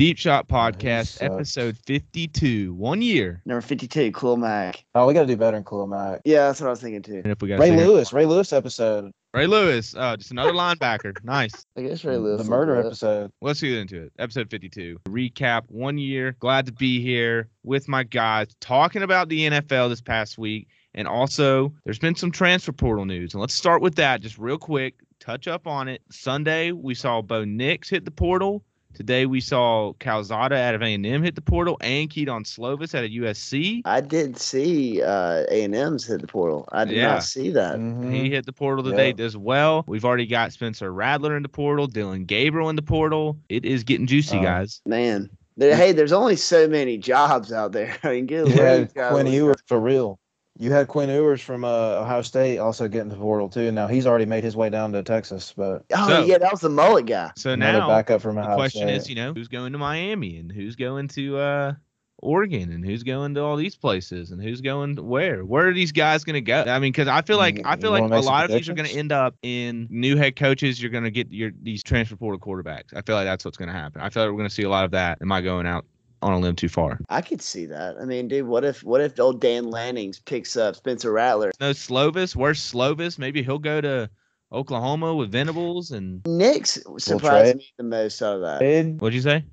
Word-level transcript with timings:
Deep 0.00 0.16
Shot 0.16 0.48
Podcast, 0.48 1.22
episode 1.22 1.76
52. 1.76 2.72
One 2.72 3.02
year. 3.02 3.42
Number 3.44 3.60
52, 3.60 4.12
Khalil 4.12 4.38
Mack. 4.38 4.82
Oh, 4.94 5.06
we 5.06 5.12
got 5.12 5.20
to 5.20 5.26
do 5.26 5.36
better 5.36 5.58
than 5.58 5.62
Khalil 5.62 5.88
Mack. 5.88 6.22
Yeah, 6.24 6.46
that's 6.46 6.58
what 6.58 6.68
I 6.68 6.70
was 6.70 6.80
thinking 6.80 7.02
too. 7.02 7.20
And 7.22 7.26
if 7.26 7.42
we 7.42 7.48
got 7.48 7.58
Ray 7.58 7.76
Lewis, 7.76 8.10
Ray 8.10 8.24
Lewis 8.24 8.50
episode, 8.54 9.12
Ray 9.34 9.46
Lewis, 9.46 9.94
uh, 9.94 10.16
just 10.16 10.30
another 10.30 10.54
linebacker. 10.54 11.14
Nice. 11.22 11.66
I 11.76 11.82
guess 11.82 12.02
Ray 12.02 12.16
Lewis. 12.16 12.42
the 12.42 12.48
murder 12.48 12.76
do 12.76 12.80
it. 12.80 12.86
episode. 12.86 13.30
Let's 13.42 13.60
get 13.60 13.74
into 13.74 14.04
it. 14.04 14.12
Episode 14.18 14.48
52. 14.48 15.00
Recap 15.06 15.64
one 15.68 15.98
year. 15.98 16.34
Glad 16.40 16.64
to 16.64 16.72
be 16.72 17.02
here 17.02 17.50
with 17.62 17.86
my 17.86 18.02
guys 18.02 18.46
talking 18.58 19.02
about 19.02 19.28
the 19.28 19.50
NFL 19.50 19.90
this 19.90 20.00
past 20.00 20.38
week. 20.38 20.68
And 20.94 21.06
also, 21.06 21.74
there's 21.84 21.98
been 21.98 22.14
some 22.14 22.30
transfer 22.30 22.72
portal 22.72 23.04
news. 23.04 23.34
And 23.34 23.42
let's 23.42 23.52
start 23.52 23.82
with 23.82 23.96
that 23.96 24.22
just 24.22 24.38
real 24.38 24.56
quick. 24.56 24.94
Touch 25.20 25.46
up 25.46 25.66
on 25.66 25.88
it. 25.88 26.00
Sunday, 26.10 26.72
we 26.72 26.94
saw 26.94 27.20
Bo 27.20 27.44
Nix 27.44 27.90
hit 27.90 28.06
the 28.06 28.10
portal. 28.10 28.64
Today, 28.94 29.24
we 29.24 29.40
saw 29.40 29.92
Calzada 30.00 30.56
out 30.56 30.74
of 30.74 30.82
A&M 30.82 31.22
hit 31.22 31.34
the 31.34 31.40
portal 31.40 31.78
and 31.80 32.10
Kedon 32.10 32.44
Slovis 32.44 32.94
out 32.94 33.04
of 33.04 33.10
USC. 33.10 33.82
I 33.84 34.00
did 34.00 34.36
see 34.36 35.00
uh, 35.00 35.44
A&M's 35.48 36.06
hit 36.06 36.20
the 36.20 36.26
portal. 36.26 36.68
I 36.72 36.84
did 36.84 36.96
Yeah. 36.96 37.06
not 37.12 37.22
see 37.22 37.50
that. 37.50 37.78
Mhm. 37.78 38.12
He 38.12 38.28
hit 38.30 38.46
the 38.46 38.52
portal 38.52 38.84
Yeah. 38.84 38.90
today 39.12 39.22
as 39.24 39.36
well. 39.36 39.84
We've 39.86 40.04
already 40.04 40.26
got 40.26 40.52
Spencer 40.52 40.92
Rattler 40.92 41.36
in 41.36 41.42
the 41.42 41.48
portal, 41.48 41.86
Dillon 41.86 42.24
Gabriel 42.24 42.68
in 42.68 42.76
the 42.76 42.82
portal. 42.82 43.38
It 43.48 43.64
is 43.64 43.84
getting 43.84 44.06
juicy, 44.06 44.38
Oh. 44.38 44.42
guys. 44.42 44.80
Man. 44.84 45.30
Hey, 45.58 45.92
there's 45.92 46.12
only 46.12 46.36
so 46.36 46.66
many 46.68 46.96
jobs 46.98 47.52
out 47.52 47.72
there. 47.72 47.94
I 48.02 48.12
mean, 48.12 48.26
get 48.26 48.48
You 48.48 48.54
away. 48.54 48.88
had 48.94 48.94
Quinn 48.94 49.54
for 49.66 49.78
real. 49.78 50.18
You 50.60 50.70
had 50.70 50.88
Quinn 50.88 51.08
Ewers 51.08 51.40
from 51.40 51.64
uh, 51.64 51.68
Ohio 52.02 52.20
State 52.20 52.58
also 52.58 52.86
getting 52.86 53.08
the 53.08 53.16
portal 53.16 53.48
too. 53.48 53.72
Now 53.72 53.86
he's 53.86 54.06
already 54.06 54.26
made 54.26 54.44
his 54.44 54.54
way 54.54 54.68
down 54.68 54.92
to 54.92 55.02
Texas, 55.02 55.54
but 55.56 55.84
Oh, 55.94 56.08
So- 56.08 56.24
yeah, 56.26 56.36
that 56.36 56.52
was 56.52 56.60
the 56.60 56.68
mullet 56.68 57.06
guy. 57.06 57.32
So 57.36 57.52
another 57.52 57.78
now 57.78 57.88
backup 57.88 58.20
from 58.20 58.36
the 58.36 58.42
question 58.42 58.82
State. 58.82 58.96
is, 58.96 59.08
you 59.08 59.14
know, 59.14 59.32
who's 59.32 59.48
going 59.48 59.72
to 59.72 59.78
Miami 59.78 60.36
and 60.36 60.52
who's 60.52 60.76
going 60.76 61.08
to 61.08 61.38
uh 61.38 61.72
Oregon 62.18 62.70
and 62.70 62.84
who's 62.84 63.02
going 63.02 63.32
to 63.36 63.40
all 63.40 63.56
these 63.56 63.76
places 63.76 64.30
and 64.30 64.42
who's 64.42 64.60
going 64.60 64.96
to 64.96 65.02
where? 65.02 65.42
Where 65.42 65.68
are 65.68 65.72
these 65.72 65.92
guys 65.92 66.24
going 66.24 66.34
to 66.34 66.42
go? 66.42 66.64
I 66.66 66.78
mean, 66.78 66.92
because 66.92 67.08
I 67.08 67.22
feel 67.22 67.38
like 67.38 67.62
I 67.64 67.76
feel 67.76 67.90
like 67.92 68.02
a 68.02 68.20
lot 68.20 68.44
of 68.44 68.50
these 68.50 68.68
are 68.68 68.74
going 68.74 68.88
to 68.88 68.94
end 68.94 69.12
up 69.12 69.36
in 69.42 69.86
new 69.88 70.16
head 70.16 70.36
coaches. 70.36 70.80
You're 70.82 70.90
going 70.90 71.04
to 71.04 71.10
get 71.10 71.32
your 71.32 71.52
these 71.62 71.82
transfer 71.82 72.16
portal 72.16 72.38
quarterbacks. 72.38 72.94
I 72.94 73.00
feel 73.00 73.16
like 73.16 73.24
that's 73.24 73.46
what's 73.46 73.56
going 73.56 73.68
to 73.70 73.74
happen. 73.74 74.02
I 74.02 74.10
feel 74.10 74.24
like 74.24 74.32
we're 74.32 74.36
going 74.38 74.50
to 74.50 74.54
see 74.54 74.64
a 74.64 74.68
lot 74.68 74.84
of 74.84 74.90
that. 74.90 75.18
Am 75.22 75.32
I 75.32 75.40
going 75.40 75.66
out 75.66 75.86
on 76.22 76.32
a 76.32 76.38
limb 76.38 76.56
too 76.56 76.68
far? 76.68 77.00
I 77.08 77.20
could 77.22 77.42
see 77.42 77.66
that. 77.66 77.96
I 78.00 78.04
mean, 78.04 78.28
dude, 78.28 78.46
what 78.46 78.64
if 78.64 78.82
what 78.82 79.00
if 79.00 79.18
old 79.18 79.40
Dan 79.40 79.70
Lannings 79.70 80.18
picks 80.18 80.56
up 80.56 80.76
Spencer 80.76 81.12
Rattler? 81.12 81.50
No 81.60 81.70
Slovis. 81.70 82.36
Where's 82.36 82.60
Slovis? 82.60 83.18
Maybe 83.18 83.42
he'll 83.42 83.58
go 83.58 83.80
to 83.80 84.10
Oklahoma 84.52 85.14
with 85.14 85.30
Venables 85.32 85.90
and 85.90 86.20
Nix 86.26 86.78
surprised 86.98 87.52
trade. 87.52 87.56
me 87.56 87.66
the 87.78 87.84
most 87.84 88.20
out 88.22 88.36
of 88.36 88.40
that. 88.42 88.60
Bid, 88.60 89.00
what'd 89.00 89.14
you 89.14 89.22
say? 89.22 89.44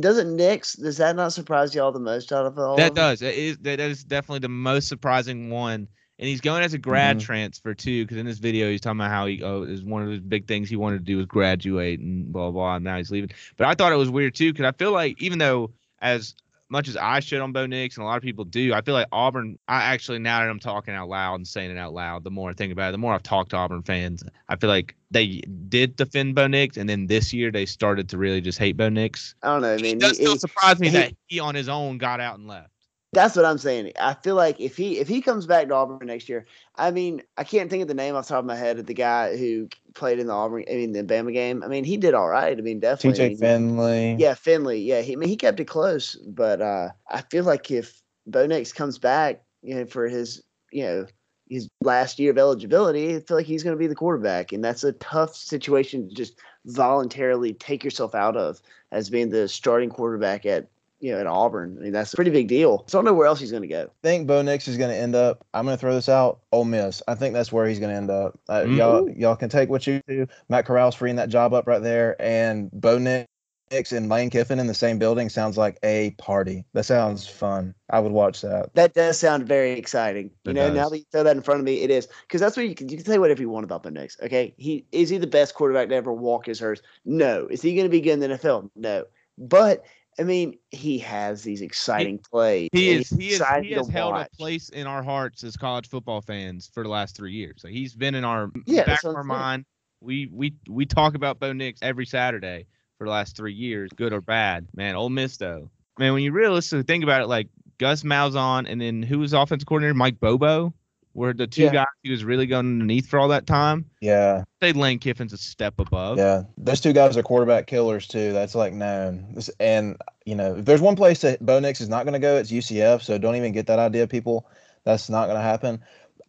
Doesn't 0.00 0.34
Nix, 0.34 0.74
does 0.74 0.96
that 0.96 1.14
not 1.14 1.32
surprise 1.32 1.74
y'all 1.74 1.92
the 1.92 2.00
most 2.00 2.32
out 2.32 2.46
of 2.46 2.58
all? 2.58 2.76
That 2.76 2.90
of 2.90 2.94
does. 2.96 3.20
That 3.20 3.34
is 3.34 3.58
that 3.58 3.80
is 3.80 4.02
definitely 4.04 4.40
the 4.40 4.48
most 4.48 4.88
surprising 4.88 5.50
one. 5.50 5.88
And 6.20 6.28
he's 6.28 6.40
going 6.40 6.62
as 6.62 6.74
a 6.74 6.78
grad 6.78 7.18
Mhm. 7.18 7.22
transfer 7.22 7.74
too, 7.74 8.04
because 8.04 8.16
in 8.16 8.24
this 8.26 8.38
video 8.38 8.70
he's 8.70 8.80
talking 8.80 9.00
about 9.00 9.10
how 9.10 9.26
he 9.26 9.42
oh 9.42 9.64
is 9.64 9.82
one 9.82 10.02
of 10.02 10.08
his 10.10 10.20
big 10.20 10.46
things 10.46 10.68
he 10.70 10.76
wanted 10.76 10.98
to 10.98 11.04
do 11.04 11.16
was 11.16 11.26
graduate 11.26 12.00
and 12.00 12.32
blah 12.32 12.50
blah. 12.50 12.76
And 12.76 12.84
now 12.84 12.96
he's 12.96 13.10
leaving. 13.10 13.30
But 13.56 13.66
I 13.66 13.74
thought 13.74 13.92
it 13.92 13.96
was 13.96 14.10
weird 14.10 14.34
too, 14.34 14.52
because 14.52 14.66
I 14.66 14.72
feel 14.72 14.92
like 14.92 15.20
even 15.20 15.38
though 15.38 15.72
as 16.00 16.34
much 16.70 16.88
as 16.88 16.96
I 16.96 17.20
shit 17.20 17.40
on 17.40 17.52
Bo 17.52 17.66
Nix 17.66 17.96
and 17.96 18.04
a 18.04 18.06
lot 18.06 18.16
of 18.16 18.22
people 18.22 18.44
do, 18.44 18.72
I 18.72 18.80
feel 18.80 18.94
like 18.94 19.06
Auburn. 19.12 19.58
I 19.68 19.82
actually 19.82 20.18
now 20.18 20.40
that 20.40 20.48
I'm 20.48 20.58
talking 20.58 20.94
out 20.94 21.08
loud 21.08 21.36
and 21.36 21.46
saying 21.46 21.70
it 21.70 21.76
out 21.78 21.92
loud, 21.92 22.24
the 22.24 22.30
more 22.30 22.50
I 22.50 22.54
think 22.54 22.72
about 22.72 22.88
it, 22.88 22.92
the 22.92 22.98
more 22.98 23.12
I've 23.14 23.22
talked 23.22 23.50
to 23.50 23.56
Auburn 23.56 23.82
fans, 23.82 24.24
I 24.48 24.56
feel 24.56 24.70
like 24.70 24.96
they 25.10 25.42
did 25.68 25.94
defend 25.96 26.34
Bo 26.34 26.46
Nix, 26.46 26.76
and 26.76 26.88
then 26.88 27.06
this 27.06 27.32
year 27.32 27.50
they 27.52 27.66
started 27.66 28.08
to 28.08 28.18
really 28.18 28.40
just 28.40 28.58
hate 28.58 28.76
Bo 28.76 28.88
Nix. 28.88 29.34
I 29.42 29.48
don't 29.48 29.62
know. 29.62 29.72
I 29.72 29.74
it 29.74 29.82
mean, 29.82 29.98
does 29.98 30.18
he- 30.18 30.24
still 30.24 30.36
surprise 30.38 30.80
me 30.80 30.88
he- 30.88 30.94
that 30.94 31.12
he 31.26 31.38
on 31.38 31.54
his 31.54 31.68
own 31.68 31.98
got 31.98 32.18
out 32.20 32.38
and 32.38 32.48
left. 32.48 32.70
That's 33.14 33.36
what 33.36 33.44
I'm 33.44 33.58
saying. 33.58 33.92
I 34.00 34.14
feel 34.14 34.34
like 34.34 34.60
if 34.60 34.76
he 34.76 34.98
if 34.98 35.08
he 35.08 35.20
comes 35.20 35.46
back 35.46 35.68
to 35.68 35.74
Auburn 35.74 36.06
next 36.06 36.28
year, 36.28 36.46
I 36.76 36.90
mean, 36.90 37.22
I 37.36 37.44
can't 37.44 37.70
think 37.70 37.82
of 37.82 37.88
the 37.88 37.94
name 37.94 38.14
off 38.14 38.26
the 38.26 38.34
top 38.34 38.40
of 38.40 38.46
my 38.46 38.56
head 38.56 38.78
of 38.78 38.86
the 38.86 38.94
guy 38.94 39.36
who 39.36 39.68
played 39.94 40.18
in 40.18 40.26
the 40.26 40.32
Auburn, 40.32 40.64
I 40.70 40.74
mean, 40.74 40.92
the 40.92 41.04
Bama 41.04 41.32
game. 41.32 41.62
I 41.62 41.68
mean, 41.68 41.84
he 41.84 41.96
did 41.96 42.14
all 42.14 42.28
right. 42.28 42.56
I 42.56 42.60
mean, 42.60 42.80
definitely. 42.80 43.24
I 43.24 43.28
TJ 43.28 43.28
mean, 43.30 43.38
Finley. 43.38 44.16
Yeah, 44.18 44.34
Finley. 44.34 44.80
Yeah, 44.80 45.00
he 45.00 45.12
I 45.12 45.16
mean, 45.16 45.28
he 45.28 45.36
kept 45.36 45.60
it 45.60 45.66
close, 45.66 46.16
but 46.26 46.60
uh, 46.60 46.90
I 47.08 47.22
feel 47.22 47.44
like 47.44 47.70
if 47.70 48.02
Bo 48.26 48.46
Nix 48.46 48.72
comes 48.72 48.98
back, 48.98 49.42
you 49.62 49.74
know, 49.74 49.86
for 49.86 50.08
his 50.08 50.42
you 50.72 50.82
know 50.82 51.06
his 51.48 51.68
last 51.82 52.18
year 52.18 52.30
of 52.30 52.38
eligibility, 52.38 53.16
I 53.16 53.20
feel 53.20 53.36
like 53.36 53.46
he's 53.46 53.62
going 53.62 53.76
to 53.76 53.80
be 53.80 53.86
the 53.86 53.94
quarterback, 53.94 54.52
and 54.52 54.64
that's 54.64 54.84
a 54.84 54.92
tough 54.92 55.36
situation 55.36 56.08
to 56.08 56.14
just 56.14 56.38
voluntarily 56.66 57.52
take 57.54 57.84
yourself 57.84 58.14
out 58.14 58.36
of 58.36 58.60
as 58.90 59.10
being 59.10 59.30
the 59.30 59.48
starting 59.48 59.90
quarterback 59.90 60.46
at 60.46 60.68
you 61.04 61.12
know 61.12 61.20
at 61.20 61.26
Auburn. 61.26 61.76
I 61.78 61.82
mean, 61.84 61.92
that's 61.92 62.12
a 62.14 62.16
pretty 62.16 62.30
big 62.30 62.48
deal. 62.48 62.84
So 62.86 62.98
I 62.98 63.00
don't 63.00 63.04
know 63.04 63.14
where 63.14 63.26
else 63.26 63.38
he's 63.38 63.50
going 63.50 63.62
to 63.62 63.68
go. 63.68 63.82
I 63.82 64.02
think 64.02 64.26
Bo 64.26 64.40
Nix 64.40 64.66
is 64.66 64.78
going 64.78 64.90
to 64.90 64.96
end 64.96 65.14
up. 65.14 65.44
I'm 65.52 65.66
going 65.66 65.76
to 65.76 65.80
throw 65.80 65.94
this 65.94 66.08
out. 66.08 66.40
Ole 66.50 66.64
Miss. 66.64 67.02
I 67.06 67.14
think 67.14 67.34
that's 67.34 67.52
where 67.52 67.66
he's 67.66 67.78
going 67.78 67.90
to 67.90 67.96
end 67.96 68.10
up. 68.10 68.40
Uh, 68.48 68.64
Y'all, 68.66 69.08
y'all 69.10 69.36
can 69.36 69.50
take 69.50 69.68
what 69.68 69.86
you 69.86 70.00
do. 70.08 70.26
Matt 70.48 70.66
Corral's 70.66 70.94
freeing 70.94 71.16
that 71.16 71.28
job 71.28 71.52
up 71.52 71.66
right 71.66 71.82
there, 71.82 72.16
and 72.20 72.70
Bo 72.72 72.98
Nix 72.98 73.92
and 73.92 74.08
Lane 74.08 74.30
Kiffin 74.30 74.58
in 74.58 74.66
the 74.66 74.74
same 74.74 74.98
building 74.98 75.28
sounds 75.28 75.58
like 75.58 75.78
a 75.82 76.12
party. 76.12 76.64
That 76.72 76.84
sounds 76.84 77.26
fun. 77.26 77.74
I 77.90 78.00
would 78.00 78.12
watch 78.12 78.40
that. 78.40 78.72
That 78.74 78.94
does 78.94 79.18
sound 79.18 79.46
very 79.46 79.72
exciting. 79.72 80.30
You 80.44 80.52
It 80.52 80.54
know, 80.54 80.72
now 80.72 80.88
that 80.88 80.98
you 80.98 81.04
throw 81.12 81.22
that 81.24 81.36
in 81.36 81.42
front 81.42 81.60
of 81.60 81.64
me, 81.66 81.82
it 81.82 81.90
is 81.90 82.08
because 82.22 82.40
that's 82.40 82.56
what 82.56 82.66
you 82.66 82.74
can. 82.74 82.88
You 82.88 82.96
can 82.96 83.06
say 83.06 83.18
whatever 83.18 83.42
you 83.42 83.50
want 83.50 83.64
about 83.64 83.82
Bo 83.82 83.90
Nix. 83.90 84.16
Okay, 84.22 84.54
he 84.56 84.86
is 84.92 85.10
he 85.10 85.18
the 85.18 85.26
best 85.26 85.54
quarterback 85.54 85.88
to 85.88 85.94
ever 85.94 86.12
walk 86.12 86.46
his 86.46 86.62
earth? 86.62 86.80
No. 87.04 87.46
Is 87.50 87.60
he 87.62 87.74
going 87.74 87.86
to 87.86 87.90
be 87.90 88.00
good 88.00 88.12
in 88.14 88.20
the 88.20 88.28
NFL? 88.28 88.70
No. 88.76 89.04
But 89.36 89.84
I 90.18 90.22
mean, 90.22 90.58
he 90.70 90.98
has 90.98 91.42
these 91.42 91.60
exciting 91.60 92.18
plays. 92.30 92.68
He 92.72 92.90
is 92.90 93.08
he 93.10 93.30
is 93.30 93.42
he 93.62 93.72
has 93.72 93.88
held 93.88 94.12
watch. 94.14 94.28
a 94.32 94.36
place 94.36 94.68
in 94.68 94.86
our 94.86 95.02
hearts 95.02 95.42
as 95.42 95.56
college 95.56 95.88
football 95.88 96.20
fans 96.20 96.70
for 96.72 96.82
the 96.82 96.88
last 96.88 97.16
three 97.16 97.32
years. 97.32 97.62
Like 97.64 97.72
he's 97.72 97.94
been 97.94 98.14
in 98.14 98.24
our 98.24 98.50
Yeah, 98.66 98.84
back 98.84 99.04
of 99.04 99.16
our 99.16 99.24
mind. 99.24 99.64
We 100.00 100.28
we 100.32 100.54
we 100.68 100.86
talk 100.86 101.14
about 101.14 101.40
Bo 101.40 101.52
Nix 101.52 101.80
every 101.82 102.06
Saturday 102.06 102.66
for 102.98 103.04
the 103.06 103.10
last 103.10 103.36
three 103.36 103.54
years, 103.54 103.90
good 103.96 104.12
or 104.12 104.20
bad. 104.20 104.68
Man, 104.74 104.94
Ole 104.94 105.10
Miss 105.10 105.36
though. 105.36 105.70
Man, 105.98 106.12
when 106.12 106.22
you 106.22 106.32
realistically 106.32 106.84
think 106.84 107.02
about 107.02 107.22
it, 107.22 107.26
like 107.26 107.48
Gus 107.78 108.02
Malzahn 108.02 108.66
and 108.68 108.80
then 108.80 109.02
who 109.02 109.18
was 109.18 109.32
offensive 109.32 109.66
coordinator? 109.66 109.94
Mike 109.94 110.20
Bobo 110.20 110.72
were 111.14 111.32
the 111.32 111.46
two 111.46 111.62
Yeah. 111.64 111.72
guys 111.72 111.86
he 112.02 112.10
was 112.10 112.24
really 112.24 112.46
going 112.46 112.66
underneath 112.66 113.06
for 113.08 113.18
all 113.18 113.28
that 113.28 113.46
time. 113.46 113.86
Yeah, 114.00 114.44
They 114.60 114.72
Lane 114.72 114.98
Kiffin's 114.98 115.32
a 115.32 115.38
step 115.38 115.74
above. 115.78 116.18
yeah. 116.18 116.42
Those 116.58 116.80
two 116.80 116.92
guys 116.92 117.16
are 117.16 117.22
quarterback 117.22 117.66
killers 117.66 118.06
too. 118.06 118.32
That's 118.32 118.54
like 118.54 118.72
known. 118.74 119.36
And 119.60 119.96
you 120.26 120.34
know, 120.34 120.56
if 120.56 120.64
there's 120.64 120.80
one 120.80 120.96
place 120.96 121.20
that 121.22 121.44
Bo 121.44 121.60
Nix 121.60 121.80
is 121.80 121.88
not 121.88 122.04
going 122.04 122.14
to 122.14 122.18
go, 122.18 122.36
it's 122.36 122.50
UCF. 122.50 123.02
So 123.02 123.16
don't 123.18 123.36
even 123.36 123.52
get 123.52 123.66
that 123.68 123.78
idea, 123.78 124.06
people. 124.06 124.46
That's 124.84 125.08
not 125.08 125.26
going 125.26 125.36
to 125.38 125.42
happen. 125.42 125.82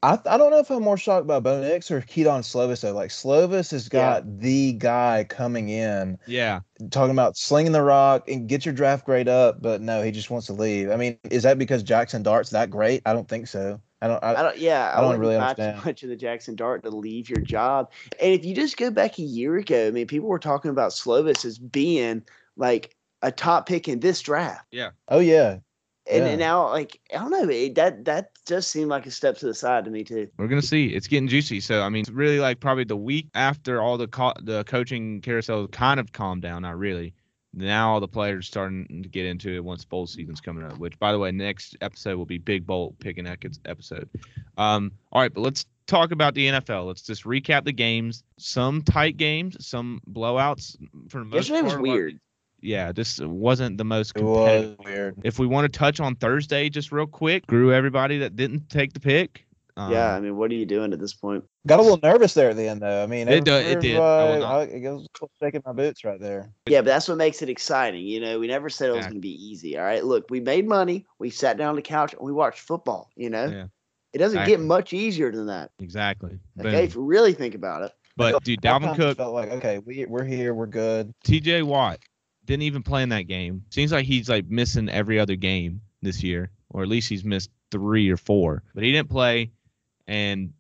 I, 0.04 0.20
I 0.28 0.38
don't 0.38 0.52
know 0.52 0.60
if 0.60 0.70
I'm 0.70 0.84
more 0.84 0.98
shocked 0.98 1.26
by 1.26 1.40
Bo 1.40 1.62
Nix 1.62 1.90
or 1.90 2.02
Keaton 2.02 2.42
Slovis 2.42 2.82
though. 2.82 2.94
Like 2.94 3.10
Slovis 3.10 3.72
has 3.72 3.90
got 3.90 4.40
the 4.40 4.74
guy 4.74 5.26
coming 5.28 5.70
in 5.70 6.20
Yeah. 6.28 6.60
talking 6.92 7.12
about 7.12 7.38
slinging 7.38 7.72
the 7.72 7.82
rock 7.82 8.30
and 8.30 8.48
get 8.48 8.66
your 8.66 8.74
draft 8.76 9.06
grade 9.06 9.28
up, 9.28 9.62
but 9.62 9.82
no, 9.82 10.04
he 10.04 10.12
just 10.12 10.30
wants 10.30 10.48
to 10.48 10.54
leave. 10.54 10.92
I 10.92 10.96
mean, 10.98 11.18
is 11.32 11.44
that 11.44 11.58
because 11.58 11.84
Jaxson 11.84 12.22
Dart's 12.22 12.52
that 12.52 12.70
great? 12.70 13.02
I 13.06 13.14
don't 13.14 13.28
think 13.28 13.48
so. 13.48 13.82
I 14.06 14.08
don't. 14.08 14.24
I, 14.24 14.36
I 14.36 14.42
don't. 14.44 14.58
Yeah, 14.58 14.92
I 14.94 14.98
don't 15.02 15.08
wouldn't 15.08 15.22
really 15.22 15.38
buy 15.38 15.50
understand. 15.50 15.80
too 15.82 15.86
much 15.86 16.04
of 16.04 16.10
the 16.10 16.16
Jaxson 16.18 16.56
Dart 16.56 16.84
to 16.84 16.90
leave 16.90 17.30
your 17.30 17.42
job. 17.42 17.92
And 18.22 18.34
if 18.34 18.46
you 18.46 18.56
just 18.56 18.78
go 18.78 18.92
back 18.92 19.18
a 19.20 19.24
year 19.24 19.58
ago, 19.58 19.88
I 19.88 19.92
mean, 19.92 20.08
people 20.08 20.30
were 20.30 20.40
talking 20.40 20.72
about 20.72 20.92
Slovis 20.92 21.44
as 21.46 21.58
being 21.58 22.24
like 22.56 22.96
a 23.22 23.32
top 23.32 23.68
pick 23.68 23.88
in 23.88 24.00
this 24.00 24.22
draft. 24.22 24.66
oh 25.10 25.20
yeah, 25.20 25.58
And, 26.08 26.24
Yeah. 26.24 26.26
and 26.28 26.40
now, 26.40 26.70
like, 26.70 27.00
I 27.12 27.18
don't 27.18 27.32
know, 27.32 27.50
it, 27.50 27.74
that 27.76 28.06
that 28.06 28.30
just 28.46 28.70
seemed 28.70 28.90
like 28.90 29.08
a 29.08 29.12
step 29.12 29.38
to 29.40 29.48
the 29.48 29.54
side 29.56 29.86
to 29.86 29.92
me 29.92 30.04
too. 30.04 30.28
We're 30.38 30.48
gonna 30.48 30.62
see. 30.62 30.88
It's 30.88 31.08
getting 31.08 31.28
juicy. 31.28 31.60
So 31.62 31.82
I 31.82 31.90
mean, 31.90 32.02
it's 32.02 32.12
really 32.12 32.40
like 32.40 32.60
probably 32.60 32.84
the 32.84 32.96
week 32.96 33.28
after 33.34 33.82
all 33.82 33.98
the 33.98 34.08
co- 34.08 34.34
the 34.42 34.64
coaching 34.66 35.22
carousel 35.22 35.68
kind 35.70 36.00
of 36.00 36.12
calmed 36.14 36.44
down. 36.44 36.62
Not 36.62 36.78
really. 36.78 37.14
Now 37.56 37.94
all 37.94 38.00
the 38.02 38.08
players 38.08 38.48
starting 38.48 39.02
to 39.04 39.10
get 39.10 39.26
into 39.26 39.56
it 39.56 39.64
once 39.64 39.86
bowl 39.86 40.08
season's 40.08 40.42
coming 40.42 40.66
up. 40.66 40.78
Which, 40.78 41.00
by 41.00 41.14
the 41.14 41.20
way, 41.20 41.32
next 41.32 41.78
episode 41.82 42.18
will 42.18 42.26
be 42.26 42.38
big 42.38 42.66
bowl 42.66 42.96
picking 43.00 43.26
episode. 43.26 44.10
Um, 44.58 44.92
all 45.12 45.22
right, 45.22 45.34
but 45.34 45.42
let's 45.42 45.66
talk 45.88 46.12
about 46.12 46.34
the 46.34 46.48
NFL. 46.48 46.86
Let's 46.86 47.02
just 47.02 47.24
recap 47.24 47.64
the 47.64 47.72
games. 47.72 48.24
Some 48.38 48.82
tight 48.82 49.18
games, 49.18 49.66
some 49.66 50.02
blowouts. 50.10 50.76
For 51.10 51.20
the 51.20 51.26
most 51.26 51.36
Yesterday 51.36 51.62
was 51.62 51.74
part, 51.74 51.82
weird. 51.82 52.20
Yeah, 52.62 52.92
this 52.92 53.20
wasn't 53.20 53.78
the 53.78 53.86
most 53.86 54.18
it 54.18 54.24
was 54.24 54.76
weird. 54.84 55.16
If 55.24 55.40
we 55.40 55.48
want 55.48 55.72
to 55.72 55.78
touch 55.78 56.00
on 56.00 56.16
Thursday, 56.16 56.70
just 56.70 56.92
real 56.92 57.06
quick, 57.06 57.46
grew 57.48 57.74
everybody 57.74 58.18
that 58.20 58.36
didn't 58.36 58.70
take 58.70 58.94
the 58.94 59.00
pick. 59.00 59.45
Um, 59.78 59.92
yeah, 59.92 60.16
I 60.16 60.22
mean, 60.22 60.38
what 60.38 60.52
are 60.52 60.56
you 60.56 60.66
doing 60.66 60.94
at 60.94 61.00
this 61.00 61.14
point? 61.14 61.44
Got 61.68 61.80
a 61.80 61.82
little 61.82 62.00
nervous 62.02 62.34
there 62.34 62.50
at 62.50 62.56
the 62.56 62.68
end, 62.68 62.82
though. 62.82 63.04
I 63.04 63.08
mean, 63.08 63.28
It 63.28 63.44
do- 63.44 63.54
it 63.56 63.82
did. 63.82 63.98
I 63.98 64.38
will 64.38 64.44
I, 64.46 64.66
was 64.92 65.08
shaking 65.42 65.62
my 65.66 65.74
boots 65.74 66.06
right 66.06 66.20
there. 66.20 66.50
Yeah, 66.68 66.80
but 66.80 66.86
that's 66.86 67.10
what 67.10 67.18
makes 67.18 67.42
it 67.42 67.50
exciting. 67.50 68.02
You 68.06 68.22
know, 68.22 68.40
we 68.40 68.48
never 68.48 68.70
said 68.70 68.90
it 68.90 68.94
was 68.94 69.00
Yeah. 69.04 69.10
going 69.10 69.16
to 69.22 69.28
be 69.28 69.36
easy. 69.46 69.78
All 69.78 69.84
right, 69.84 70.04
look, 70.04 70.28
we 70.30 70.40
made 70.40 70.66
money. 70.66 71.06
We 71.20 71.30
sat 71.30 71.58
down 71.58 71.70
on 71.70 71.76
the 71.76 71.82
couch 71.82 72.14
and 72.14 72.22
we 72.22 72.32
watched 72.32 72.62
football. 72.62 73.10
You 73.18 73.30
know, 73.30 73.48
Yeah. 73.48 73.66
it 74.14 74.20
doesn't 74.20 74.38
Exactly. 74.40 74.54
get 74.58 74.66
much 74.66 74.94
easier 74.94 75.30
than 75.32 75.48
that. 75.48 75.72
Exactly. 75.80 76.40
Okay, 76.60 76.72
Boom. 76.72 76.76
if 76.76 76.96
you 76.96 77.02
really 77.04 77.34
think 77.34 77.54
about 77.54 77.82
it. 77.84 77.92
But 78.16 78.42
dude, 78.46 78.62
That 78.62 78.82
Dalvin 78.82 78.96
Cook, 78.96 79.18
felt 79.18 79.34
like 79.34 79.52
okay, 79.52 79.80
we 79.80 80.06
we're 80.06 80.24
here, 80.24 80.54
we're 80.54 80.68
good. 80.68 81.14
TJ 81.26 81.64
Watt, 81.64 82.00
didn't 82.46 82.64
even 82.64 82.82
play 82.82 83.04
in 83.04 83.10
that 83.10 83.24
game. 83.24 83.64
Seems 83.72 83.92
like 83.92 84.06
he's 84.06 84.30
like 84.30 84.48
missing 84.48 84.88
every 84.88 85.20
other 85.20 85.36
game 85.36 85.82
this 86.02 86.24
year, 86.24 86.50
or 86.70 86.84
at 86.84 86.88
least 86.88 87.10
he's 87.10 87.26
missed 87.26 87.50
three 87.72 88.10
or 88.10 88.16
four. 88.16 88.64
But 88.74 88.86
he 88.86 88.94
didn't 88.94 89.10
play, 89.10 89.52
and 90.08 90.54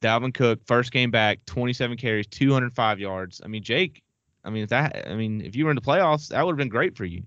Dalvin 0.00 0.32
Cook 0.32 0.60
first 0.66 0.92
game 0.92 1.10
back, 1.10 1.44
27 1.46 1.96
carries, 1.96 2.26
205 2.26 3.00
yards. 3.00 3.40
I 3.44 3.48
mean, 3.48 3.62
Jake. 3.62 4.02
I 4.44 4.50
mean, 4.50 4.62
if 4.62 4.70
that. 4.70 5.06
I 5.08 5.14
mean, 5.14 5.40
if 5.40 5.56
you 5.56 5.64
were 5.64 5.70
in 5.70 5.76
the 5.76 5.82
playoffs, 5.82 6.28
that 6.28 6.44
would 6.44 6.52
have 6.52 6.58
been 6.58 6.68
great 6.68 6.96
for 6.96 7.04
you. 7.04 7.22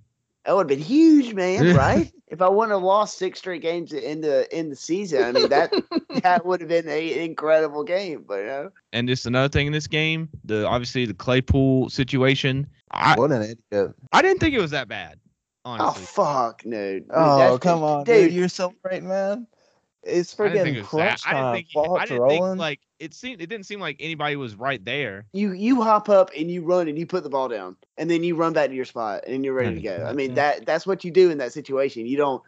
That 0.45 0.56
would 0.56 0.69
have 0.69 0.79
been 0.79 0.85
huge, 0.85 1.33
man. 1.33 1.75
Right? 1.75 2.12
if 2.31 2.41
I 2.41 2.47
wouldn't 2.47 2.71
have 2.71 2.81
lost 2.81 3.18
six 3.18 3.39
straight 3.39 3.62
games 3.62 3.91
in 3.91 4.21
the 4.21 4.47
in 4.57 4.69
the 4.69 4.75
season, 4.75 5.23
I 5.23 5.31
mean 5.33 5.50
that 5.50 5.73
that 6.23 6.45
would 6.45 6.62
have 6.62 6.69
been 6.69 6.88
an 6.88 6.97
incredible 6.97 7.83
game. 7.83 8.23
But 8.27 8.35
you 8.39 8.45
know. 8.45 8.71
And 8.94 9.07
just 9.07 9.25
another 9.25 9.50
thing 9.50 9.68
in 9.68 9.73
this 9.73 9.85
game, 9.85 10.29
the 10.45 10.65
obviously 10.65 11.06
the 11.06 11.13
Claypool 11.13 11.89
situation. 11.89 12.68
I, 12.91 13.15
what 13.15 13.31
an 13.31 13.41
idiot! 13.44 13.94
I 14.13 14.21
didn't 14.21 14.39
think 14.39 14.56
it 14.56 14.62
was 14.62 14.71
that 14.71 14.88
bad. 14.88 15.19
Oh 15.65 15.91
fuck, 15.91 16.63
dude. 16.63 17.06
Oh 17.12 17.38
That's- 17.38 17.59
come 17.59 17.83
on, 17.83 18.06
dude. 18.06 18.29
dude! 18.29 18.33
You're 18.33 18.50
celebrating, 18.50 19.09
man. 19.09 19.45
It's 20.03 20.39
I 20.39 20.50
didn't 20.50 20.68
freaking 20.68 20.77
it 20.80 20.86
crunch 20.86 21.24
that. 21.24 21.30
I 21.30 21.31
didn't 21.33 21.44
time. 21.44 21.56
think. 21.56 21.68
I 21.69 21.74
Thoughts 21.74 22.09
didn't 22.09 22.21
rolling. 22.21 22.42
think 22.51 22.59
like 22.59 22.80
it 23.00 23.13
seemed. 23.13 23.42
It 23.42 23.48
didn't 23.48 23.65
seem 23.68 23.80
like 23.80 23.98
anybody 24.00 24.36
was 24.36 24.56
right 24.56 24.83
there. 24.83 25.25
You 25.33 25.51
you 25.51 25.81
hop 25.81 26.09
up 26.09 26.31
and 26.36 26.50
you 26.50 26.63
run 26.63 26.88
and 26.88 26.98
you 26.98 27.06
put 27.06 27.24
the 27.24 27.30
ball 27.30 27.50
down 27.50 27.75
and 27.98 28.09
then 28.09 28.24
you 28.24 28.36
run 28.36 28.53
back 28.53 28.69
to 28.69 28.75
your 28.75 28.86
spot 28.86 29.25
and 29.27 29.45
you're 29.45 29.53
ready 29.53 29.75
to 29.75 29.81
go. 29.81 30.06
I 30.07 30.13
mean 30.13 30.33
that 30.36 30.65
that's 30.65 30.88
what 30.88 31.03
you 31.03 31.12
do 31.12 31.30
in 31.30 31.38
that 31.38 31.53
situation. 31.53 32.07
You 32.07 32.18
don't 32.18 32.42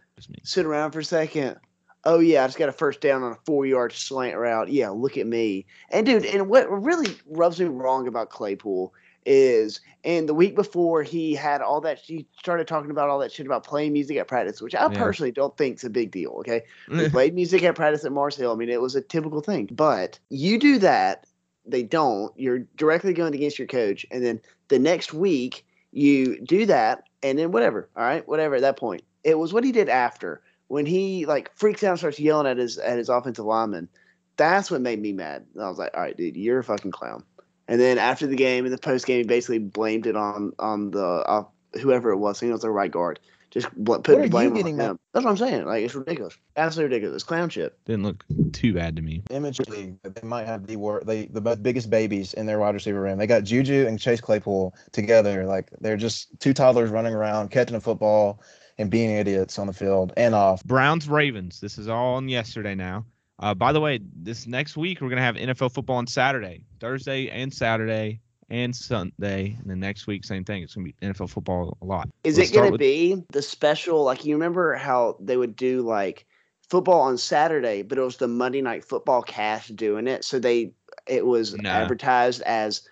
sit 0.43 0.65
around 0.65 0.91
for 0.91 0.99
a 0.99 1.05
second. 1.05 1.57
Oh 2.05 2.19
yeah, 2.19 2.43
I 2.43 2.47
just 2.47 2.57
got 2.57 2.69
a 2.69 2.73
first 2.73 3.01
down 3.01 3.23
on 3.23 3.31
a 3.33 3.37
four 3.45 3.65
yard 3.65 3.93
slant 3.93 4.35
route. 4.37 4.69
Yeah, 4.69 4.89
look 4.89 5.17
at 5.17 5.27
me. 5.27 5.65
And 5.89 6.05
dude, 6.05 6.25
and 6.25 6.49
what 6.49 6.69
really 6.69 7.15
rubs 7.27 7.59
me 7.59 7.67
wrong 7.67 8.07
about 8.07 8.29
Claypool 8.29 8.93
is 9.25 9.79
and 10.03 10.27
the 10.27 10.33
week 10.33 10.55
before 10.55 11.01
he 11.03 11.33
had 11.33 11.61
all 11.61 11.79
that 11.81 11.97
he 11.97 12.27
started 12.37 12.67
talking 12.67 12.91
about 12.91 13.09
all 13.09 13.19
that 13.19 13.31
shit 13.31 13.45
about 13.45 13.65
playing 13.65 13.93
music 13.93 14.17
at 14.17 14.27
practice, 14.27 14.61
which 14.61 14.75
I 14.75 14.91
Yeah. 14.91 14.97
personally 14.99 15.31
don't 15.31 15.55
think 15.57 15.77
is 15.77 15.83
a 15.85 15.89
big 15.89 16.11
deal. 16.11 16.31
Okay. 16.39 16.63
We 16.89 17.09
played 17.09 17.33
music 17.33 17.63
at 17.63 17.75
practice 17.75 18.03
at 18.03 18.11
Mars 18.11 18.35
Hill. 18.35 18.51
I 18.51 18.55
mean, 18.55 18.69
it 18.69 18.81
was 18.81 18.95
a 18.95 19.01
typical 19.01 19.39
thing. 19.41 19.69
But 19.71 20.19
you 20.29 20.59
do 20.59 20.77
that, 20.79 21.25
they 21.65 21.83
don't. 21.83 22.33
You're 22.37 22.59
directly 22.75 23.13
going 23.13 23.33
against 23.33 23.57
your 23.57 23.67
coach, 23.67 24.05
and 24.11 24.23
then 24.25 24.41
the 24.67 24.79
next 24.79 25.13
week 25.13 25.65
you 25.91 26.41
do 26.41 26.65
that, 26.65 27.03
and 27.21 27.39
then 27.39 27.51
whatever. 27.51 27.87
All 27.95 28.03
right, 28.03 28.27
whatever. 28.27 28.55
At 28.55 28.61
that 28.61 28.77
point, 28.77 29.03
it 29.23 29.39
was 29.39 29.53
what 29.53 29.63
he 29.63 29.71
did 29.71 29.87
after 29.87 30.41
when 30.67 30.85
he 30.85 31.25
like 31.25 31.49
freaks 31.55 31.83
out 31.83 31.91
and 31.91 31.99
starts 31.99 32.19
yelling 32.19 32.47
at 32.47 32.57
his 32.57 32.77
at 32.77 32.97
his 32.97 33.07
offensive 33.07 33.45
lineman. 33.45 33.87
That's 34.35 34.69
what 34.71 34.81
made 34.81 34.99
me 34.99 35.13
mad. 35.13 35.45
I 35.61 35.69
was 35.69 35.77
like, 35.77 35.91
all 35.95 36.01
right, 36.01 36.17
dude, 36.17 36.35
you're 36.35 36.59
a 36.59 36.63
fucking 36.63 36.91
clown. 36.91 37.23
And 37.67 37.79
then 37.79 37.97
after 37.97 38.27
the 38.27 38.35
game, 38.35 38.65
in 38.65 38.71
the 38.71 38.77
post 38.77 39.05
game, 39.05 39.17
he 39.19 39.23
basically 39.23 39.59
blamed 39.59 40.05
it 40.07 40.15
on 40.15 40.53
on 40.59 40.91
the 40.91 41.03
uh, 41.05 41.43
whoever 41.81 42.11
it 42.11 42.17
was. 42.17 42.37
I 42.37 42.39
think 42.41 42.49
it 42.49 42.53
was 42.53 42.61
the 42.61 42.69
right 42.71 42.91
guard. 42.91 43.19
Just 43.51 43.71
bl- 43.75 43.97
put 43.97 44.15
What 44.15 44.23
the 44.23 44.29
blame 44.29 44.57
on 44.57 44.75
mad- 44.75 44.85
him. 44.91 44.99
That's 45.13 45.23
what 45.23 45.29
I'm 45.31 45.37
saying. 45.37 45.65
Like 45.65 45.83
it's 45.83 45.93
ridiculous. 45.95 46.35
Absolutely 46.57 46.95
ridiculous. 46.95 47.23
Clown 47.23 47.49
shit. 47.49 47.77
Didn't 47.85 48.03
look 48.03 48.25
too 48.51 48.73
bad 48.73 48.95
to 48.95 49.01
me. 49.03 49.21
image 49.29 49.59
league, 49.69 49.95
they 50.03 50.27
might 50.27 50.47
have 50.47 50.65
the 50.65 50.75
wor- 50.75 51.03
they 51.05 51.27
the 51.27 51.39
b- 51.39 51.55
biggest 51.61 51.89
babies 51.89 52.33
in 52.33 52.47
their 52.47 52.59
wide 52.59 52.73
receiver 52.73 52.99
room. 52.99 53.17
They 53.19 53.27
got 53.27 53.43
Juju 53.43 53.85
and 53.87 53.99
Chase 53.99 54.19
Claypool 54.21 54.75
together. 54.91 55.45
Like 55.45 55.69
they're 55.81 55.97
just 55.97 56.37
two 56.39 56.53
toddlers 56.53 56.89
running 56.89 57.13
around 57.13 57.51
catching 57.51 57.75
a 57.75 57.79
football 57.79 58.41
and 58.79 58.89
being 58.89 59.11
idiots 59.11 59.59
on 59.59 59.67
the 59.67 59.73
field 59.73 60.11
and 60.17 60.33
off. 60.33 60.63
Browns 60.65 61.07
Ravens. 61.07 61.59
This 61.61 61.77
is 61.77 61.87
all 61.87 62.15
on 62.15 62.27
yesterday 62.27 62.73
now. 62.73 63.05
Uh, 63.43 63.53
by 63.53 63.73
the 63.73 63.81
way, 63.81 63.99
this 64.15 64.47
next 64.47 64.77
week 64.77 65.01
we're 65.01 65.09
gonna 65.09 65.21
have 65.21 65.35
NFL 65.35 65.73
football 65.73 65.97
on 65.97 66.07
Saturday, 66.07 66.63
Thursday 66.79 67.27
and 67.27 67.53
Saturday 67.53 68.21
and 68.49 68.73
Sunday, 68.73 69.57
and 69.59 69.69
then 69.69 69.81
next 69.81 70.07
week 70.07 70.23
same 70.23 70.45
thing. 70.45 70.63
It's 70.63 70.75
gonna 70.75 70.85
be 70.85 70.95
NFL 71.01 71.29
football 71.29 71.77
a 71.81 71.85
lot. 71.85 72.07
Is 72.23 72.37
Let's 72.37 72.51
it 72.51 72.53
gonna 72.53 72.71
with- 72.71 72.79
be 72.79 73.21
the 73.33 73.41
special? 73.41 74.01
Like 74.05 74.23
you 74.23 74.33
remember 74.33 74.75
how 74.75 75.17
they 75.19 75.35
would 75.35 75.57
do 75.57 75.81
like 75.81 76.25
football 76.69 77.01
on 77.01 77.17
Saturday, 77.17 77.81
but 77.81 77.97
it 77.97 78.01
was 78.01 78.15
the 78.15 78.29
Monday 78.29 78.61
Night 78.61 78.85
Football 78.85 79.21
cast 79.21 79.75
doing 79.75 80.07
it. 80.07 80.23
So 80.23 80.39
they 80.39 80.71
it 81.05 81.25
was 81.25 81.53
advertised 81.65 82.43
as 82.43 82.87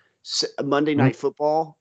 Monday 0.62 0.94
Night 0.94 1.16
Football, 1.16 1.78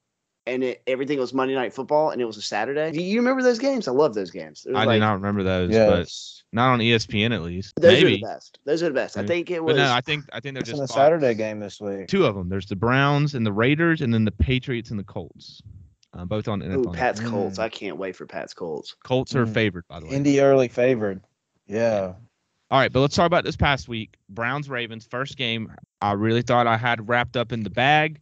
and 0.48 0.64
it, 0.64 0.82
everything 0.88 1.20
was 1.20 1.34
Monday 1.34 1.54
Night 1.56 1.74
Football, 1.74 2.10
and 2.12 2.22
it 2.22 2.26
was 2.26 2.38
a 2.38 2.42
Saturday. 2.42 2.92
Do 2.92 3.02
you 3.02 3.20
remember 3.20 3.44
those 3.44 3.60
games? 3.60 3.88
I 3.88 3.92
love 3.92 4.14
those 4.14 4.32
games. 4.32 4.66
I 4.74 4.86
like, 4.86 4.96
do 4.96 5.00
not 5.00 5.14
remember 5.14 5.44
those, 5.44 5.70
but 5.72 6.12
not 6.52 6.72
on 6.74 6.80
ESPN 6.80 7.34
at 7.34 7.42
least. 7.44 7.74
Those 7.80 8.02
are 8.04 8.08
the 8.08 8.22
best. 8.22 8.60
Those 8.66 8.84
are 8.84 8.88
the 8.88 8.94
best. 8.94 9.18
I 9.18 9.22
Maybe. 9.22 9.28
think 9.28 9.52
it 9.52 9.64
was. 9.64 9.76
but 9.76 9.84
no, 9.84 9.92
I 9.94 10.02
think 10.02 10.26
I 10.34 10.40
think 10.40 10.56
they're 10.56 10.64
just 10.64 10.74
in 10.74 10.80
the 10.80 10.88
Fox. 10.88 10.96
Saturday 10.96 11.34
game 11.36 11.60
this 11.60 11.80
week. 11.80 12.08
Two 12.08 12.26
of 12.26 12.36
them. 12.36 12.50
There's 12.50 12.66
the 12.68 12.76
Browns 12.76 13.36
and 13.36 13.46
the 13.46 13.54
Raiders, 13.54 14.02
and 14.02 14.14
then 14.14 14.26
the 14.26 14.32
Patriots 14.32 14.90
and 14.90 15.00
the 15.00 15.04
Colts. 15.04 15.62
Uh, 16.14 16.26
both 16.26 16.48
on 16.50 16.62
Ooh, 16.62 16.84
NFL. 16.84 16.94
Pat's 16.96 17.22
Colts. 17.22 17.58
Mm. 17.58 17.64
I 17.64 17.70
can't 17.70 17.98
wait 17.98 18.16
for 18.18 18.26
Pat's 18.26 18.54
Colts. 18.54 18.96
Colts 19.04 19.34
are 19.36 19.46
Mm. 19.46 19.54
favored, 19.54 19.88
by 19.88 20.00
the 20.02 20.08
way. 20.08 20.12
Indy 20.14 20.42
early 20.42 20.68
favored. 20.68 21.22
Yeah. 21.68 22.14
All 22.70 22.80
right, 22.80 22.92
but 22.92 23.00
let's 23.02 23.16
talk 23.16 23.28
about 23.28 23.44
this 23.46 23.56
past 23.56 23.88
week. 23.88 24.16
Browns 24.30 24.70
Ravens 24.70 25.06
first 25.10 25.38
game. 25.38 25.72
I 26.02 26.14
really 26.14 26.42
thought 26.42 26.68
I 26.68 26.76
had 26.78 27.08
wrapped 27.08 27.38
up 27.38 27.52
in 27.54 27.64
the 27.64 27.70
bag, 27.70 28.20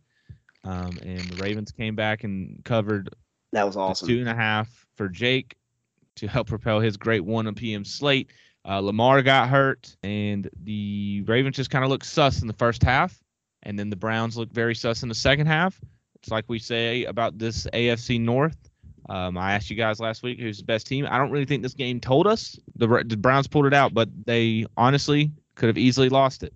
um, 0.63 0.97
and 1.03 1.19
the 1.21 1.41
Ravens 1.41 1.71
came 1.71 1.95
back 1.95 2.23
and 2.23 2.61
covered 2.65 3.09
That 3.51 3.65
was 3.65 3.77
awesome. 3.77 4.07
two 4.07 4.19
and 4.19 4.29
a 4.29 4.35
half 4.35 4.85
for 4.95 5.09
Jake 5.09 5.55
to 6.15 6.27
help 6.27 6.47
propel 6.47 6.79
his 6.79 6.97
great 6.97 7.23
1 7.23 7.47
on 7.47 7.55
p.m. 7.55 7.85
slate. 7.85 8.31
Uh, 8.67 8.79
Lamar 8.79 9.21
got 9.21 9.47
hurt, 9.49 9.95
and 10.03 10.49
the 10.63 11.23
Ravens 11.25 11.55
just 11.55 11.69
kind 11.69 11.83
of 11.85 11.89
looked 11.89 12.05
sus 12.05 12.41
in 12.41 12.47
the 12.47 12.53
first 12.53 12.83
half, 12.83 13.17
and 13.63 13.79
then 13.79 13.89
the 13.89 13.95
Browns 13.95 14.37
looked 14.37 14.53
very 14.53 14.75
sus 14.75 15.01
in 15.01 15.09
the 15.09 15.15
second 15.15 15.47
half. 15.47 15.79
It's 16.15 16.29
like 16.29 16.43
we 16.49 16.59
say 16.59 17.05
about 17.05 17.37
this 17.39 17.65
AFC 17.73 18.19
North. 18.19 18.57
Um, 19.07 19.37
I 19.37 19.53
asked 19.53 19.69
you 19.69 19.75
guys 19.77 19.99
last 19.99 20.21
week 20.21 20.39
who's 20.39 20.57
the 20.59 20.65
best 20.65 20.85
team. 20.85 21.07
I 21.09 21.17
don't 21.17 21.31
really 21.31 21.45
think 21.45 21.63
this 21.63 21.73
game 21.73 21.99
told 21.99 22.27
us. 22.27 22.59
The, 22.75 22.87
the 23.07 23.17
Browns 23.17 23.47
pulled 23.47 23.65
it 23.65 23.73
out, 23.73 23.93
but 23.93 24.09
they 24.25 24.65
honestly 24.77 25.31
could 25.55 25.67
have 25.67 25.77
easily 25.77 26.09
lost 26.09 26.43
it. 26.43 26.53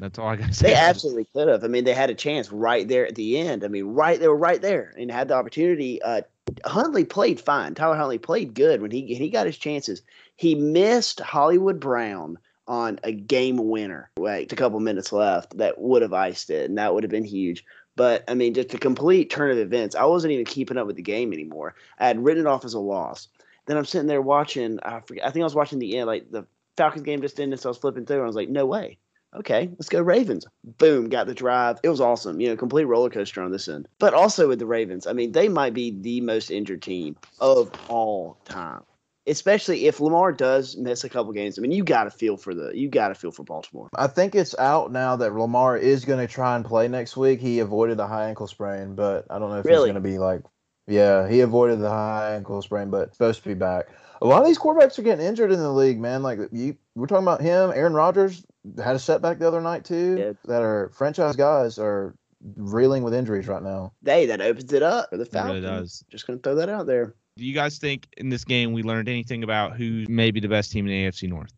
That's 0.00 0.18
all 0.18 0.28
I 0.28 0.36
got 0.36 0.48
to 0.48 0.54
say. 0.54 0.68
They 0.68 0.74
absolutely 0.74 1.26
could 1.32 1.48
have. 1.48 1.62
I 1.62 1.68
mean, 1.68 1.84
they 1.84 1.94
had 1.94 2.10
a 2.10 2.14
chance 2.14 2.50
right 2.50 2.88
there 2.88 3.06
at 3.06 3.14
the 3.14 3.38
end. 3.38 3.64
I 3.64 3.68
mean, 3.68 3.84
right 3.84 4.18
they 4.18 4.28
were 4.28 4.36
right 4.36 4.60
there 4.60 4.94
and 4.98 5.10
had 5.10 5.28
the 5.28 5.34
opportunity. 5.34 6.02
Uh, 6.02 6.22
Huntley 6.64 7.04
played 7.04 7.40
fine. 7.40 7.74
Tyler 7.74 7.96
Huntley 7.96 8.18
played 8.18 8.54
good 8.54 8.82
when 8.82 8.90
he 8.90 9.14
he 9.14 9.28
got 9.28 9.46
his 9.46 9.58
chances. 9.58 10.02
He 10.36 10.54
missed 10.54 11.20
Hollywood 11.20 11.78
Brown 11.78 12.38
on 12.66 12.98
a 13.04 13.12
game 13.12 13.68
winner. 13.68 14.10
Like 14.16 14.52
a 14.52 14.56
couple 14.56 14.80
minutes 14.80 15.12
left, 15.12 15.58
that 15.58 15.80
would 15.80 16.02
have 16.02 16.12
iced 16.12 16.50
it, 16.50 16.68
and 16.68 16.78
that 16.78 16.94
would 16.94 17.04
have 17.04 17.10
been 17.10 17.24
huge. 17.24 17.64
But 17.96 18.24
I 18.28 18.34
mean, 18.34 18.54
just 18.54 18.74
a 18.74 18.78
complete 18.78 19.30
turn 19.30 19.50
of 19.50 19.58
events. 19.58 19.94
I 19.94 20.04
wasn't 20.04 20.32
even 20.32 20.46
keeping 20.46 20.78
up 20.78 20.86
with 20.86 20.96
the 20.96 21.02
game 21.02 21.32
anymore. 21.32 21.74
I 21.98 22.06
had 22.06 22.24
written 22.24 22.46
it 22.46 22.48
off 22.48 22.64
as 22.64 22.74
a 22.74 22.80
loss. 22.80 23.28
Then 23.66 23.76
I'm 23.76 23.84
sitting 23.84 24.08
there 24.08 24.22
watching. 24.22 24.80
I 24.82 25.00
forget. 25.00 25.26
I 25.26 25.30
think 25.30 25.42
I 25.42 25.44
was 25.44 25.54
watching 25.54 25.78
the 25.78 25.98
end, 25.98 26.06
like 26.06 26.30
the 26.30 26.46
Falcons 26.76 27.04
game 27.04 27.20
just 27.20 27.38
ended. 27.38 27.60
So 27.60 27.68
I 27.68 27.70
was 27.70 27.78
flipping 27.78 28.06
through, 28.06 28.16
and 28.16 28.24
I 28.24 28.26
was 28.26 28.36
like, 28.36 28.48
no 28.48 28.66
way 28.66 28.98
okay, 29.34 29.68
let's 29.72 29.88
go 29.88 30.00
Ravens. 30.00 30.46
Boom, 30.78 31.08
got 31.08 31.26
the 31.26 31.34
drive. 31.34 31.78
It 31.82 31.88
was 31.88 32.00
awesome. 32.00 32.40
You 32.40 32.48
know, 32.48 32.56
complete 32.56 32.84
roller 32.84 33.10
coaster 33.10 33.42
on 33.42 33.50
this 33.52 33.68
end. 33.68 33.88
But 33.98 34.14
also 34.14 34.48
with 34.48 34.58
the 34.58 34.66
Ravens, 34.66 35.06
I 35.06 35.12
mean, 35.12 35.32
they 35.32 35.48
might 35.48 35.74
be 35.74 35.90
the 35.90 36.20
most 36.20 36.50
injured 36.50 36.82
team 36.82 37.16
of 37.40 37.70
all 37.88 38.36
time. 38.44 38.82
Especially 39.26 39.86
if 39.86 40.00
Lamar 40.00 40.32
does 40.32 40.76
miss 40.76 41.04
a 41.04 41.08
couple 41.08 41.32
games. 41.32 41.58
I 41.58 41.62
mean, 41.62 41.72
you 41.72 41.84
got 41.84 42.04
to 42.04 42.10
feel 42.10 42.36
for 42.36 42.54
the 42.54 42.72
you 42.74 42.88
got 42.88 43.08
to 43.08 43.14
feel 43.14 43.30
for 43.30 43.44
Baltimore. 43.44 43.88
I 43.96 44.06
think 44.06 44.34
it's 44.34 44.58
out 44.58 44.90
now 44.90 45.14
that 45.16 45.34
Lamar 45.34 45.76
is 45.76 46.04
going 46.04 46.26
to 46.26 46.32
try 46.32 46.56
and 46.56 46.64
play 46.64 46.88
next 46.88 47.16
week. 47.16 47.38
He 47.40 47.58
avoided 47.60 47.98
the 47.98 48.06
high 48.06 48.28
ankle 48.28 48.46
sprain, 48.46 48.94
but 48.94 49.26
I 49.30 49.38
don't 49.38 49.50
know 49.50 49.58
if 49.58 49.66
Really? 49.66 49.88
he's 49.88 49.92
going 49.92 50.02
to 50.02 50.08
be 50.10 50.18
like, 50.18 50.42
yeah, 50.88 51.28
he 51.28 51.40
avoided 51.40 51.80
the 51.80 51.90
high 51.90 52.34
ankle 52.34 52.60
sprain, 52.62 52.90
but 52.90 53.12
supposed 53.12 53.42
to 53.42 53.48
be 53.48 53.54
back. 53.54 53.88
A 54.22 54.26
lot 54.26 54.40
of 54.40 54.48
these 54.48 54.58
quarterbacks 54.58 54.98
are 54.98 55.02
getting 55.02 55.24
injured 55.24 55.52
in 55.52 55.60
the 55.60 55.70
league, 55.72 56.00
man. 56.00 56.22
Like 56.22 56.38
you, 56.50 56.76
we're 56.96 57.06
talking 57.06 57.24
about 57.24 57.42
him. 57.42 57.70
Aaron 57.74 57.92
Rodgers 57.94 58.44
had 58.82 58.96
a 58.96 58.98
setback 58.98 59.38
the 59.38 59.48
other 59.48 59.60
night 59.60 59.84
too. 59.84 60.16
Yeah. 60.18 60.32
That 60.44 60.62
are 60.62 60.90
franchise 60.94 61.36
guys 61.36 61.78
are 61.78 62.14
reeling 62.56 63.02
with 63.02 63.14
injuries 63.14 63.46
right 63.48 63.62
now. 63.62 63.92
They 64.02 64.26
that 64.26 64.40
opens 64.40 64.72
it 64.72 64.82
up 64.82 65.10
for 65.10 65.16
the 65.16 65.24
It 65.24 65.34
really 65.34 65.60
Falcons. 65.60 65.64
does. 65.64 66.04
Just 66.10 66.26
gonna 66.26 66.38
throw 66.38 66.54
that 66.56 66.68
out 66.68 66.86
there. 66.86 67.14
Do 67.36 67.44
you 67.44 67.54
guys 67.54 67.78
think 67.78 68.08
in 68.16 68.28
this 68.28 68.44
game 68.44 68.72
we 68.72 68.82
learned 68.82 69.08
anything 69.08 69.42
about 69.42 69.76
who 69.76 70.04
may 70.08 70.30
be 70.30 70.40
the 70.40 70.48
best 70.48 70.72
team 70.72 70.86
in 70.86 70.92
the 70.92 71.04
AFC 71.06 71.28
North? 71.28 71.52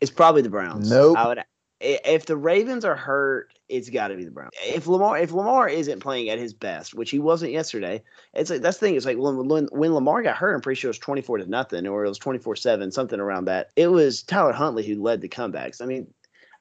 It's 0.00 0.10
probably 0.10 0.42
the 0.42 0.50
Browns. 0.50 0.90
Nope. 0.90 1.16
I 1.16 1.28
would. 1.28 1.44
If 1.80 2.26
the 2.26 2.36
Ravens 2.36 2.84
are 2.84 2.96
hurt, 2.96 3.52
it's 3.68 3.88
got 3.88 4.08
to 4.08 4.16
be 4.16 4.24
the 4.24 4.32
Browns. 4.32 4.50
If 4.66 4.88
Lamar, 4.88 5.16
if 5.18 5.30
Lamar 5.30 5.68
isn't 5.68 6.00
playing 6.00 6.28
at 6.28 6.38
his 6.38 6.52
best, 6.52 6.92
which 6.94 7.10
he 7.10 7.20
wasn't 7.20 7.52
yesterday, 7.52 8.02
it's 8.34 8.50
like 8.50 8.62
that's 8.62 8.78
the 8.78 8.86
thing. 8.86 8.96
It's 8.96 9.06
like 9.06 9.16
when 9.16 9.46
when, 9.46 9.66
when 9.70 9.94
Lamar 9.94 10.22
got 10.22 10.36
hurt, 10.36 10.54
I'm 10.54 10.60
pretty 10.60 10.80
sure 10.80 10.88
it 10.88 10.90
was 10.90 10.98
24 10.98 11.38
to 11.38 11.46
nothing, 11.46 11.86
or 11.86 12.04
it 12.04 12.08
was 12.08 12.18
24 12.18 12.56
seven, 12.56 12.90
something 12.90 13.20
around 13.20 13.44
that. 13.44 13.70
It 13.76 13.88
was 13.88 14.24
Tyler 14.24 14.52
Huntley 14.52 14.84
who 14.84 15.00
led 15.00 15.20
the 15.20 15.28
comebacks. 15.28 15.80
I 15.80 15.84
mean, 15.86 16.12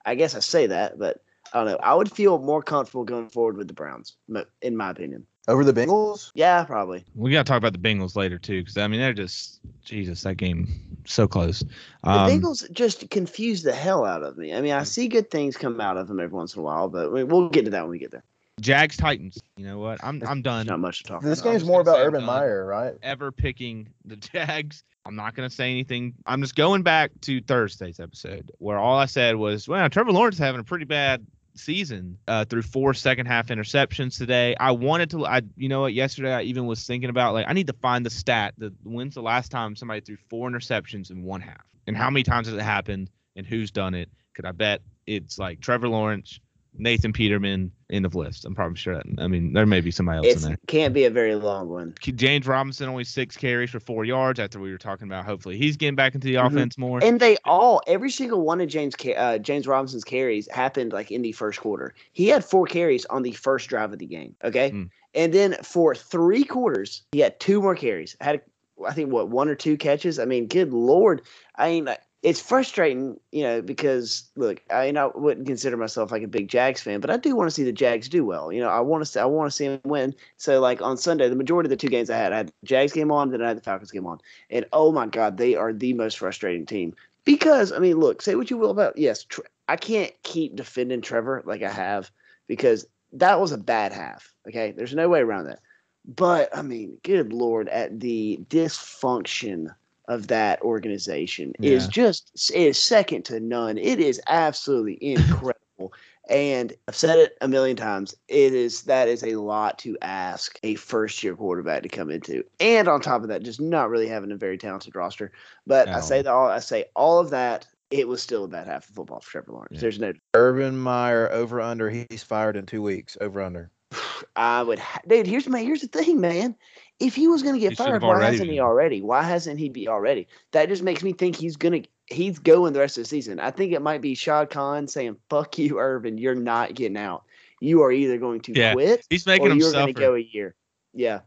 I 0.08 0.16
guess 0.16 0.34
I 0.36 0.40
say 0.40 0.68
that, 0.68 0.98
but 0.98 1.22
I 1.54 1.58
don't 1.60 1.68
know. 1.68 1.80
I 1.84 1.94
would 1.94 2.12
feel 2.12 2.40
more 2.40 2.64
comfortable 2.64 3.04
going 3.04 3.30
forward 3.30 3.58
with 3.58 3.68
the 3.68 3.74
Browns, 3.74 4.16
m- 4.34 4.46
in 4.62 4.76
my 4.76 4.90
opinion. 4.90 5.28
Over 5.50 5.64
the 5.64 5.74
Bengals, 5.74 6.32
Yeah, 6.34 6.64
probably. 6.64 7.06
We 7.14 7.32
got 7.32 7.46
to 7.46 7.50
talk 7.50 7.58
about 7.58 7.74
the 7.74 7.80
Bengals 7.80 8.16
later 8.16 8.38
too, 8.38 8.62
because 8.62 8.78
I 8.78 8.88
mean 8.88 9.00
they're 9.00 9.14
just 9.14 9.60
Jesus 9.84 10.22
that 10.24 10.36
game 10.36 10.68
so 11.06 11.28
close. 11.28 11.60
The 12.04 12.10
Um, 12.10 12.30
Bengals 12.30 12.70
just 12.72 13.10
confuse 13.10 13.64
the 13.64 13.74
hell 13.74 14.06
out 14.06 14.24
of 14.24 14.38
me. 14.38 14.54
I 14.54 14.62
mean, 14.62 14.74
I 14.74 14.84
see 14.84 15.08
good 15.08 15.30
things 15.30 15.58
come 15.58 15.80
out 15.82 15.98
of 15.98 16.08
them 16.08 16.20
every 16.20 16.36
once 16.36 16.56
in 16.56 16.62
a 16.62 16.64
while, 16.64 16.88
but 16.90 17.12
we'll 17.12 17.50
get 17.50 17.66
to 17.66 17.72
that 17.72 17.82
when 17.84 17.92
we 17.92 18.00
get 18.00 18.12
there. 18.12 18.24
Jags 18.60 18.98
Titans. 18.98 19.38
You 19.56 19.66
know 19.66 19.78
what? 19.80 20.04
I'm 20.04 20.22
I'm 20.28 20.42
done. 20.42 20.66
Not 20.66 20.80
much 20.80 21.04
to 21.04 21.10
talk 21.10 21.22
This 21.22 21.42
about. 21.42 21.52
game's 21.52 21.64
more 21.66 21.82
about 21.82 22.00
Urban. 22.00 22.24
Meyer, 22.24 22.66
right? 22.66 22.96
Ever 23.04 23.32
picking 23.32 23.90
the 24.06 24.16
Jags. 24.16 24.84
I'm 25.06 25.16
not 25.16 25.36
gonna 25.36 25.50
say 25.50 25.72
anything. 25.72 26.16
I'm 26.26 26.42
just 26.42 26.56
going 26.56 26.82
back 26.84 27.12
to 27.22 27.40
Thursday's 27.42 28.00
episode 28.00 28.52
where 28.58 28.78
all 28.78 28.98
I 28.98 29.06
said 29.06 29.36
was, 29.36 29.68
"Well, 29.68 29.88
Trevor 29.90 30.12
Lawrence 30.12 30.36
is 30.36 30.40
having 30.40 30.60
a 30.60 30.64
pretty 30.64 30.86
bad 30.86 31.26
season 31.56 32.18
uh, 32.28 32.46
through 32.46 32.62
four 32.64 32.94
second 32.94 33.28
half 33.28 33.48
interceptions 33.48 34.18
today." 34.18 34.56
I 34.60 34.72
wanted 34.72 35.12
to. 35.12 35.26
I 35.26 35.42
you 35.56 35.70
know 35.70 35.82
what? 35.82 35.94
Yesterday 35.94 36.34
I 36.34 36.42
even 36.42 36.66
was 36.66 36.86
thinking 36.86 37.10
about 37.10 37.34
like 37.34 37.46
I 37.48 37.54
need 37.54 37.68
to 37.68 37.74
find 37.74 38.06
the 38.06 38.10
stat. 38.10 38.56
that 38.58 38.74
when's 38.84 39.14
the 39.16 39.22
last 39.22 39.50
time 39.52 39.76
somebody 39.76 40.02
threw 40.02 40.18
four 40.30 40.50
interceptions 40.50 41.12
in 41.12 41.24
one 41.24 41.42
half, 41.42 41.64
and 41.86 41.96
how 41.96 42.10
many 42.10 42.24
times 42.24 42.48
has 42.48 42.56
it 42.58 42.62
happened, 42.64 43.10
and 43.36 43.46
who's 43.46 43.70
done 43.72 43.94
it? 43.94 44.10
Could 44.34 44.46
I 44.46 44.52
bet 44.52 44.82
it's 45.06 45.38
like 45.40 45.62
Trevor 45.62 45.88
Lawrence, 45.88 46.40
Nathan 46.78 47.14
Peterman, 47.14 47.72
end 47.90 48.06
of 48.06 48.16
list. 48.16 48.46
I'm 48.46 48.54
probably 48.56 48.78
sure 48.78 48.96
that. 48.96 49.06
I 49.18 49.28
mean, 49.28 49.54
there 49.54 49.66
may 49.66 49.82
be 49.82 49.92
somebody 49.92 50.18
else 50.18 50.28
It 50.28 50.36
in 50.38 50.42
there. 50.50 50.58
can't 50.68 50.94
be 50.94 51.06
a 51.06 51.10
very 51.10 51.36
long 51.36 51.70
one. 51.70 51.96
James 52.02 52.46
Robinson 52.48 52.88
only 52.90 53.04
six 53.04 53.36
carries 53.36 53.70
for 53.70 53.80
four 53.80 54.06
yards 54.06 54.40
after 54.40 54.60
we 54.60 54.72
were 54.72 54.78
talking 54.78 55.08
about 55.08 55.26
hopefully 55.26 55.58
he's 55.58 55.78
getting 55.78 55.96
back 55.96 56.16
into 56.16 56.28
the 56.28 56.36
Mhm. 56.36 56.48
offense 56.48 56.78
more. 56.78 57.04
And 57.04 57.20
they 57.20 57.38
all, 57.46 57.82
every 57.88 58.12
single 58.12 58.42
one 58.42 58.62
of 58.62 58.68
James 58.68 58.96
uh, 59.16 59.38
James 59.38 59.68
Robinson's 59.68 60.04
carries 60.04 60.50
happened 60.52 60.94
like 60.94 61.12
in 61.12 61.22
the 61.22 61.32
first 61.32 61.60
quarter. 61.60 61.94
He 62.14 62.28
had 62.28 62.44
four 62.46 62.66
carries 62.68 63.06
on 63.06 63.24
the 63.24 63.32
first 63.32 63.70
drive 63.70 63.94
of 63.94 64.00
the 64.00 64.06
game. 64.08 64.36
Okay, 64.44 64.72
Mm. 64.72 64.90
and 65.14 65.34
then 65.34 65.56
for 65.64 65.96
three 65.96 66.44
quarters, 66.44 67.04
he 67.12 67.20
had 67.20 67.40
two 67.40 67.62
more 67.62 67.76
carries. 67.76 68.16
Had 68.22 68.42
I 68.88 68.94
think 68.94 69.12
what 69.12 69.30
one 69.30 69.50
or 69.50 69.56
two 69.56 69.76
catches. 69.76 70.20
I 70.20 70.26
mean, 70.26 70.46
good 70.48 70.72
lord. 70.72 71.24
I 71.56 71.70
mean, 71.72 71.86
like, 71.86 72.02
it's 72.28 72.42
frustrating, 72.42 73.18
you 73.32 73.42
know, 73.42 73.62
because 73.62 74.30
look, 74.36 74.62
I 74.70 74.90
I 74.90 75.06
wouldn't 75.16 75.48
consider 75.48 75.78
myself 75.78 76.12
like 76.12 76.24
a 76.24 76.28
big 76.28 76.50
Jags 76.50 76.82
fan, 76.82 77.00
but 77.00 77.10
I 77.10 77.16
do 77.16 77.38
want 77.38 77.48
to 77.48 77.54
see 77.54 77.64
the 77.64 77.72
Jags 77.72 78.10
do 78.10 78.26
well. 78.26 78.52
You 78.52 78.60
know, 78.60 78.68
I 78.68 78.82
want 78.82 79.02
to 79.02 79.06
see, 79.06 79.22
I 79.22 79.24
want 79.24 79.50
to 79.50 79.56
see 79.56 79.70
them 79.70 79.80
win. 79.86 80.14
So 80.36 80.60
like 80.60 80.82
on 80.82 80.98
Sunday, 80.98 81.30
the 81.30 81.38
majority 81.38 81.68
of 81.68 81.70
the 81.70 81.78
two 81.78 81.88
games 81.88 82.10
I 82.10 82.18
had, 82.18 82.34
I 82.34 82.38
had 82.38 82.48
the 82.48 82.54
Jags 82.66 82.92
game 82.92 83.14
on, 83.14 83.32
then 83.32 83.42
I 83.42 83.48
had 83.48 83.56
the 83.56 83.62
Falcons 83.62 83.92
game 83.92 84.06
on, 84.06 84.20
and 84.50 84.66
oh 84.74 84.92
my 84.92 85.08
god, 85.08 85.38
they 85.38 85.56
are 85.56 85.72
the 85.72 85.94
most 85.94 86.18
frustrating 86.20 86.66
team. 86.66 86.94
Because 87.24 87.72
I 87.72 87.80
mean, 87.80 87.98
look, 87.98 88.22
say 88.22 88.36
what 88.36 88.52
you 88.52 88.58
will 88.58 88.72
about 88.72 88.98
yes, 88.98 89.24
tr- 89.24 89.48
I 89.70 89.78
can't 89.78 90.12
keep 90.24 90.58
defending 90.58 91.00
Trevor 91.00 91.44
like 91.46 91.64
I 91.64 91.72
have 91.72 92.12
because 92.48 92.86
that 93.14 93.40
was 93.40 93.54
a 93.54 93.58
bad 93.58 93.94
half. 93.94 94.34
Okay, 94.50 94.74
there's 94.74 94.94
no 94.94 95.08
way 95.08 95.22
around 95.22 95.46
that. 95.46 95.60
But 96.04 96.54
I 96.54 96.62
mean, 96.62 96.98
good 97.04 97.32
lord, 97.32 97.70
at 97.70 98.02
the 98.02 98.42
dysfunction 98.50 99.74
of 100.08 100.28
that 100.28 100.62
organization 100.62 101.54
is 101.62 101.88
just 101.88 102.52
is 102.54 102.82
second 102.82 103.24
to 103.26 103.40
none. 103.40 103.78
It 103.78 104.00
is 104.00 104.22
absolutely 104.28 104.98
incredible. 105.02 105.94
And 106.30 106.74
I've 106.88 106.96
said 106.96 107.20
it 107.20 107.38
a 107.40 107.48
million 107.48 107.78
times. 107.78 108.14
It 108.28 108.54
is 108.54 108.84
that 108.84 109.08
is 109.08 109.24
a 109.24 109.36
lot 109.36 109.80
to 109.80 109.98
ask 110.02 110.60
a 110.64 110.76
first 110.76 111.24
year 111.24 111.36
quarterback 111.36 111.84
to 111.84 111.90
come 111.90 112.10
into. 112.10 112.44
And 112.60 112.88
on 112.88 113.00
top 113.00 113.22
of 113.22 113.30
that, 113.30 113.44
just 113.44 113.62
not 113.62 113.90
really 113.90 114.08
having 114.08 114.32
a 114.32 114.38
very 114.38 114.58
talented 114.58 114.96
roster. 114.96 115.32
But 115.66 115.88
I 115.88 116.02
say 116.02 116.22
that 116.22 116.32
all 116.32 116.48
I 116.48 116.60
say 116.60 116.86
all 116.96 117.20
of 117.20 117.30
that, 117.30 117.66
it 117.92 118.08
was 118.08 118.22
still 118.22 118.44
a 118.44 118.48
bad 118.48 118.68
half 118.68 118.90
of 118.90 118.96
football 118.96 119.22
for 119.22 119.32
Trevor 119.32 119.54
Lawrence. 119.54 119.76
Yeah. 119.76 119.82
There's 119.82 120.00
no 120.00 120.14
Urban 120.34 120.78
Meyer 120.78 121.30
over 121.32 121.62
under. 121.62 121.90
He's 121.90 122.24
fired 122.24 122.58
in 122.58 122.66
two 122.66 122.82
weeks. 122.82 123.18
Over 123.22 123.42
under. 123.42 123.72
I 124.36 124.64
would, 124.64 124.80
ha- 124.80 125.02
dude. 125.08 125.28
Here's 125.28 125.48
my 125.48 125.62
here's 125.62 125.82
the 125.82 125.88
thing, 125.88 126.20
man. 126.20 126.56
If 127.00 127.16
he 127.16 127.28
was 127.28 127.44
gonna 127.44 127.60
get 127.60 127.72
He 127.72 127.76
fired, 127.76 128.02
why 128.02 128.24
hasn't 128.24 128.50
he 128.50 128.60
already? 128.60 129.02
Why 129.02 129.22
hasn't 129.22 129.60
he 129.60 129.70
be 129.70 129.88
already? 129.88 130.28
That 130.52 130.70
just 130.70 130.82
makes 130.82 131.04
me 131.04 131.14
think 131.14 131.36
he's 131.36 131.56
gonna 131.56 131.84
he's 132.08 132.40
going 132.40 132.74
the 132.74 132.80
rest 132.80 132.98
of 132.98 133.04
the 133.04 133.08
season. 133.08 133.40
I 133.40 133.52
think 133.52 133.74
it 133.74 133.82
might 133.82 134.02
be 134.02 134.16
Shad 134.16 134.50
Khan 134.50 134.88
saying, 134.88 135.18
"Fuck 135.30 135.58
you, 135.60 135.78
Urban. 135.80 136.18
You're 136.18 136.36
not 136.36 136.74
getting 136.74 136.98
out. 136.98 137.24
You 137.60 137.84
are 137.84 137.92
either 137.92 138.18
going 138.18 138.42
to 138.42 138.54
Yeah, 138.54 138.74
quit 138.74 139.06
He's 139.10 139.28
or 139.28 139.32
making 139.32 139.52
him 139.52 139.58
you're 139.58 139.72
going 139.72 139.88
to 139.88 139.94
go 139.94 140.16
a 140.16 140.20
year." 140.20 140.56
Yeah, 140.94 141.22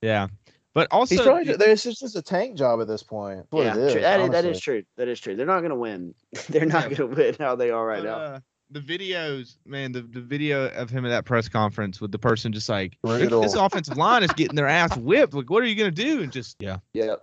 Yeah, 0.00 0.28
but 0.72 0.88
also 0.90 1.14
He's 1.14 1.24
trying 1.24 1.44
to. 1.46 1.56
There's 1.56 1.82
just, 1.82 2.00
just 2.00 2.16
a 2.16 2.22
tank 2.22 2.56
job 2.56 2.80
at 2.80 2.86
this 2.86 3.02
point. 3.02 3.46
That's 3.50 3.64
yeah. 3.64 3.72
it 3.72 3.78
is. 3.78 3.92
true. 3.92 4.00
That 4.00 4.20
is 4.20 4.30
that 4.30 4.36
honestly. 4.44 4.50
is 4.50 4.60
true. 4.60 4.82
That 4.96 5.08
is 5.08 5.20
true. 5.20 5.36
They're 5.36 5.46
not 5.46 5.60
going 5.60 5.70
to 5.70 5.76
win. 5.76 6.14
They're 6.48 6.64
not 6.64 6.90
Yeah. 6.90 6.96
going 6.96 7.10
to 7.10 7.16
win 7.22 7.36
how 7.38 7.56
they 7.56 7.70
are 7.70 7.84
right 7.84 8.02
but, 8.02 8.18
now. 8.32 8.40
The 8.70 8.80
videos, 8.80 9.56
man, 9.66 9.92
the, 9.92 10.02
the 10.02 10.20
video 10.20 10.68
of 10.70 10.90
him 10.90 11.04
at 11.04 11.08
that 11.08 11.24
press 11.24 11.48
conference 11.48 12.00
with 12.00 12.12
the 12.12 12.18
person 12.18 12.52
just 12.52 12.68
like 12.68 12.96
Brutal. 13.02 13.42
this 13.42 13.54
offensive 13.54 13.96
line 13.96 14.22
is 14.22 14.32
getting 14.32 14.54
their 14.54 14.68
ass 14.68 14.96
whipped. 14.96 15.34
Like, 15.34 15.50
what 15.50 15.62
are 15.62 15.66
you 15.66 15.74
gonna 15.74 15.90
do? 15.90 16.22
And 16.22 16.30
just 16.32 16.56
yeah, 16.60 16.78
Yep. 16.94 17.20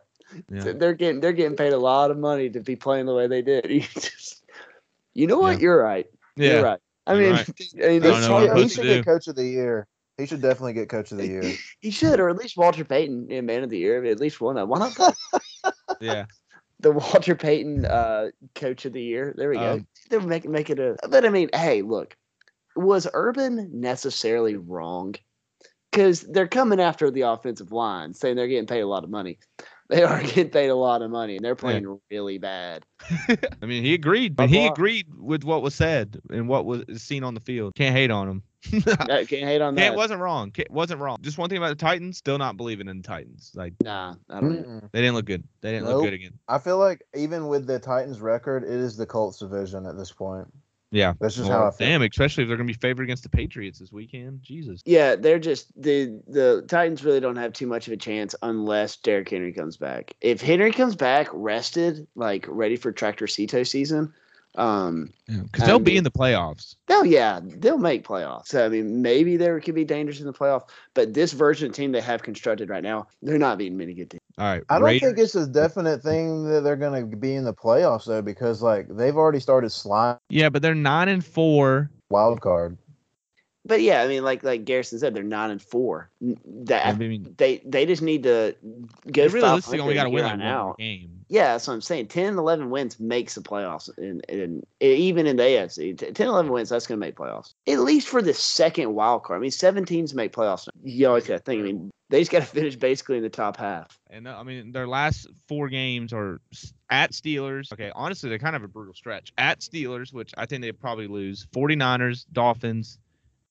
yeah. 0.52 0.74
They're 0.74 0.94
getting 0.94 1.22
they're 1.22 1.32
getting 1.34 1.56
paid 1.56 1.74
a 1.74 1.78
lot 1.78 2.12
of 2.12 2.18
money 2.18 2.50
to 2.50 2.60
be 2.60 2.76
playing 2.76 3.06
the 3.06 3.14
way 3.16 3.28
they 3.28 3.42
did. 3.42 3.66
You 3.70 3.82
just, 3.82 4.44
you 5.14 5.26
know 5.28 5.40
what? 5.40 5.54
Yeah. 5.58 5.62
You're 5.64 5.82
right. 5.82 6.06
Yeah. 6.36 6.52
You're 6.54 6.64
right. 6.64 6.80
I 7.08 7.14
mean, 7.18 7.32
right. 7.32 7.50
I 7.84 7.88
mean, 7.88 8.04
I 8.06 8.20
know 8.20 8.34
what 8.34 8.50
I'm 8.52 8.58
he 8.58 8.68
should 8.68 8.84
get 8.84 9.06
coach 9.06 9.28
of 9.28 9.36
the 9.36 9.46
year. 9.46 9.88
He 10.18 10.26
should 10.26 10.42
definitely 10.42 10.74
get 10.74 10.90
coach 10.90 11.12
of 11.12 11.18
the 11.20 11.28
year. 11.28 11.44
He 11.80 11.92
should, 11.92 12.20
or 12.20 12.28
at 12.30 12.36
least 12.38 12.58
Walter 12.58 12.84
Payton, 12.84 13.28
yeah, 13.30 13.42
man 13.42 13.64
of 13.64 13.70
the 13.70 13.78
year, 13.78 14.04
at 14.04 14.20
least 14.20 14.42
one. 14.42 14.58
of- 14.58 14.68
Why 14.68 14.80
not 14.80 15.16
Yeah. 16.02 16.26
the 16.80 16.92
Walter 16.92 17.36
Payton 17.36 17.86
uh, 17.86 18.28
coach 18.56 18.86
of 18.86 18.94
the 18.94 19.02
year? 19.02 19.34
There 19.38 19.50
we 19.50 19.56
go. 19.58 19.74
Um, 19.74 19.88
They're 20.10 20.22
making 20.22 20.52
make 20.52 20.70
it 20.70 20.80
a. 20.80 20.96
But 21.10 21.26
I 21.26 21.30
mean, 21.30 21.50
hey, 21.54 21.82
look, 21.82 22.16
was 22.76 23.08
Urban 23.14 23.70
necessarily 23.74 24.56
wrong? 24.56 25.16
Because 25.92 26.22
they're 26.22 26.48
coming 26.48 26.80
after 26.80 27.10
the 27.10 27.22
offensive 27.22 27.72
line, 27.72 28.14
saying 28.14 28.36
they're 28.36 28.48
getting 28.48 28.68
paid 28.68 28.82
a 28.82 28.88
lot 28.88 29.04
of 29.04 29.10
money. 29.10 29.40
They 29.90 30.04
are 30.04 30.22
getting 30.22 30.50
paid 30.50 30.68
a 30.68 30.76
lot 30.76 31.02
of 31.02 31.10
money, 31.12 31.38
and 31.38 31.46
they're 31.46 31.56
playing 31.56 31.98
really 32.12 32.40
bad. 32.40 32.84
I 33.62 33.66
mean, 33.66 33.86
he 33.86 33.94
agreed, 33.94 34.36
but 34.36 34.50
he 34.50 34.66
agreed 34.66 35.08
with 35.18 35.46
what 35.46 35.62
was 35.62 35.76
said 35.76 36.20
and 36.30 36.50
what 36.50 36.66
was 36.66 36.84
seen 37.02 37.24
on 37.24 37.36
the 37.36 37.40
field. 37.40 37.74
Can't 37.74 37.96
hate 37.96 38.12
on 38.12 38.28
him. 38.28 38.44
I 38.74 39.26
can't 39.30 39.30
hate 39.30 39.62
on 39.62 39.76
that. 39.76 39.94
It 39.94 39.96
wasn't 39.96 40.20
wrong. 40.22 40.52
Can't, 40.52 40.70
wasn't 40.72 41.00
wrong. 41.00 41.18
Just 41.22 41.38
one 41.38 41.50
thing 41.50 41.58
about 41.58 41.70
the 41.70 41.76
Titans, 41.76 42.18
still 42.18 42.38
not 42.38 42.58
believing 42.58 42.88
in 42.88 42.98
the 42.98 43.08
Titans. 43.08 43.52
Like 43.56 43.74
Nah, 43.84 44.16
I 44.30 44.40
don't. 44.42 44.64
Mm-mm. 44.66 44.92
they 44.92 45.02
didn't 45.02 45.16
look 45.16 45.26
good. 45.26 45.44
They 45.62 45.72
didn't 45.72 45.88
look 45.88 46.04
good 46.04 46.14
again. 46.14 46.34
I 46.48 46.58
feel 46.60 46.78
like 46.78 47.04
even 47.16 47.48
with 47.48 47.68
the 47.68 47.80
Titans 47.80 48.20
record, 48.20 48.64
it 48.64 48.70
is 48.70 48.98
the 48.98 49.06
Colts 49.06 49.40
division 49.40 49.86
at 49.86 49.98
this 49.98 50.12
point. 50.12 50.48
Yeah. 50.90 51.14
That's 51.20 51.36
just 51.36 51.50
Well, 51.50 51.60
how 51.60 51.68
I 51.68 51.72
feel. 51.72 51.88
damn, 51.88 52.02
especially 52.02 52.44
if 52.44 52.48
they're 52.48 52.56
gonna 52.58 52.68
be 52.68 52.74
favored 52.74 53.04
against 53.04 53.24
the 53.24 53.30
Patriots 53.30 53.78
this 53.80 53.92
weekend. 53.92 54.42
Jesus. 54.42 54.82
Yeah, 54.86 55.16
they're 55.18 55.38
just 55.40 55.70
the 55.82 56.22
the 56.28 56.64
Titans 56.68 57.04
really 57.04 57.20
don't 57.20 57.36
have 57.36 57.52
too 57.54 57.68
much 57.68 57.88
of 57.88 57.94
a 57.94 57.98
chance 57.98 58.36
unless 58.42 58.96
Derrick 58.98 59.30
Henry 59.30 59.52
comes 59.54 59.76
back. 59.78 60.16
If 60.22 60.42
Henry 60.42 60.72
comes 60.72 60.96
back 60.96 61.28
rested, 61.34 62.08
like 62.16 62.46
ready 62.48 62.78
for 62.78 62.92
Tractor 62.94 63.28
Cito 63.28 63.64
season, 63.64 64.14
um, 64.58 65.12
Because 65.28 65.64
I 65.64 65.68
they'll 65.68 65.80
be 65.80 65.92
mean- 65.92 66.00
in 66.00 66.04
the 66.04 66.12
playoffs. 66.12 66.76
oh 66.90 67.04
yeah, 67.04 67.40
they'll 67.44 67.78
make 67.78 68.06
playoffs. 68.06 68.48
So 68.48 68.66
I 68.66 68.70
mean, 68.70 69.02
maybe 69.02 69.38
there 69.38 69.60
could 69.60 69.76
be 69.76 69.86
dangers 69.86 70.20
in 70.20 70.26
the 70.28 70.34
playoff, 70.34 70.68
but 70.94 71.14
this 71.14 71.32
version 71.34 71.70
of 71.70 71.76
team 71.76 71.92
they 71.92 72.02
have 72.02 72.24
constructed 72.24 72.70
right 72.70 72.84
now, 72.84 73.08
they're 73.22 73.38
not 73.38 73.58
beating 73.58 73.78
many 73.78 73.94
good 73.94 74.10
teams. 74.10 74.22
All 74.38 74.46
right. 74.46 74.64
I 74.70 74.76
don't 74.76 74.84
Raiders- 74.86 75.10
think 75.10 75.20
it's 75.20 75.36
a 75.36 75.48
definite 75.48 76.02
thing 76.04 76.50
that 76.50 76.62
they're 76.62 76.76
going 76.76 77.10
to 77.10 77.16
be 77.18 77.36
in 77.36 77.44
the 77.44 77.54
playoffs 77.54 78.06
though, 78.06 78.22
because 78.22 78.62
like 78.62 78.88
they've 78.90 79.16
already 79.16 79.40
started 79.40 79.70
slime 79.72 80.18
Yeah, 80.30 80.50
but 80.50 80.62
they're 80.62 80.76
nine 80.76 81.08
and 81.10 81.24
four. 81.26 81.90
wild 82.10 82.42
card. 82.42 82.78
But 83.68 83.82
yeah, 83.82 84.02
I 84.02 84.08
mean, 84.08 84.24
like 84.24 84.44
like 84.44 84.66
Garrison 84.66 84.98
said, 85.00 85.14
they're 85.14 85.24
nine 85.24 85.52
and 85.52 85.62
four. 85.62 86.10
N- 86.22 86.38
I 86.46 86.94
That 86.94 86.98
mean, 86.98 87.36
they 87.38 87.62
they 87.66 87.86
just 87.86 88.02
need 88.02 88.24
to 88.24 88.56
go 89.12 89.28
realistically 89.28 89.80
only 89.82 89.94
got 89.94 90.06
to 90.06 90.10
win 90.10 90.24
like 90.24 90.40
out. 90.42 90.78
game. 90.78 91.26
Yeah, 91.30 91.52
that's 91.54 91.68
what 91.68 91.74
I'm 91.74 91.82
saying. 91.82 92.08
10 92.08 92.38
11 92.38 92.70
wins 92.70 93.00
makes 93.02 93.36
the 93.36 93.42
playoffs. 93.42 93.90
And, 93.98 94.24
and 94.30 94.66
even 94.80 95.28
in 95.28 95.36
the 95.36 95.44
AFC, 95.44 95.98
t- 95.98 96.12
10 96.12 96.28
11 96.28 96.50
wins, 96.50 96.70
that's 96.70 96.88
going 96.88 96.98
to 97.00 97.06
make 97.06 97.16
playoffs. 97.18 97.54
At 97.68 97.80
least 97.80 98.08
for 98.08 98.22
the 98.22 98.34
second 98.34 98.94
wild 98.96 99.24
card. 99.24 99.38
I 99.38 99.42
mean, 99.42 99.52
seven 99.52 99.84
teams 99.84 100.14
make 100.14 100.32
playoffs. 100.32 100.70
You 100.84 101.10
always 101.10 101.28
got 101.28 101.34
to 101.34 101.44
think. 101.44 101.60
I 101.60 101.64
mean, 101.64 101.92
they 102.10 102.20
just 102.22 102.32
got 102.32 102.40
to 102.40 102.46
finish 102.46 102.78
basically 102.78 103.18
in 103.18 103.24
the 103.24 103.30
top 103.30 103.58
half. 103.58 104.00
And 104.10 104.26
uh, 104.26 104.38
I 104.40 104.44
mean, 104.44 104.72
their 104.72 104.88
last 104.88 105.28
four 105.50 105.68
games 105.68 106.14
are 106.14 106.40
at 106.90 107.12
Steelers. 107.12 107.74
Okay, 107.74 107.92
honestly, 107.94 108.30
they're 108.30 108.40
kind 108.40 108.56
of 108.56 108.64
a 108.64 108.70
brutal 108.70 108.94
stretch. 108.94 109.34
At 109.38 109.60
Steelers, 109.60 110.14
which 110.14 110.32
I 110.38 110.46
think 110.46 110.62
they 110.62 110.72
probably 110.72 111.08
lose. 111.08 111.46
49ers, 111.54 112.26
Dolphins, 112.32 113.00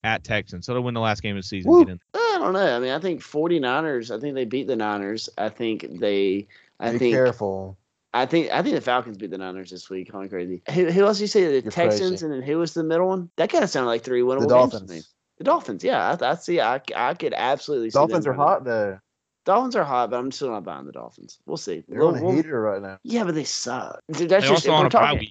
at 0.04 0.24
Texans. 0.24 0.66
So 0.66 0.72
they'll 0.74 0.82
win 0.82 0.94
the 0.94 1.00
last 1.00 1.22
game 1.22 1.36
of 1.36 1.42
the 1.42 1.46
season. 1.48 1.78
Get 1.80 1.88
in. 1.90 2.00
I 2.14 2.38
don't 2.38 2.52
know. 2.52 2.76
I 2.76 2.78
mean, 2.78 2.90
I 2.92 2.98
think 2.98 3.22
49ers, 3.22 4.14
I 4.16 4.20
think 4.20 4.34
they 4.34 4.44
beat 4.44 4.66
the 4.66 4.76
Niners. 4.76 5.28
I 5.38 5.48
think 5.48 5.86
they, 5.98 6.46
I 6.78 6.92
Be 6.92 6.98
think, 6.98 7.14
careful. 7.14 7.76
I 8.14 8.26
think, 8.26 8.50
I 8.50 8.62
think 8.62 8.74
the 8.74 8.80
Falcons 8.80 9.18
beat 9.18 9.30
the 9.30 9.38
Niners 9.38 9.70
this 9.70 9.90
week. 9.90 10.10
Calling 10.10 10.28
crazy. 10.28 10.62
Who, 10.72 10.86
who 10.90 11.06
else 11.06 11.18
did 11.18 11.22
you 11.24 11.28
say? 11.28 11.46
The 11.46 11.62
You're 11.62 11.72
Texans, 11.72 12.10
crazy. 12.10 12.24
and 12.26 12.34
then 12.34 12.42
who 12.42 12.58
was 12.58 12.74
the 12.74 12.84
middle 12.84 13.08
one? 13.08 13.30
That 13.36 13.50
kind 13.50 13.64
of 13.64 13.70
sounded 13.70 13.88
like 13.88 14.02
three 14.04 14.20
winnable 14.22 14.48
The 14.48 14.58
games 14.58 14.72
to 14.72 14.80
me. 14.80 14.86
Dolphins. 14.86 15.08
The 15.38 15.44
Dolphins, 15.44 15.84
yeah, 15.84 16.16
I, 16.20 16.30
I 16.30 16.34
see. 16.36 16.60
I, 16.60 16.80
I 16.94 17.14
could 17.14 17.34
absolutely 17.36 17.90
see. 17.90 17.94
Dolphins 17.98 18.24
them 18.24 18.34
are 18.34 18.36
winning. 18.38 18.48
hot 18.48 18.64
though. 18.64 18.98
Dolphins 19.44 19.76
are 19.76 19.84
hot, 19.84 20.10
but 20.10 20.18
I'm 20.18 20.32
still 20.32 20.50
not 20.50 20.64
buying 20.64 20.86
the 20.86 20.92
Dolphins. 20.92 21.38
We'll 21.46 21.56
see. 21.58 21.84
They're 21.88 21.98
We'll- 22.00 22.08
on 22.14 22.18
a 22.18 22.22
we'll- 22.24 22.34
heater 22.36 22.60
right 22.60 22.80
now. 22.82 22.98
yeah, 23.02 23.24
but 23.24 23.34
they 23.34 23.44
suck. 23.44 24.00
Dude, 24.10 24.28
that's 24.30 24.44
They're 24.46 24.54
just 24.54 24.64
if 24.66 24.72
on 24.72 24.80
we're 24.80 24.86
a 24.86 24.90
talking. 24.90 25.28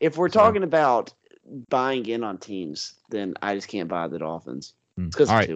If 0.00 0.16
we're 0.16 0.28
talking 0.30 0.62
about 0.64 1.12
buying 1.68 2.06
in 2.06 2.24
on 2.24 2.38
teams, 2.38 2.94
then 3.10 3.34
I 3.42 3.54
just 3.54 3.68
can't 3.68 3.88
buy 3.88 4.08
the 4.08 4.18
Dolphins. 4.18 4.74
Hmm. 4.96 5.06
It's 5.06 5.16
because 5.16 5.30
All 5.30 5.36
right, 5.36 5.50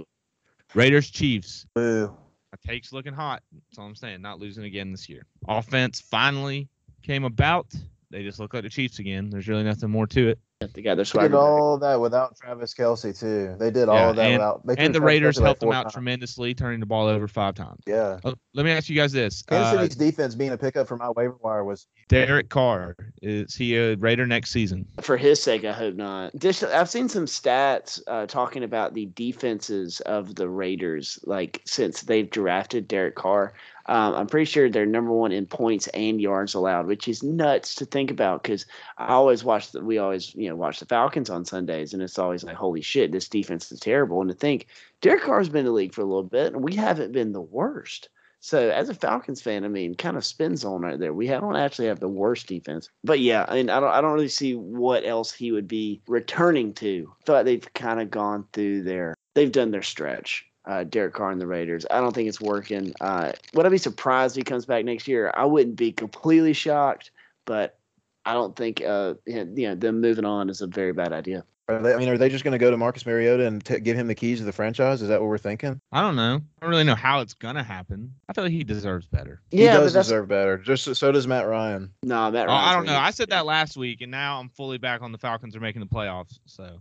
Raiders, 0.74 1.10
Chiefs. 1.10 1.66
Boo. 1.74 2.08
My 2.52 2.72
take's 2.72 2.92
looking 2.92 3.12
hot. 3.12 3.42
That's 3.52 3.78
all 3.78 3.86
I'm 3.86 3.94
saying. 3.94 4.22
Not 4.22 4.38
losing 4.38 4.64
again 4.64 4.92
this 4.92 5.08
year. 5.08 5.26
Offense 5.48 6.00
finally 6.00 6.68
came 7.02 7.24
about. 7.24 7.66
They 8.10 8.22
just 8.22 8.38
look 8.38 8.54
like 8.54 8.62
the 8.62 8.68
Chiefs 8.68 8.98
again. 8.98 9.30
There's 9.30 9.48
really 9.48 9.64
nothing 9.64 9.90
more 9.90 10.06
to 10.08 10.28
it. 10.28 10.38
They 10.60 10.80
got 10.80 10.94
their 10.94 11.04
They 11.04 11.20
did 11.28 11.34
all 11.34 11.74
of 11.74 11.80
that 11.82 12.00
without 12.00 12.34
Travis 12.38 12.72
Kelce 12.72 13.18
too. 13.18 13.54
They 13.58 13.70
did 13.70 13.90
all 13.90 13.96
Yeah, 13.96 14.10
of 14.10 14.16
that 14.16 14.22
and- 14.24 14.32
without. 14.38 14.66
They 14.66 14.72
And 14.78 14.94
the 14.94 14.98
Travis 15.00 15.06
Raiders 15.06 15.36
Kelce 15.36 15.40
like 15.40 15.44
helped 15.48 15.60
them 15.60 15.72
out 15.72 15.82
times. 15.82 15.92
tremendously, 15.92 16.54
turning 16.54 16.80
the 16.80 16.86
ball 16.86 17.08
over 17.08 17.28
five 17.28 17.54
times. 17.54 17.82
Yeah, 17.86 18.18
Oh, 18.24 18.34
let 18.54 18.64
me 18.64 18.72
ask 18.72 18.88
you 18.88 18.96
guys 18.96 19.12
this: 19.12 19.42
Kansas 19.42 19.74
uh, 19.74 19.82
City's 19.82 19.96
defense 19.96 20.34
being 20.34 20.52
a 20.52 20.56
pickup 20.56 20.88
for 20.88 20.96
my 20.96 21.10
waiver 21.10 21.36
wire 21.42 21.62
was 21.62 21.86
Derek 22.08 22.48
Carr 22.48 22.96
is 23.20 23.54
he 23.54 23.76
a 23.76 23.96
Raider 23.96 24.26
next 24.26 24.50
season? 24.50 24.86
For 25.02 25.18
his 25.18 25.42
sake, 25.42 25.64
I 25.64 25.72
hope 25.72 25.94
not. 25.94 26.32
I've 26.72 26.88
seen 26.88 27.10
some 27.10 27.26
stats 27.26 28.00
uh, 28.06 28.24
talking 28.26 28.62
about 28.64 28.94
the 28.94 29.06
defenses 29.14 30.00
of 30.02 30.36
the 30.36 30.48
Raiders, 30.48 31.18
like 31.24 31.60
since 31.66 32.00
they've 32.02 32.30
drafted 32.30 32.88
Derek 32.88 33.14
Carr. 33.16 33.52
Um, 33.88 34.14
I'm 34.14 34.26
pretty 34.26 34.46
sure 34.46 34.68
they're 34.68 34.86
number 34.86 35.12
one 35.12 35.32
in 35.32 35.46
points 35.46 35.86
and 35.88 36.20
yards 36.20 36.54
allowed, 36.54 36.86
which 36.86 37.06
is 37.08 37.22
nuts 37.22 37.74
to 37.76 37.84
think 37.84 38.10
about 38.10 38.42
because 38.42 38.66
I 38.98 39.08
always 39.08 39.44
watch 39.44 39.72
the, 39.72 39.84
we 39.84 39.98
always 39.98 40.34
you 40.34 40.48
know 40.48 40.56
watch 40.56 40.80
the 40.80 40.86
Falcons 40.86 41.30
on 41.30 41.44
Sundays, 41.44 41.94
and 41.94 42.02
it's 42.02 42.18
always 42.18 42.44
like, 42.44 42.56
holy 42.56 42.82
shit, 42.82 43.12
this 43.12 43.28
defense 43.28 43.70
is 43.70 43.80
terrible. 43.80 44.20
And 44.20 44.30
to 44.30 44.36
think 44.36 44.66
Derek 45.00 45.22
Carr's 45.22 45.48
been 45.48 45.60
in 45.60 45.66
the 45.66 45.72
league 45.72 45.94
for 45.94 46.00
a 46.00 46.06
little 46.06 46.24
bit, 46.24 46.52
and 46.52 46.64
we 46.64 46.74
haven't 46.74 47.12
been 47.12 47.32
the 47.32 47.40
worst. 47.40 48.08
So 48.40 48.70
as 48.70 48.88
a 48.88 48.94
Falcons 48.94 49.42
fan, 49.42 49.64
I 49.64 49.68
mean, 49.68 49.94
kind 49.94 50.16
of 50.16 50.24
spins 50.24 50.64
on 50.64 50.82
right 50.82 50.98
there. 50.98 51.12
We 51.12 51.26
don't 51.26 51.56
actually 51.56 51.88
have 51.88 52.00
the 52.00 52.08
worst 52.08 52.46
defense, 52.46 52.88
but 53.02 53.18
yeah, 53.20 53.44
I 53.48 53.54
mean, 53.54 53.70
I 53.70 53.80
don't, 53.80 53.90
I 53.90 54.00
don't 54.00 54.12
really 54.12 54.28
see 54.28 54.54
what 54.54 55.04
else 55.04 55.32
he 55.32 55.52
would 55.52 55.66
be 55.66 56.00
returning 56.06 56.72
to. 56.74 57.12
Like 57.26 57.44
they've 57.44 57.74
kind 57.74 58.00
of 58.00 58.10
gone 58.10 58.46
through 58.52 58.82
their, 58.82 59.16
they've 59.34 59.50
done 59.50 59.70
their 59.70 59.82
stretch. 59.82 60.45
Uh, 60.66 60.82
Derek 60.84 61.14
Carr 61.14 61.30
and 61.30 61.40
the 61.40 61.46
Raiders. 61.46 61.86
I 61.90 62.00
don't 62.00 62.12
think 62.14 62.28
it's 62.28 62.40
working. 62.40 62.92
Uh, 63.00 63.32
would 63.54 63.66
I 63.66 63.68
be 63.68 63.78
surprised 63.78 64.36
if 64.36 64.40
he 64.40 64.44
comes 64.44 64.66
back 64.66 64.84
next 64.84 65.06
year? 65.06 65.30
I 65.34 65.44
wouldn't 65.44 65.76
be 65.76 65.92
completely 65.92 66.52
shocked, 66.52 67.12
but 67.44 67.78
I 68.24 68.32
don't 68.32 68.56
think 68.56 68.82
uh, 68.84 69.14
you 69.26 69.44
know 69.68 69.74
them 69.76 70.00
moving 70.00 70.24
on 70.24 70.50
is 70.50 70.60
a 70.62 70.66
very 70.66 70.92
bad 70.92 71.12
idea. 71.12 71.44
Are 71.68 71.80
they, 71.82 71.94
I 71.94 71.96
mean, 71.96 72.08
are 72.08 72.16
they 72.18 72.28
just 72.28 72.44
going 72.44 72.52
to 72.52 72.58
go 72.58 72.70
to 72.70 72.76
Marcus 72.76 73.04
Mariota 73.04 73.44
and 73.44 73.64
t- 73.64 73.80
give 73.80 73.96
him 73.96 74.06
the 74.06 74.14
keys 74.14 74.38
to 74.38 74.44
the 74.44 74.52
franchise? 74.52 75.02
Is 75.02 75.08
that 75.08 75.20
what 75.20 75.28
we're 75.28 75.36
thinking? 75.38 75.80
I 75.90 76.00
don't 76.00 76.14
know. 76.14 76.36
I 76.36 76.64
don't 76.64 76.70
really 76.70 76.84
know 76.84 76.94
how 76.94 77.20
it's 77.20 77.34
gonna 77.34 77.64
happen. 77.64 78.14
I 78.28 78.32
feel 78.34 78.44
like 78.44 78.52
he 78.52 78.62
deserves 78.62 79.06
better. 79.08 79.40
Yeah, 79.50 79.72
he 79.72 79.78
does 79.78 79.92
deserve 79.92 80.28
better. 80.28 80.58
Just 80.58 80.84
so- 80.84 80.92
so 80.92 81.10
does 81.12 81.26
Matt 81.26 81.46
Ryan. 81.48 81.92
no, 82.04 82.30
Matt. 82.30 82.48
Oh, 82.48 82.52
I 82.52 82.74
don't 82.74 82.86
know. 82.86 82.96
I 82.96 83.10
said 83.10 83.30
that 83.30 83.46
last 83.46 83.76
week, 83.76 84.00
and 84.00 84.10
now 84.12 84.38
I'm 84.40 84.48
fully 84.48 84.78
back 84.78 85.02
on 85.02 85.10
the 85.12 85.18
Falcons 85.18 85.54
are 85.56 85.60
making 85.60 85.80
the 85.80 85.86
playoffs. 85.88 86.38
So 86.46 86.80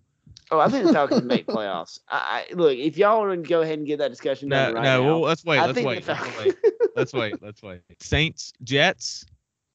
Oh, 0.52 0.60
I 0.60 0.70
think 0.70 0.86
the 0.86 0.94
Falcons 0.94 1.24
make 1.24 1.48
playoffs. 1.48 2.00
I, 2.08 2.46
I 2.50 2.54
look 2.54 2.78
if 2.78 2.98
y'all 2.98 3.26
want 3.26 3.44
to 3.44 3.50
go 3.50 3.62
ahead 3.62 3.78
and 3.80 3.88
get 3.88 4.00
that 4.00 4.10
discussion 4.10 4.50
no, 4.50 4.68
done 4.68 4.76
right 4.76 4.84
no. 4.84 5.02
now. 5.02 5.10
Well, 5.10 5.22
let's 5.22 5.44
wait. 5.44 5.60
I 5.60 5.66
Let's 5.66 5.82
wait. 5.82 6.06
the 6.06 6.14
Let's 6.14 6.38
wait. 6.38 6.56
Let's 6.96 7.14
wait. 7.14 7.42
Let's 7.42 7.64
wait. 7.64 7.82
Saints 8.00 8.54
Jets. 8.64 9.26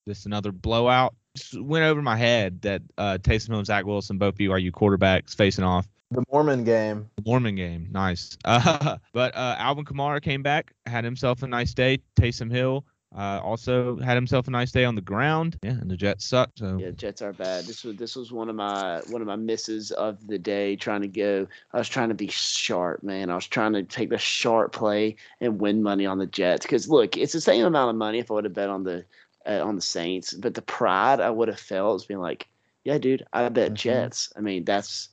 Just 0.07 0.27
another 0.27 0.53
blowout. 0.53 1.15
Just 1.37 1.61
went 1.61 1.85
over 1.85 2.03
my 2.03 2.17
head 2.17 2.63
that 2.63 2.83
uh, 2.99 3.19
Taysom 3.21 3.49
Hill 3.49 3.59
and 3.59 3.67
Zach 3.67 3.85
Wilson, 3.85 4.19
both 4.19 4.37
BYU 4.37 4.71
quarterbacks, 4.71 5.35
facing 5.35 5.65
off. 5.65 5.87
The 6.11 6.25
Mormon 6.33 6.65
game. 6.65 7.09
The 7.17 7.23
Mormon 7.25 7.55
game, 7.55 7.89
nice. 7.93 8.37
Uh, 8.45 8.97
but 9.13 9.35
uh, 9.37 9.57
Alvin 9.59 9.85
Kamara 9.85 10.21
came 10.21 10.43
back, 10.43 10.73
had 10.87 11.05
himself 11.05 11.43
a 11.43 11.47
nice 11.47 11.73
day. 11.73 11.99
Taysom 12.17 12.51
Hill 12.51 12.85
uh, 13.17 13.41
also 13.43 13.97
had 13.99 14.17
himself 14.17 14.49
a 14.49 14.51
nice 14.51 14.71
day 14.73 14.85
on 14.85 14.95
the 14.95 15.01
ground. 15.03 15.59
Yeah, 15.63 15.73
and 15.73 15.91
the 15.91 15.97
Jets 15.97 16.27
sucked. 16.27 16.59
So 16.59 16.79
Yeah, 16.79 16.91
Jets 16.93 17.21
are 17.23 17.33
bad. 17.33 17.67
This 17.67 17.85
was 17.85 17.97
this 17.97 18.17
was 18.17 18.33
one 18.33 18.49
of 18.49 18.55
my 18.57 19.01
one 19.07 19.21
of 19.21 19.27
my 19.27 19.37
misses 19.37 19.91
of 19.93 20.27
the 20.27 20.39
day. 20.39 20.77
Trying 20.77 21.03
to 21.03 21.09
go, 21.09 21.47
I 21.73 21.79
was 21.79 21.89
trying 21.89 22.09
to 22.09 22.15
be 22.15 22.29
sharp, 22.29 23.03
man. 23.03 23.31
I 23.31 23.35
was 23.35 23.47
trying 23.47 23.73
to 23.75 23.83
take 23.83 24.11
the 24.11 24.19
sharp 24.19 24.73
play 24.73 25.17
and 25.41 25.61
win 25.61 25.83
money 25.83 26.07
on 26.07 26.19
the 26.19 26.27
Jets. 26.27 26.65
Because 26.67 26.89
look, 26.89 27.17
it's 27.17 27.33
the 27.33 27.41
same 27.41 27.65
amount 27.65 27.91
of 27.91 27.97
money 27.97 28.19
if 28.19 28.31
I 28.31 28.35
would 28.35 28.45
have 28.45 28.55
bet 28.55 28.69
on 28.71 28.85
the 28.85 29.05
uh, 29.47 29.61
on 29.65 29.75
the 29.77 29.83
Saints, 29.83 30.33
but 30.35 30.55
the 30.55 30.63
pride 30.63 31.21
I 31.21 31.31
would 31.31 31.49
have 31.49 31.61
felt 31.61 32.01
is 32.01 32.07
being 32.07 32.21
like, 32.21 32.49
yeah, 32.85 32.99
dude, 32.99 33.25
I 33.33 33.49
bet 33.49 33.73
Mhm. 33.73 33.75
Jets. 33.75 34.33
I 34.37 34.41
mean, 34.41 34.65
that's 34.65 35.09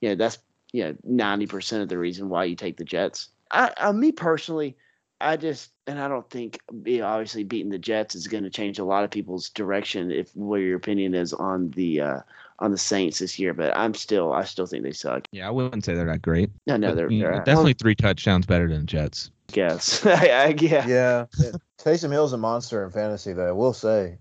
you 0.00 0.10
know 0.10 0.14
that's 0.16 0.38
you 0.72 0.84
know 0.84 0.96
ninety 1.04 1.46
percent 1.46 1.82
of 1.82 1.88
the 1.88 1.98
reason 1.98 2.28
why 2.28 2.44
you 2.44 2.56
take 2.56 2.76
the 2.76 2.84
Jets. 2.84 3.28
I, 3.50 3.72
I 3.76 3.92
me 3.92 4.12
personally, 4.12 4.76
I 5.20 5.36
just 5.36 5.70
and 5.86 5.98
I 5.98 6.08
don't 6.08 6.28
think 6.28 6.60
be 6.82 7.00
obviously 7.00 7.42
beating 7.44 7.70
the 7.70 7.78
Jets 7.78 8.14
is 8.14 8.26
going 8.28 8.44
to 8.44 8.50
change 8.50 8.78
a 8.78 8.84
lot 8.84 9.04
of 9.04 9.10
people's 9.10 9.48
direction 9.50 10.10
if 10.10 10.34
where 10.36 10.60
your 10.60 10.76
opinion 10.76 11.14
is 11.14 11.32
on 11.32 11.70
the 11.70 12.00
uh, 12.00 12.20
on 12.58 12.70
the 12.70 12.78
Saints 12.78 13.18
this 13.20 13.38
year. 13.38 13.54
But 13.54 13.74
I'm 13.76 13.94
still 13.94 14.32
I 14.32 14.44
still 14.44 14.66
think 14.66 14.82
they 14.82 14.92
suck. 14.92 15.26
yeah, 15.32 15.48
I 15.48 15.50
wouldn't 15.50 15.84
say 15.84 15.94
they're 15.94 16.06
not 16.06 16.22
great. 16.22 16.50
No, 16.66 16.76
no, 16.76 16.88
But, 16.88 16.94
they're, 16.96 17.10
you 17.10 17.22
know, 17.22 17.30
they're 17.30 17.44
definitely 17.44 17.74
three 17.74 17.94
touchdowns 17.94 18.44
better 18.46 18.68
than 18.68 18.80
the 18.80 18.86
Jets. 18.86 19.30
I 19.48 19.52
guess. 19.52 20.04
I, 20.06 20.10
I, 20.28 20.54
yeah. 20.60 20.86
Yeah. 20.86 21.24
Taysom 21.78 22.10
Hill's 22.10 22.32
a 22.32 22.38
monster 22.38 22.84
in 22.84 22.90
fantasy, 22.90 23.32
though. 23.32 23.54
We'll 23.54 23.72
say. 23.72 24.18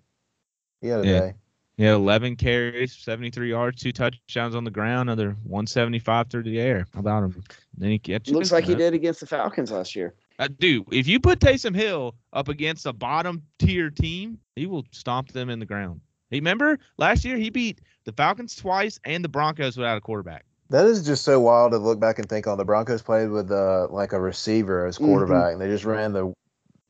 He 0.81 0.87
had 0.87 1.01
a 1.01 1.07
Yeah. 1.07 1.19
day. 1.19 1.33
Yeah, 1.77 1.95
11 1.95 2.37
carries, 2.37 2.93
73 2.93 3.49
yards, 3.49 3.81
two 3.81 3.91
touchdowns 3.91 4.55
on 4.55 4.63
the 4.63 4.71
ground, 4.71 5.09
another 5.09 5.35
175 5.43 6.29
through 6.29 6.43
the 6.43 6.57
air. 6.57 6.87
How 6.93 7.01
about 7.01 7.23
him? 7.23 7.43
Then 7.77 7.89
he 7.89 7.99
catches. 7.99 8.33
Looks 8.33 8.53
like 8.53 8.63
he 8.63 8.75
did 8.75 8.93
against 8.93 9.19
the 9.19 9.25
Falcons 9.25 9.71
last 9.71 9.93
year. 9.93 10.13
Uh, 10.37 10.49
dude, 10.59 10.85
if 10.91 11.07
you 11.07 11.19
put 11.19 11.39
Taysom 11.39 11.75
Hill 11.75 12.15
up 12.33 12.49
against 12.49 12.85
a 12.85 12.93
bottom 12.93 13.43
tier 13.59 13.89
team, 13.89 14.37
he 14.55 14.65
will 14.65 14.85
stomp 14.91 15.31
them 15.31 15.49
in 15.49 15.59
the 15.59 15.65
ground. 15.65 16.01
Remember 16.31 16.77
last 16.97 17.23
year 17.23 17.37
he 17.37 17.49
beat 17.49 17.79
the 18.03 18.11
Falcons 18.11 18.55
twice 18.55 18.99
and 19.05 19.23
the 19.23 19.29
Broncos 19.29 19.77
without 19.77 19.97
a 19.97 20.01
quarterback. 20.01 20.43
That 20.69 20.85
is 20.85 21.05
just 21.05 21.23
so 21.23 21.39
wild 21.39 21.71
to 21.71 21.77
look 21.77 21.99
back 21.99 22.19
and 22.19 22.27
think 22.27 22.47
on. 22.47 22.57
The 22.57 22.65
Broncos 22.65 23.01
played 23.01 23.29
with 23.29 23.51
uh, 23.51 23.87
like 23.91 24.11
a 24.13 24.19
receiver 24.19 24.85
as 24.87 24.97
Mhm. 24.97 25.05
quarterback, 25.05 25.53
and 25.53 25.61
they 25.61 25.67
just 25.67 25.85
ran 25.85 26.11
the 26.11 26.33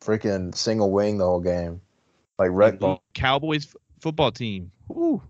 freaking 0.01 0.55
single 0.55 0.91
wing 0.91 1.17
the 1.17 1.25
whole 1.25 1.41
game, 1.41 1.81
like 2.39 2.49
wreck 2.51 2.79
ball. 2.79 3.03
Cowboys 3.13 3.65
f- 3.65 3.75
football 3.99 4.31
team. 4.31 4.71
Ooh, 4.91 5.21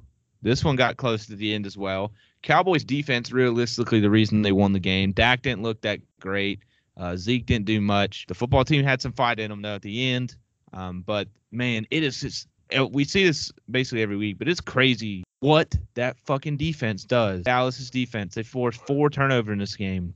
this 0.42 0.64
one 0.64 0.76
got 0.76 0.98
close 0.98 1.26
to 1.26 1.36
the 1.36 1.54
end 1.54 1.66
as 1.66 1.76
well. 1.78 2.12
Cowboys 2.44 2.84
defense, 2.84 3.32
realistically, 3.32 4.00
the 4.00 4.10
reason 4.12 4.44
they 4.44 4.52
won 4.52 4.74
the 4.74 4.80
game. 4.80 5.12
Dak 5.12 5.42
didn't 5.42 5.64
look 5.64 5.82
that 5.82 6.00
great. 6.20 6.60
Uh, 6.98 7.16
Zeke 7.16 7.46
didn't 7.46 7.66
do 7.66 7.82
much. 7.82 8.26
The 8.28 8.34
football 8.34 8.64
team 8.64 8.84
had 8.84 9.02
some 9.02 9.12
fight 9.12 9.40
in 9.40 9.50
them 9.50 9.62
though 9.62 9.76
at 9.76 9.82
the 9.82 10.12
end. 10.12 10.36
Um, 10.74 11.02
but 11.02 11.28
man, 11.52 11.86
it 11.92 12.04
is 12.04 12.22
just 12.22 12.48
uh, 12.78 12.86
we 12.86 13.04
see 13.04 13.26
this 13.26 13.52
basically 13.70 14.02
every 14.02 14.18
week, 14.18 14.38
but 14.38 14.48
it's 14.48 14.62
crazy 14.62 15.24
what 15.40 15.76
that 15.94 16.18
fucking 16.26 16.58
defense 16.58 17.06
does. 17.06 17.44
Dallas's 17.44 17.90
defense, 17.90 18.36
they 18.36 18.44
forced 18.44 18.86
four 18.86 19.10
turnovers 19.10 19.54
in 19.54 19.60
this 19.60 19.76
game. 19.76 20.14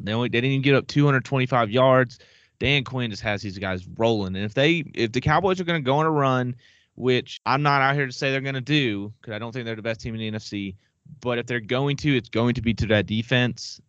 They 0.00 0.12
only 0.12 0.28
they 0.28 0.40
didn't 0.40 0.52
even 0.52 0.62
get 0.62 0.74
up 0.74 0.86
225 0.86 1.70
yards. 1.70 2.18
Dan 2.58 2.84
Quinn 2.84 3.10
just 3.10 3.22
has 3.22 3.42
these 3.42 3.58
guys 3.58 3.86
rolling, 3.96 4.34
and 4.34 4.44
if 4.44 4.54
they 4.54 4.84
if 4.94 5.12
the 5.12 5.20
Cowboys 5.20 5.60
are 5.60 5.64
going 5.64 5.80
to 5.80 5.84
go 5.84 5.96
on 5.96 6.06
a 6.06 6.10
run, 6.10 6.56
which 6.94 7.40
I'm 7.46 7.62
not 7.62 7.82
out 7.82 7.94
here 7.94 8.06
to 8.06 8.12
say 8.12 8.30
they're 8.32 8.40
going 8.40 8.54
to 8.54 8.60
do, 8.60 9.12
because 9.20 9.34
I 9.34 9.38
don't 9.38 9.52
think 9.52 9.64
they're 9.64 9.76
the 9.76 9.82
best 9.82 10.00
team 10.00 10.14
in 10.14 10.20
the 10.20 10.38
NFC, 10.38 10.74
but 11.20 11.38
if 11.38 11.46
they're 11.46 11.60
going 11.60 11.96
to, 11.98 12.16
it's 12.16 12.28
going 12.28 12.54
to 12.54 12.62
be 12.62 12.74
to 12.74 12.86
that 12.86 13.06
defense, 13.06 13.80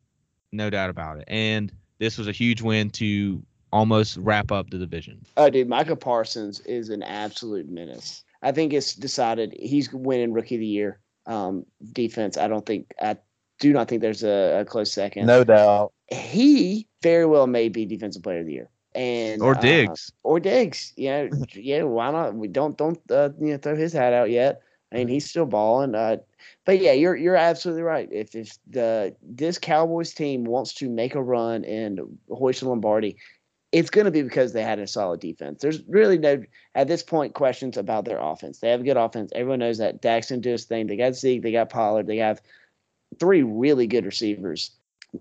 no 0.52 0.70
doubt 0.70 0.90
about 0.90 1.20
it. 1.20 1.26
And 1.28 1.72
this 2.00 2.18
was 2.18 2.28
a 2.28 2.32
huge 2.32 2.62
win 2.62 2.90
to 2.92 3.42
almost 3.72 4.18
wrap 4.18 4.52
up 4.52 4.70
the 4.70 4.78
division. 4.78 5.24
Oh, 5.38 5.50
dude, 5.50 5.70
Micah 5.70 5.96
Parsons 5.96 6.60
is 6.62 6.90
an 6.90 7.04
absolute 7.04 7.70
menace. 7.70 8.24
I 8.42 8.52
think 8.52 8.74
it's 8.74 8.96
decided 8.96 9.54
he's 9.60 9.92
winning 9.94 10.34
Rookie 10.34 10.56
of 10.56 10.62
the 10.62 10.66
Year. 10.66 11.00
Um, 11.26 11.66
defense, 11.94 12.38
I 12.38 12.48
don't 12.48 12.66
think 12.66 12.94
I 13.02 13.18
do 13.60 13.74
not 13.74 13.88
think 13.88 14.02
there's 14.02 14.24
a, 14.24 14.62
a 14.62 14.66
close 14.66 14.92
second. 14.92 15.28
No 15.28 15.44
doubt. 15.44 15.92
He 16.08 16.88
very 17.04 17.26
well 17.26 17.46
may 17.46 17.70
be 17.70 17.86
Defensive 17.86 18.24
Player 18.24 18.40
of 18.40 18.46
the 18.46 18.54
Year. 18.54 18.70
And 18.96 19.42
Or 19.42 19.56
uh, 19.56 19.60
Diggs. 19.60 20.12
or 20.24 20.40
Diggs. 20.40 20.94
You 20.96 21.10
know, 21.10 21.30
yeah, 21.54 21.84
why 21.84 22.12
not? 22.12 22.34
We 22.34 22.48
don't 22.48 22.78
don't 22.78 23.00
uh, 23.12 23.30
you 23.40 23.52
know 23.52 23.58
throw 23.58 23.76
his 23.76 23.94
hat 23.94 24.14
out 24.14 24.32
yet. 24.32 24.62
I 24.92 24.98
mean, 24.98 25.08
he's 25.08 25.30
still 25.30 25.46
balling. 25.46 25.96
Uh, 25.96 26.18
but 26.66 26.80
yeah, 26.80 26.94
you're 26.94 27.16
you're 27.16 27.36
absolutely 27.36 27.84
right. 27.84 28.10
If 28.12 28.36
if 28.36 28.58
the 28.68 29.16
this 29.22 29.58
Cowboys 29.58 30.14
team 30.14 30.46
wants 30.46 30.74
to 30.76 30.90
make 30.90 31.16
a 31.16 31.22
run 31.22 31.64
and 31.66 32.00
hoist 32.30 32.64
Lombardi, 32.64 33.18
it's 33.72 33.90
going 33.90 34.06
to 34.06 34.12
be 34.12 34.24
because 34.24 34.54
they 34.54 34.64
had 34.64 34.80
a 34.80 34.88
solid 34.88 35.20
defense. 35.20 35.62
There's 35.62 35.84
really 35.88 36.18
no 36.18 36.44
at 36.76 36.88
this 36.88 37.04
point 37.04 37.36
questions 37.36 37.78
about 37.78 38.06
their 38.06 38.20
offense. 38.20 38.60
They 38.60 38.70
have 38.70 38.82
a 38.82 38.84
good 38.84 38.98
offense. 38.98 39.32
Everyone 39.36 39.60
knows 39.60 39.78
that. 39.78 40.02
Daxton 40.02 40.42
do 40.42 40.52
his 40.52 40.66
thing. 40.66 40.88
They 40.88 40.98
got 40.98 41.16
Zeke. 41.16 41.44
They 41.44 41.52
got 41.52 41.70
Pollard. 41.70 42.08
They 42.08 42.18
have 42.18 42.42
three 43.20 43.44
really 43.44 43.88
good 43.88 44.06
receivers. 44.06 44.72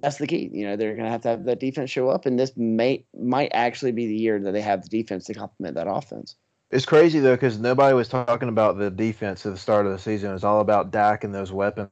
That's 0.00 0.18
the 0.18 0.26
key. 0.26 0.50
You 0.52 0.66
know, 0.66 0.76
they're 0.76 0.94
going 0.94 1.06
to 1.06 1.10
have 1.10 1.22
to 1.22 1.28
have 1.28 1.44
that 1.44 1.60
defense 1.60 1.90
show 1.90 2.08
up, 2.08 2.26
and 2.26 2.38
this 2.38 2.52
may 2.56 3.04
might 3.18 3.50
actually 3.54 3.92
be 3.92 4.06
the 4.06 4.16
year 4.16 4.38
that 4.38 4.52
they 4.52 4.60
have 4.60 4.82
the 4.82 4.88
defense 4.88 5.24
to 5.26 5.34
complement 5.34 5.76
that 5.76 5.88
offense. 5.88 6.36
It's 6.70 6.84
crazy 6.84 7.18
though 7.20 7.34
because 7.34 7.58
nobody 7.58 7.94
was 7.94 8.08
talking 8.08 8.48
about 8.48 8.76
the 8.78 8.90
defense 8.90 9.46
at 9.46 9.52
the 9.52 9.58
start 9.58 9.86
of 9.86 9.92
the 9.92 9.98
season. 9.98 10.34
It's 10.34 10.44
all 10.44 10.60
about 10.60 10.90
Dak 10.90 11.24
and 11.24 11.34
those 11.34 11.50
weapons. 11.52 11.88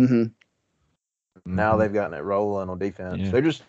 Mm-hmm. 0.00 0.24
Now 1.46 1.74
Mhm. 1.74 1.78
they've 1.80 1.92
gotten 1.92 2.14
it 2.14 2.22
rolling 2.22 2.68
on 2.68 2.78
defense. 2.78 3.18
Yeah. 3.18 3.30
They're 3.30 3.40
just 3.42 3.64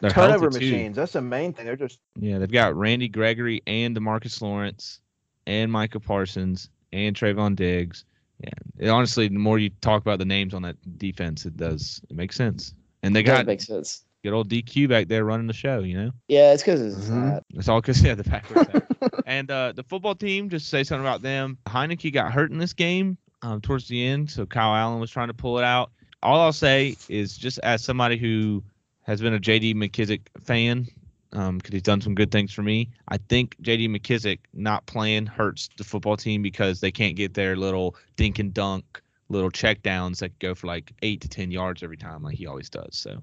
They're 0.00 0.10
turnover 0.10 0.44
healthy, 0.46 0.60
too. 0.60 0.72
machines. 0.72 0.96
That's 0.96 1.12
the 1.12 1.20
main 1.20 1.52
thing. 1.52 1.66
They're 1.66 1.76
just 1.76 1.98
Yeah, 2.18 2.38
they've 2.38 2.50
got 2.50 2.74
Randy 2.76 3.08
Gregory 3.08 3.62
and 3.66 3.94
Demarcus 3.96 4.40
Lawrence 4.40 5.00
and 5.46 5.70
Micah 5.70 6.00
Parsons 6.00 6.70
and 6.92 7.14
Trevon 7.14 7.54
Diggs. 7.56 8.04
Yeah, 8.42 8.50
it, 8.78 8.88
honestly, 8.88 9.28
the 9.28 9.38
more 9.38 9.58
you 9.58 9.68
talk 9.82 10.00
about 10.00 10.18
the 10.18 10.24
names 10.24 10.54
on 10.54 10.62
that 10.62 10.76
defense, 10.98 11.44
it 11.44 11.56
does 11.58 12.00
it 12.08 12.16
makes 12.16 12.36
sense. 12.36 12.74
And 13.02 13.14
they 13.14 13.22
That 13.22 13.26
got 13.38 13.46
makes 13.46 13.66
sense. 13.66 14.04
Good 14.22 14.32
old 14.34 14.48
DQ 14.50 14.88
back 14.88 15.08
there 15.08 15.24
running 15.24 15.46
the 15.46 15.52
show. 15.54 15.80
You 15.80 15.96
know, 15.96 16.10
Yeah, 16.28 16.52
it's 16.52 16.62
because 16.62 16.80
it's 16.82 17.08
Mhm. 17.08 17.30
hot. 17.32 17.44
it's 17.54 17.68
all 17.68 17.80
because 17.80 18.02
yeah, 18.02 18.14
the 18.14 18.24
backwards. 18.24 18.68
and 19.26 19.50
uh, 19.50 19.72
the 19.72 19.82
football 19.82 20.14
team, 20.14 20.50
just 20.50 20.66
to 20.66 20.68
say 20.68 20.84
something 20.84 21.06
about 21.06 21.22
them. 21.22 21.56
Heinicke 21.66 22.12
got 22.12 22.32
hurt 22.32 22.50
in 22.50 22.58
this 22.58 22.72
game. 22.74 23.16
um, 23.42 23.58
towards 23.62 23.88
the 23.88 24.04
end. 24.04 24.30
So 24.30 24.44
Kyle 24.44 24.74
Allen 24.74 25.00
was 25.00 25.10
trying 25.10 25.28
to 25.28 25.32
pull 25.34 25.58
it 25.58 25.64
out. 25.64 25.90
All 26.22 26.38
I'll 26.38 26.52
say 26.52 26.94
is 27.08 27.38
just 27.38 27.58
as 27.60 27.82
somebody 27.82 28.18
who 28.18 28.62
has 29.04 29.22
been 29.22 29.32
a 29.32 29.38
JD 29.40 29.72
McKissic 29.76 30.20
fan, 30.44 30.86
because 31.30 31.48
um, 31.48 31.58
he's 31.72 31.80
done 31.80 32.02
some 32.02 32.14
good 32.14 32.30
things 32.30 32.52
for 32.52 32.62
me. 32.62 32.90
I 33.08 33.16
think 33.16 33.56
JD 33.62 33.88
McKissic 33.98 34.40
not 34.52 34.84
playing 34.84 35.24
hurts 35.24 35.70
the 35.78 35.84
football 35.84 36.18
team 36.18 36.42
because 36.42 36.80
they 36.80 36.92
can't 36.92 37.16
get 37.16 37.32
their 37.32 37.56
little 37.56 37.96
dink 38.16 38.38
and 38.40 38.52
dunk, 38.52 39.00
little 39.30 39.50
check 39.50 39.80
downs 39.82 40.18
that 40.18 40.38
go 40.38 40.54
for 40.54 40.66
like 40.66 40.92
eight 41.00 41.22
to 41.22 41.28
10 41.30 41.50
yards 41.50 41.82
every 41.82 41.96
time, 41.96 42.22
like 42.22 42.36
he 42.36 42.46
always 42.46 42.68
does. 42.68 42.94
So 42.94 43.22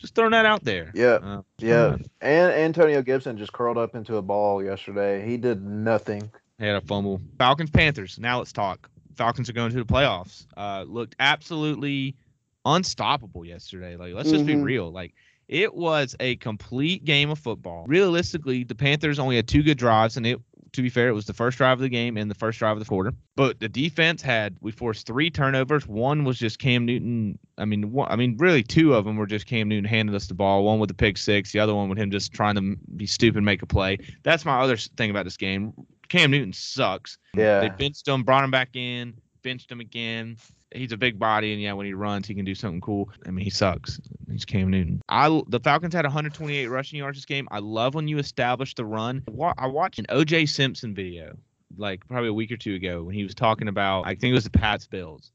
just 0.00 0.14
throwing 0.14 0.32
that 0.32 0.46
out 0.46 0.64
there. 0.64 0.90
Yeah. 0.94 1.18
Uh, 1.22 1.42
Yeah. 1.58 1.96
And 2.20 2.52
Antonio 2.52 3.02
Gibson 3.02 3.36
just 3.38 3.52
curled 3.52 3.78
up 3.78 3.94
into 3.94 4.16
a 4.16 4.22
ball 4.22 4.62
yesterday. 4.64 5.24
He 5.26 5.36
did 5.36 5.62
nothing. 5.64 6.30
He 6.58 6.66
had 6.66 6.76
a 6.76 6.80
fumble. 6.80 7.20
Falcons 7.38 7.70
Panthers. 7.70 8.18
Now 8.18 8.38
let's 8.38 8.52
talk. 8.52 8.88
Falcons 9.16 9.48
are 9.48 9.52
going 9.52 9.70
to 9.72 9.76
the 9.76 9.84
playoffs. 9.84 10.46
Uh, 10.56 10.84
looked 10.88 11.14
absolutely 11.20 12.16
unstoppable 12.64 13.44
yesterday. 13.44 13.96
Like 13.96 14.14
let's 14.14 14.30
just 14.30 14.46
be 14.46 14.54
Mhm. 14.54 14.64
real. 14.64 14.90
Like 14.90 15.14
it 15.48 15.74
was 15.74 16.14
a 16.20 16.36
complete 16.36 17.04
game 17.04 17.30
of 17.30 17.38
football. 17.38 17.84
Realistically, 17.88 18.64
the 18.64 18.74
Panthers 18.74 19.18
only 19.18 19.36
had 19.36 19.48
two 19.48 19.62
good 19.62 19.78
drives, 19.78 20.16
and 20.16 20.26
it. 20.26 20.40
To 20.72 20.82
be 20.82 20.88
fair, 20.88 21.08
it 21.08 21.12
was 21.12 21.26
the 21.26 21.32
first 21.32 21.58
drive 21.58 21.78
of 21.78 21.82
the 21.82 21.88
game 21.88 22.16
and 22.16 22.30
the 22.30 22.34
first 22.34 22.58
drive 22.58 22.76
of 22.76 22.78
the 22.78 22.88
quarter. 22.88 23.12
But 23.36 23.58
the 23.58 23.68
defense 23.68 24.22
had 24.22 24.56
we 24.60 24.70
forced 24.70 25.06
three 25.06 25.30
turnovers. 25.30 25.86
One 25.86 26.24
was 26.24 26.38
just 26.38 26.58
Cam 26.58 26.86
Newton. 26.86 27.38
I 27.58 27.64
mean, 27.64 27.90
one, 27.90 28.10
I 28.10 28.16
mean, 28.16 28.36
really, 28.38 28.62
two 28.62 28.94
of 28.94 29.04
them 29.04 29.16
were 29.16 29.26
just 29.26 29.46
Cam 29.46 29.68
Newton 29.68 29.84
handed 29.84 30.14
us 30.14 30.26
the 30.26 30.34
ball. 30.34 30.64
One 30.64 30.78
with 30.78 30.88
the 30.88 30.94
pick 30.94 31.18
six, 31.18 31.52
the 31.52 31.58
other 31.58 31.74
one 31.74 31.88
with 31.88 31.98
him 31.98 32.10
just 32.10 32.32
trying 32.32 32.54
to 32.54 32.76
be 32.96 33.06
stupid, 33.06 33.38
and 33.38 33.46
make 33.46 33.62
a 33.62 33.66
play. 33.66 33.98
That's 34.22 34.44
my 34.44 34.60
other 34.60 34.76
thing 34.76 35.10
about 35.10 35.24
this 35.24 35.36
game. 35.36 35.72
Cam 36.08 36.30
Newton 36.30 36.52
sucks. 36.52 37.18
Yeah, 37.34 37.60
they 37.60 37.68
benched 37.70 38.06
him, 38.06 38.22
brought 38.22 38.44
him 38.44 38.50
back 38.50 38.74
in, 38.74 39.14
benched 39.42 39.70
him 39.70 39.80
again. 39.80 40.36
He's 40.72 40.92
a 40.92 40.96
big 40.96 41.18
body, 41.18 41.52
and 41.52 41.60
yeah, 41.60 41.72
when 41.72 41.86
he 41.86 41.94
runs, 41.94 42.28
he 42.28 42.34
can 42.34 42.44
do 42.44 42.54
something 42.54 42.80
cool. 42.80 43.10
I 43.26 43.30
mean, 43.30 43.44
he 43.44 43.50
sucks. 43.50 44.00
He's 44.30 44.44
Cam 44.44 44.70
Newton. 44.70 45.02
I 45.08 45.42
the 45.48 45.58
Falcons 45.58 45.94
had 45.94 46.04
128 46.04 46.66
rushing 46.68 46.98
yards 46.98 47.18
this 47.18 47.24
game. 47.24 47.48
I 47.50 47.58
love 47.58 47.94
when 47.94 48.06
you 48.06 48.18
establish 48.18 48.74
the 48.74 48.84
run. 48.84 49.24
I 49.58 49.66
watched 49.66 49.98
an 49.98 50.06
OJ 50.10 50.48
Simpson 50.48 50.94
video 50.94 51.36
like 51.76 52.06
probably 52.08 52.28
a 52.28 52.34
week 52.34 52.52
or 52.52 52.56
two 52.56 52.74
ago 52.74 53.02
when 53.02 53.14
he 53.14 53.22
was 53.22 53.34
talking 53.34 53.68
about 53.68 54.06
I 54.06 54.14
think 54.14 54.30
it 54.30 54.34
was 54.34 54.44
the 54.44 54.50
Pats 54.50 54.86
Bills, 54.86 55.32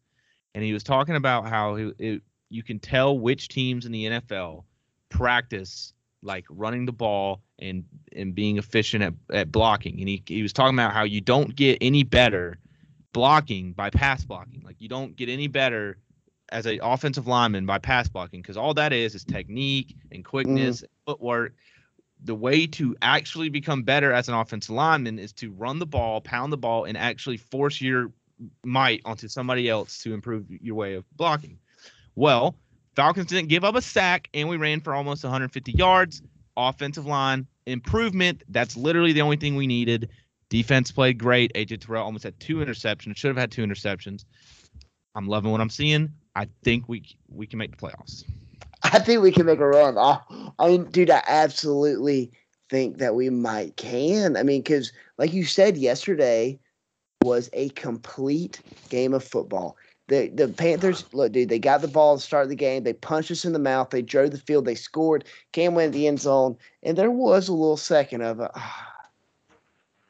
and 0.54 0.64
he 0.64 0.74
was 0.74 0.84
talking 0.84 1.16
about 1.16 1.48
how 1.48 1.76
it, 1.76 1.96
it, 2.00 2.22
you 2.50 2.64
can 2.64 2.80
tell 2.80 3.18
which 3.18 3.48
teams 3.48 3.86
in 3.86 3.92
the 3.92 4.06
NFL 4.06 4.64
practice 5.10 5.94
like 6.22 6.46
running 6.50 6.86
the 6.86 6.92
ball 6.92 7.42
and 7.60 7.84
and 8.16 8.36
being 8.36 8.58
efficient 8.58 9.04
at, 9.04 9.14
at 9.32 9.52
blocking. 9.52 10.00
And 10.00 10.10
he, 10.10 10.24
he 10.26 10.42
was 10.42 10.54
talking 10.54 10.76
about 10.76 10.94
how 10.94 11.04
you 11.04 11.22
don't 11.22 11.56
get 11.56 11.78
any 11.82 12.04
better 12.04 12.58
blocking 13.16 13.72
by 13.72 13.90
pass 13.90 14.26
blocking. 14.26 14.62
Like 14.66 14.76
you 14.80 14.90
don't 14.90 15.16
get 15.16 15.30
any 15.30 15.48
better 15.48 15.98
as 16.50 16.66
an 16.66 16.80
offensive 16.84 17.28
lineman 17.28 17.66
by 17.66 17.78
pass 17.78 18.10
blocking 18.10 18.42
because 18.42 18.58
all 18.58 18.74
that 18.74 18.92
is 18.92 19.16
is 19.16 19.24
technique 19.24 19.96
and 20.12 20.24
quickness, 20.24 20.78
mm-hmm. 20.78 20.84
and 20.84 20.92
footwork. 21.06 21.54
The 22.26 22.36
way 22.36 22.68
to 22.68 22.94
actually 23.02 23.48
become 23.48 23.84
better 23.84 24.12
as 24.12 24.28
an 24.28 24.36
offensive 24.36 24.76
lineman 24.76 25.18
is 25.18 25.32
to 25.34 25.54
run 25.54 25.80
the 25.80 25.86
ball, 25.86 26.20
pound 26.20 26.52
the 26.52 26.58
ball, 26.58 26.84
and 26.84 26.98
actually 26.98 27.38
force 27.38 27.80
your 27.80 28.12
might 28.66 29.02
onto 29.06 29.30
somebody 29.30 29.70
else 29.70 30.04
to 30.04 30.14
improve 30.14 30.46
your 30.50 30.76
way 30.76 30.96
of 30.96 31.06
blocking. 31.16 31.58
Well, 32.16 32.58
Falcons 32.98 33.28
didn't 33.28 33.48
give 33.48 33.64
up 33.64 33.76
a 33.76 33.82
sack, 33.82 34.28
and 34.34 34.50
we 34.50 34.58
ran 34.58 34.82
for 34.82 34.94
almost 34.94 35.24
150 35.24 35.72
yards. 35.72 36.22
Offensive 36.58 37.06
line 37.06 37.48
improvement. 37.66 38.44
That's 38.50 38.76
literally 38.76 39.14
the 39.14 39.22
only 39.22 39.38
thing 39.38 39.56
we 39.56 39.68
needed. 39.68 40.10
Defense 40.56 40.90
played 40.90 41.18
great. 41.18 41.54
AJ 41.54 41.82
Terrell 41.82 42.06
almost 42.06 42.24
had 42.24 42.40
two 42.40 42.60
interceptions. 42.60 43.18
Should 43.18 43.28
have 43.28 43.36
had 43.36 43.52
two 43.52 43.62
interceptions. 43.62 44.24
I'm 45.14 45.28
loving 45.28 45.52
what 45.52 45.60
I'm 45.60 45.70
seeing. 45.70 46.14
I 46.34 46.48
think 46.64 46.88
we 46.88 47.04
we 47.28 47.46
can 47.46 47.60
make 47.60 47.72
the 47.72 47.76
playoffs. 47.76 48.24
I 48.82 49.00
think 49.00 49.22
we 49.22 49.34
can 49.34 49.48
make 49.48 49.60
a 49.60 49.68
run. 49.68 49.98
I, 49.98 50.18
I 50.58 50.68
mean, 50.70 50.86
dude, 50.86 51.10
I 51.10 51.22
absolutely 51.28 52.32
think 52.70 53.00
that 53.00 53.16
we 53.16 53.30
might 53.30 53.76
can. 53.76 54.38
I 54.38 54.44
mean, 54.44 54.62
because 54.62 54.94
like 55.18 55.34
you 55.34 55.44
said 55.44 55.76
yesterday, 55.76 56.58
was 57.22 57.50
a 57.52 57.68
complete 57.72 58.62
game 58.88 59.14
of 59.14 59.26
football. 59.26 59.76
The 60.08 60.30
the 60.30 60.48
Panthers, 60.48 61.04
look, 61.14 61.34
dude, 61.34 61.50
they 61.50 61.60
got 61.60 61.82
the 61.82 61.90
ball 61.90 62.16
to 62.16 62.24
start 62.24 62.48
the 62.48 62.56
game. 62.56 62.86
They 62.86 62.94
punched 62.94 63.30
us 63.30 63.44
in 63.44 63.52
the 63.52 63.60
mouth. 63.60 63.90
They 63.90 64.02
drove 64.02 64.32
the 64.32 64.38
field. 64.38 64.64
They 64.64 64.76
scored. 64.76 65.26
Cam 65.52 65.76
went 65.76 65.88
in 65.88 66.00
the 66.00 66.08
end 66.08 66.22
zone, 66.22 66.56
and 66.82 66.98
there 66.98 67.12
was 67.12 67.50
a 67.50 67.54
little 67.54 67.76
second 67.76 68.22
of 68.22 68.40
a. 68.40 68.50
ah, 68.56 68.95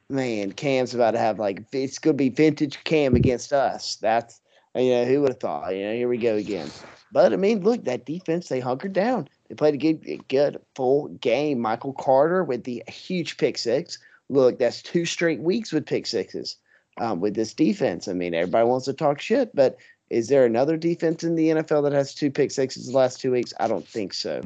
man, 0.09 0.51
Cam's 0.51 0.93
about 0.93 1.11
to 1.11 1.19
have 1.19 1.39
like 1.39 1.63
it's 1.71 1.99
going 1.99 2.15
to 2.15 2.17
be 2.17 2.29
vintage 2.29 2.83
Cam 2.83 3.15
against 3.15 3.53
us. 3.53 3.95
That's 3.97 4.41
you 4.75 4.89
know 4.91 5.05
who 5.05 5.21
would 5.21 5.31
have 5.31 5.39
thought? 5.39 5.75
You 5.75 5.87
know, 5.87 5.93
here 5.93 6.09
we 6.09 6.17
go 6.17 6.35
again. 6.35 6.69
But 7.11 7.33
I 7.33 7.37
mean, 7.37 7.61
look, 7.61 7.83
that 7.85 8.05
defense 8.05 8.49
they 8.49 8.59
hunkered 8.59 8.93
down. 8.93 9.29
They 9.47 9.55
played 9.55 9.75
a 9.75 9.77
good, 9.77 10.27
good 10.27 10.59
full 10.75 11.07
game. 11.09 11.59
Michael 11.59 11.93
Carter 11.93 12.43
with 12.43 12.63
the 12.63 12.83
huge 12.87 13.37
pick 13.37 13.57
six. 13.57 13.97
Look, 14.29 14.57
that's 14.57 14.81
two 14.81 15.05
straight 15.05 15.39
weeks 15.39 15.71
with 15.71 15.85
pick 15.85 16.07
sixes 16.07 16.57
um, 16.97 17.19
with 17.21 17.35
this 17.35 17.53
defense. 17.53 18.07
I 18.07 18.13
mean, 18.13 18.33
everybody 18.33 18.67
wants 18.67 18.85
to 18.85 18.93
talk 18.93 19.21
shit, 19.21 19.55
but 19.55 19.77
is 20.09 20.27
there 20.27 20.45
another 20.45 20.77
defense 20.77 21.23
in 21.23 21.35
the 21.35 21.49
NFL 21.49 21.83
that 21.83 21.93
has 21.93 22.13
two 22.13 22.31
pick 22.31 22.51
sixes 22.51 22.87
the 22.87 22.97
last 22.97 23.19
two 23.19 23.31
weeks? 23.31 23.53
I 23.59 23.67
don't 23.67 23.87
think 23.87 24.13
so. 24.13 24.41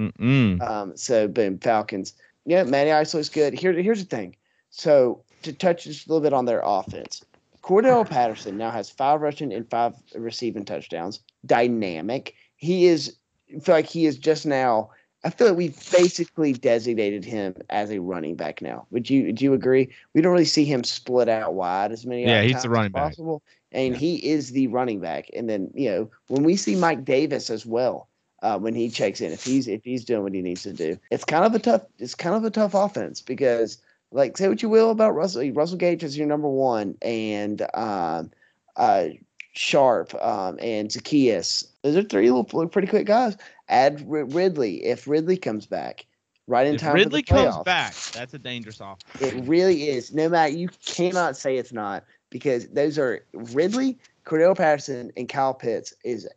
Um, 0.62 0.96
so 0.96 1.28
boom, 1.28 1.58
Falcons. 1.60 2.14
Yeah, 2.46 2.64
Matty 2.64 2.92
Ice 2.92 3.14
looks 3.14 3.30
good. 3.30 3.54
Here, 3.54 3.74
here's 3.74 4.04
the 4.04 4.16
thing. 4.16 4.36
So 4.70 5.24
to 5.44 5.54
touch 5.54 5.84
just 5.86 6.08
a 6.08 6.10
little 6.10 6.22
bit 6.22 6.34
on 6.34 6.46
their 6.46 6.62
offense, 6.64 7.24
Cordarrelle 7.64 8.10
Patterson 8.10 8.58
now 8.58 8.72
has 8.72 8.90
five 8.90 9.22
rushing 9.22 9.54
and 9.54 9.70
five 9.70 9.94
receiving 10.16 10.66
touchdowns. 10.66 11.20
Dynamic. 11.46 12.36
He 12.56 12.88
is. 12.88 13.16
I 13.56 13.60
feel 13.60 13.76
like 13.76 13.86
he 13.88 14.06
is 14.06 14.18
just 14.18 14.46
now. 14.46 14.90
I 15.24 15.30
feel 15.30 15.48
like 15.48 15.58
we've 15.58 15.92
basically 15.92 16.54
designated 16.54 17.26
him 17.26 17.56
as 17.70 17.92
a 17.92 18.00
running 18.00 18.36
back 18.36 18.62
now. 18.62 18.88
Would 18.92 19.10
you? 19.10 19.34
Do 19.34 19.44
you 19.44 19.54
agree? 19.54 19.90
We 20.14 20.22
don't 20.22 20.32
really 20.32 20.46
see 20.46 20.66
him 20.66 20.84
split 20.84 21.28
out 21.28 21.56
wide 21.56 21.92
as 21.92 22.06
many. 22.06 22.24
Yeah, 22.24 22.42
he's 22.42 22.62
the 22.62 22.70
running 22.70 22.92
back. 22.92 23.10
Possible, 23.10 23.42
and 23.72 23.94
Yeah. 23.94 24.00
he 24.00 24.16
is 24.16 24.52
the 24.52 24.68
running 24.68 25.00
back. 25.00 25.30
And 25.36 25.50
then 25.50 25.72
you 25.74 25.90
know 25.90 26.10
when 26.28 26.44
we 26.44 26.56
see 26.56 26.76
Mike 26.76 27.04
Davis 27.04 27.50
as 27.50 27.66
well, 27.66 28.08
uh, 28.42 28.58
when 28.58 28.74
he 28.74 28.90
checks 28.90 29.22
in. 29.22 29.32
If 29.32 29.44
he's 29.44 29.68
if 29.68 29.84
he's 29.84 30.06
doing 30.06 30.24
what 30.24 30.34
he 30.34 30.42
needs 30.42 30.64
to 30.64 30.74
do, 30.74 30.98
it's 31.12 31.26
kind 31.26 31.46
of 31.46 31.54
a 31.54 31.60
tough 31.60 31.84
it's 31.98 32.16
kind 32.16 32.36
of 32.36 32.44
a 32.46 32.50
tough 32.50 32.74
offense 32.74 33.22
because 33.22 33.82
like 34.12 34.38
say 34.38 34.48
what 34.48 34.62
you 34.62 34.70
will 34.70 34.92
about 34.92 35.16
Russell 35.16 35.50
Russell 35.52 35.78
Gage 35.78 36.04
is 36.04 36.18
your 36.18 36.28
number 36.28 36.50
one 36.50 36.96
and 37.02 37.62
um, 37.74 38.32
uh, 38.76 39.08
Sharpe 39.54 40.14
um, 40.24 40.58
and 40.62 40.90
Zaccheaus. 40.90 41.66
Those 41.84 41.98
are 41.98 42.04
three 42.04 42.30
little 42.32 42.68
pretty 42.68 42.88
quick 42.88 43.06
guys. 43.06 43.38
Add 43.68 44.06
R- 44.10 44.26
Ridley 44.26 44.84
if 44.86 45.08
Ridley 45.08 45.38
comes 45.38 45.66
back 45.66 46.06
right 46.48 46.68
in 46.68 46.76
If 46.76 46.82
time. 46.82 46.96
Ridley 46.96 47.22
comes 47.22 47.58
back, 47.64 47.94
that's 48.14 48.34
a 48.34 48.40
dangerous 48.40 48.80
offense. 48.80 49.22
It 49.22 49.34
really 49.48 49.90
is. 49.90 50.14
No 50.14 50.30
matter 50.30 50.54
you 50.54 50.70
cannot 50.86 51.38
say 51.38 51.58
it's 51.58 51.74
not 51.74 52.04
because 52.30 52.68
those 52.70 52.98
are 52.98 53.26
Ridley, 53.34 53.98
Cordarrelle 54.26 54.58
Patterson, 54.58 55.12
and 55.18 55.30
Kyle 55.30 55.54
Pitts 55.54 55.94
is 56.04 56.28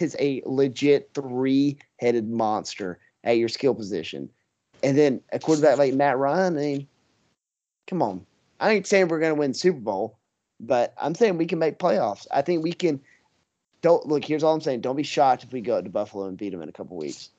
is 0.00 0.16
a 0.18 0.42
legit 0.44 1.10
three 1.14 1.78
headed 1.98 2.28
monster 2.28 2.98
at 3.24 3.38
your 3.38 3.48
skill 3.48 3.74
position. 3.74 4.28
And 4.82 4.96
then 4.96 5.20
a 5.32 5.38
quarterback 5.38 5.78
like 5.78 5.94
Matt 5.94 6.18
Ryan, 6.18 6.56
I 6.56 6.60
mean, 6.60 6.88
come 7.88 8.02
on. 8.02 8.24
I 8.60 8.72
ain't 8.72 8.86
saying 8.86 9.08
we're 9.08 9.18
gonna 9.18 9.34
win 9.34 9.54
Super 9.54 9.80
Bowl, 9.80 10.18
but 10.60 10.94
I'm 11.00 11.14
saying 11.14 11.38
we 11.38 11.46
can 11.46 11.58
make 11.58 11.78
playoffs. 11.78 12.26
I 12.30 12.42
think 12.42 12.62
we 12.62 12.72
can 12.72 13.00
don't 13.80 14.06
look, 14.06 14.24
here's 14.24 14.42
all 14.42 14.54
I'm 14.54 14.60
saying. 14.60 14.80
Don't 14.80 14.96
be 14.96 15.02
shocked 15.04 15.44
if 15.44 15.52
we 15.52 15.60
go 15.60 15.80
to 15.80 15.88
Buffalo 15.88 16.26
and 16.26 16.36
beat 16.36 16.50
them 16.50 16.62
in 16.62 16.68
a 16.68 16.72
couple 16.72 16.96
weeks. 16.96 17.30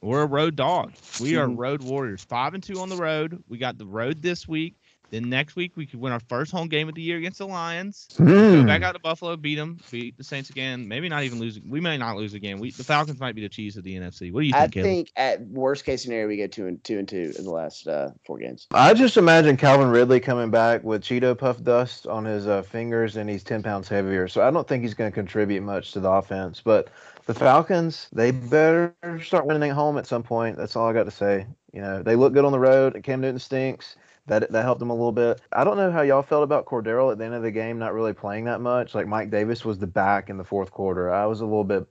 We're 0.00 0.22
a 0.22 0.26
road 0.26 0.54
dog. 0.54 0.92
We 1.20 1.36
are 1.36 1.48
Mhm. 1.48 1.58
road 1.58 1.82
warriors. 1.82 2.22
Five 2.22 2.54
and 2.54 2.62
two 2.62 2.78
on 2.80 2.88
the 2.88 2.96
road. 2.96 3.42
We 3.48 3.58
got 3.58 3.78
the 3.78 3.86
road 3.86 4.22
this 4.22 4.46
week. 4.46 4.76
Then 5.10 5.28
next 5.30 5.56
week 5.56 5.72
we 5.76 5.86
could 5.86 6.00
win 6.00 6.12
our 6.12 6.20
first 6.20 6.52
home 6.52 6.68
game 6.68 6.88
of 6.88 6.94
the 6.94 7.02
year 7.02 7.18
against 7.18 7.38
the 7.38 7.46
Lions. 7.46 8.10
Go 8.52 8.62
Hmm. 8.62 8.66
back 8.66 8.82
out 8.82 8.92
to 8.92 8.98
Buffalo, 9.00 9.36
beat 9.36 9.56
them, 9.56 9.78
beat 9.90 10.16
the 10.16 10.24
Saints 10.24 10.50
again. 10.50 10.86
Maybe 10.88 11.08
not 11.08 11.22
even 11.24 11.38
lose. 11.38 11.60
We 11.66 11.80
may 11.80 11.96
not 11.98 12.16
lose 12.16 12.34
again. 12.34 12.58
We 12.60 12.70
the 12.70 12.84
Falcons 12.84 13.18
might 13.20 13.34
be 13.34 13.42
the 13.42 13.48
cheese 13.48 13.76
of 13.76 13.84
the 13.84 13.94
NFC. 13.96 14.32
What 14.32 14.40
do 14.40 14.46
you 14.46 14.54
I 14.54 14.60
think, 14.62 14.72
Caleb? 14.72 14.86
think 14.86 15.12
at 15.16 15.40
worst 15.46 15.84
case 15.84 16.02
scenario 16.02 16.28
we 16.28 16.36
go 16.36 16.46
two 16.46 16.66
and 16.66 16.82
two 16.84 16.98
and 16.98 17.08
two 17.08 17.32
in 17.38 17.44
the 17.44 17.50
last 17.50 17.86
uh, 17.88 18.10
four 18.26 18.38
games. 18.38 18.66
I 18.72 18.94
just 18.94 19.16
imagine 19.16 19.56
Calvin 19.56 19.88
Ridley 19.88 20.20
coming 20.20 20.50
back 20.50 20.84
with 20.84 21.02
Cheeto 21.02 21.36
puff 21.36 21.62
dust 21.62 22.06
on 22.06 22.24
his 22.24 22.46
uh, 22.46 22.62
fingers, 22.62 23.16
and 23.16 23.28
he's 23.30 23.44
ten 23.44 23.62
pounds 23.62 23.88
heavier. 23.88 24.28
So 24.28 24.42
I 24.42 24.50
don't 24.50 24.66
think 24.68 24.82
he's 24.82 24.94
going 24.94 25.10
to 25.10 25.14
contribute 25.14 25.62
much 25.62 25.92
to 25.92 26.00
the 26.00 26.10
offense. 26.10 26.60
But 26.62 26.88
the 27.26 27.34
Falcons, 27.34 28.08
they 28.12 28.30
better 28.30 28.94
start 29.22 29.46
winning 29.46 29.70
at 29.70 29.74
home 29.74 29.98
at 29.98 30.06
some 30.06 30.22
point. 30.22 30.56
That's 30.56 30.76
all 30.76 30.88
I 30.88 30.92
got 30.92 31.04
to 31.04 31.10
say. 31.10 31.46
You 31.72 31.82
know, 31.82 32.02
they 32.02 32.16
look 32.16 32.32
good 32.34 32.44
on 32.44 32.52
the 32.52 32.58
road. 32.58 32.98
Cam 33.02 33.20
Newton 33.20 33.38
stinks. 33.38 33.96
That 34.28 34.50
that 34.52 34.62
helped 34.62 34.78
them 34.78 34.90
a 34.90 34.94
little 34.94 35.12
bit. 35.12 35.40
I 35.52 35.64
don't 35.64 35.76
know 35.76 35.90
how 35.90 36.02
y'all 36.02 36.22
felt 36.22 36.44
about 36.44 36.66
Cordarrelle 36.66 37.12
at 37.12 37.18
the 37.18 37.24
end 37.24 37.34
of 37.34 37.42
the 37.42 37.50
game, 37.50 37.78
not 37.78 37.94
really 37.94 38.12
playing 38.12 38.44
that 38.44 38.60
much. 38.60 38.94
Like 38.94 39.06
Mike 39.06 39.30
Davis 39.30 39.64
was 39.64 39.78
the 39.78 39.86
back 39.86 40.30
in 40.30 40.36
the 40.36 40.44
fourth 40.44 40.70
quarter. 40.70 41.10
I 41.12 41.26
was 41.26 41.40
a 41.40 41.46
little 41.46 41.64
bit 41.64 41.86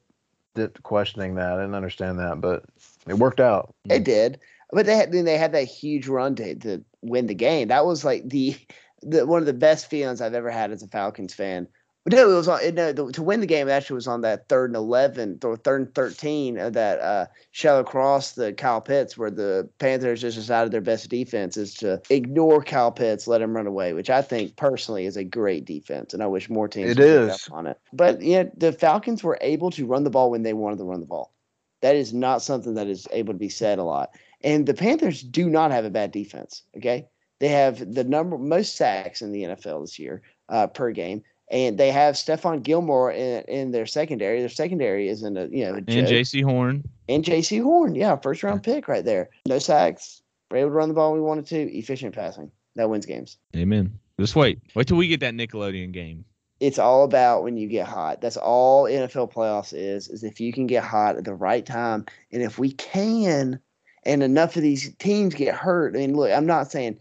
questioning 0.83 1.35
that. 1.35 1.53
I 1.53 1.61
didn't 1.61 1.75
understand 1.75 2.19
that, 2.19 2.41
but 2.41 2.63
it 3.07 3.15
worked 3.15 3.39
out. 3.39 3.73
It 3.89 4.03
did, 4.03 4.39
but 4.71 4.85
they 4.85 4.95
had 4.95 5.11
then 5.11 5.25
they 5.25 5.37
had 5.37 5.53
that 5.53 5.65
huge 5.65 6.07
run 6.07 6.35
to, 6.35 6.55
to 6.55 6.83
win 7.01 7.27
the 7.27 7.35
game. 7.35 7.67
That 7.69 7.85
was 7.85 8.03
like 8.03 8.27
the 8.27 8.55
the 9.01 9.25
one 9.25 9.41
of 9.41 9.45
the 9.45 9.53
best 9.53 9.89
feelings 9.89 10.21
I've 10.21 10.33
ever 10.33 10.51
had 10.51 10.71
as 10.71 10.83
a 10.83 10.87
Falcons 10.87 11.33
fan 11.33 11.67
No, 12.09 12.31
it 12.31 12.35
was 12.35 12.47
on. 12.47 12.73
No, 12.75 12.93
the, 12.93 13.11
to 13.11 13.21
win 13.21 13.41
the 13.41 13.45
game, 13.45 13.67
it 13.67 13.71
actually 13.71 13.95
was 13.95 14.07
on 14.07 14.21
that 14.21 14.47
third 14.47 14.69
and 14.69 14.77
eleven 14.77 15.39
or 15.43 15.57
third 15.57 15.81
and 15.81 15.95
thirteen 15.95 16.57
of 16.57 16.73
that 16.73 16.99
uh, 16.99 17.25
shallow 17.51 17.83
cross 17.83 18.31
the 18.31 18.53
Kyle 18.53 18.79
Pitts, 18.79 19.17
where 19.17 19.29
the 19.29 19.69
Panthers 19.79 20.21
just 20.21 20.37
decided 20.37 20.71
their 20.71 20.79
best 20.79 21.09
defense 21.09 21.57
is 21.57 21.73
to 21.75 22.01
ignore 22.09 22.63
Kyle 22.63 22.91
Pitts, 22.91 23.27
let 23.27 23.41
him 23.41 23.55
run 23.55 23.67
away, 23.67 23.93
which 23.93 24.09
I 24.09 24.21
think 24.21 24.55
personally 24.55 25.05
is 25.05 25.17
a 25.17 25.23
great 25.23 25.65
defense, 25.65 26.13
and 26.13 26.23
I 26.23 26.27
wish 26.27 26.49
more 26.49 26.67
teams 26.67 26.91
It 26.91 26.99
would 26.99 27.07
is. 27.07 27.47
up 27.47 27.53
on 27.53 27.67
it. 27.67 27.79
But 27.91 28.21
yeah, 28.21 28.43
the 28.55 28.71
Falcons 28.71 29.23
were 29.23 29.37
able 29.41 29.71
to 29.71 29.85
run 29.85 30.03
the 30.03 30.09
ball 30.09 30.31
when 30.31 30.43
they 30.43 30.53
wanted 30.53 30.77
to 30.77 30.85
run 30.85 31.01
the 31.01 31.05
ball. 31.05 31.33
That 31.81 31.95
is 31.95 32.13
not 32.13 32.41
something 32.41 32.75
that 32.75 32.87
is 32.87 33.07
able 33.11 33.33
to 33.33 33.39
be 33.39 33.49
said 33.49 33.79
a 33.79 33.83
lot. 33.83 34.11
And 34.41 34.65
the 34.65 34.73
Panthers 34.73 35.21
do 35.21 35.49
not 35.49 35.71
have 35.71 35.85
a 35.85 35.89
bad 35.89 36.11
defense. 36.11 36.63
Okay, 36.77 37.07
they 37.39 37.49
have 37.49 37.93
the 37.93 38.03
number 38.03 38.37
most 38.37 38.75
sacks 38.77 39.21
in 39.21 39.31
the 39.31 39.43
NFL 39.43 39.83
this 39.83 39.99
year 39.99 40.21
uh, 40.49 40.67
per 40.67 40.91
game 40.91 41.23
and 41.49 41.77
they 41.77 41.91
have 41.91 42.15
Stephon 42.15 42.61
Gilmore 42.61 43.11
in, 43.11 43.43
in 43.43 43.71
their 43.71 43.85
secondary. 43.85 44.39
Their 44.39 44.49
secondary 44.49 45.07
is 45.07 45.23
in 45.23 45.37
a 45.37 45.45
you 45.47 45.65
know 45.65 45.73
a 45.73 45.77
And. 45.77 45.87
Jaycee 45.87 46.43
Horn. 46.43 46.83
and 47.07 47.23
Jaycee 47.23 47.61
Horn, 47.61 47.95
yeah, 47.95 48.15
first 48.17 48.43
round 48.43 48.63
pick 48.63 48.87
right 48.87 49.05
there. 49.05 49.29
No 49.47 49.59
sacks. 49.59 50.21
We're 50.51 50.57
able 50.57 50.69
to 50.69 50.75
run 50.75 50.89
the 50.89 50.95
ball 50.95 51.13
we 51.13 51.21
wanted 51.21 51.45
to. 51.47 51.77
Efficient 51.77 52.15
passing 52.15 52.51
that 52.75 52.89
wins 52.89 53.05
games. 53.05 53.37
Amen. 53.55 53.97
Just 54.19 54.35
wait. 54.35 54.59
Wait 54.75 54.87
till 54.87 54.97
we 54.97 55.07
get 55.07 55.19
that 55.19 55.33
Nickelodeon 55.33 55.91
game. 55.91 56.25
It's 56.59 56.79
all 56.79 57.03
about 57.03 57.43
when 57.43 57.55
you 57.55 57.67
get 57.67 57.87
hot. 57.87 58.21
That's 58.21 58.37
all 58.37 58.85
NFL 58.85 59.31
playoffs 59.31 59.73
is. 59.73 60.07
Is 60.07 60.23
if 60.23 60.39
you 60.39 60.51
can 60.51 60.65
get 60.65 60.83
hot 60.83 61.17
at 61.17 61.23
the 61.23 61.35
right 61.35 61.65
time, 61.65 62.05
and 62.31 62.41
if 62.41 62.57
we 62.57 62.71
can, 62.71 63.59
and 64.03 64.23
enough 64.23 64.55
of 64.55 64.63
these 64.63 64.93
teams 64.95 65.35
get 65.35 65.53
hurt. 65.53 65.95
I 65.95 65.99
mean, 65.99 66.15
look, 66.15 66.31
I'm 66.31 66.47
not 66.47 66.71
saying, 66.71 66.99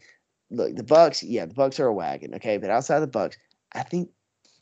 look, 0.51 0.77
the 0.77 0.83
Bucs. 0.83 1.25
Yeah, 1.27 1.47
the 1.47 1.55
Bucs 1.55 1.81
are 1.81 1.87
a 1.87 1.95
wagon. 1.95 2.35
Okay, 2.35 2.59
but 2.59 2.69
outside 2.69 3.01
the 3.01 3.09
Bucs, 3.09 3.37
I 3.73 3.83
think 3.83 4.11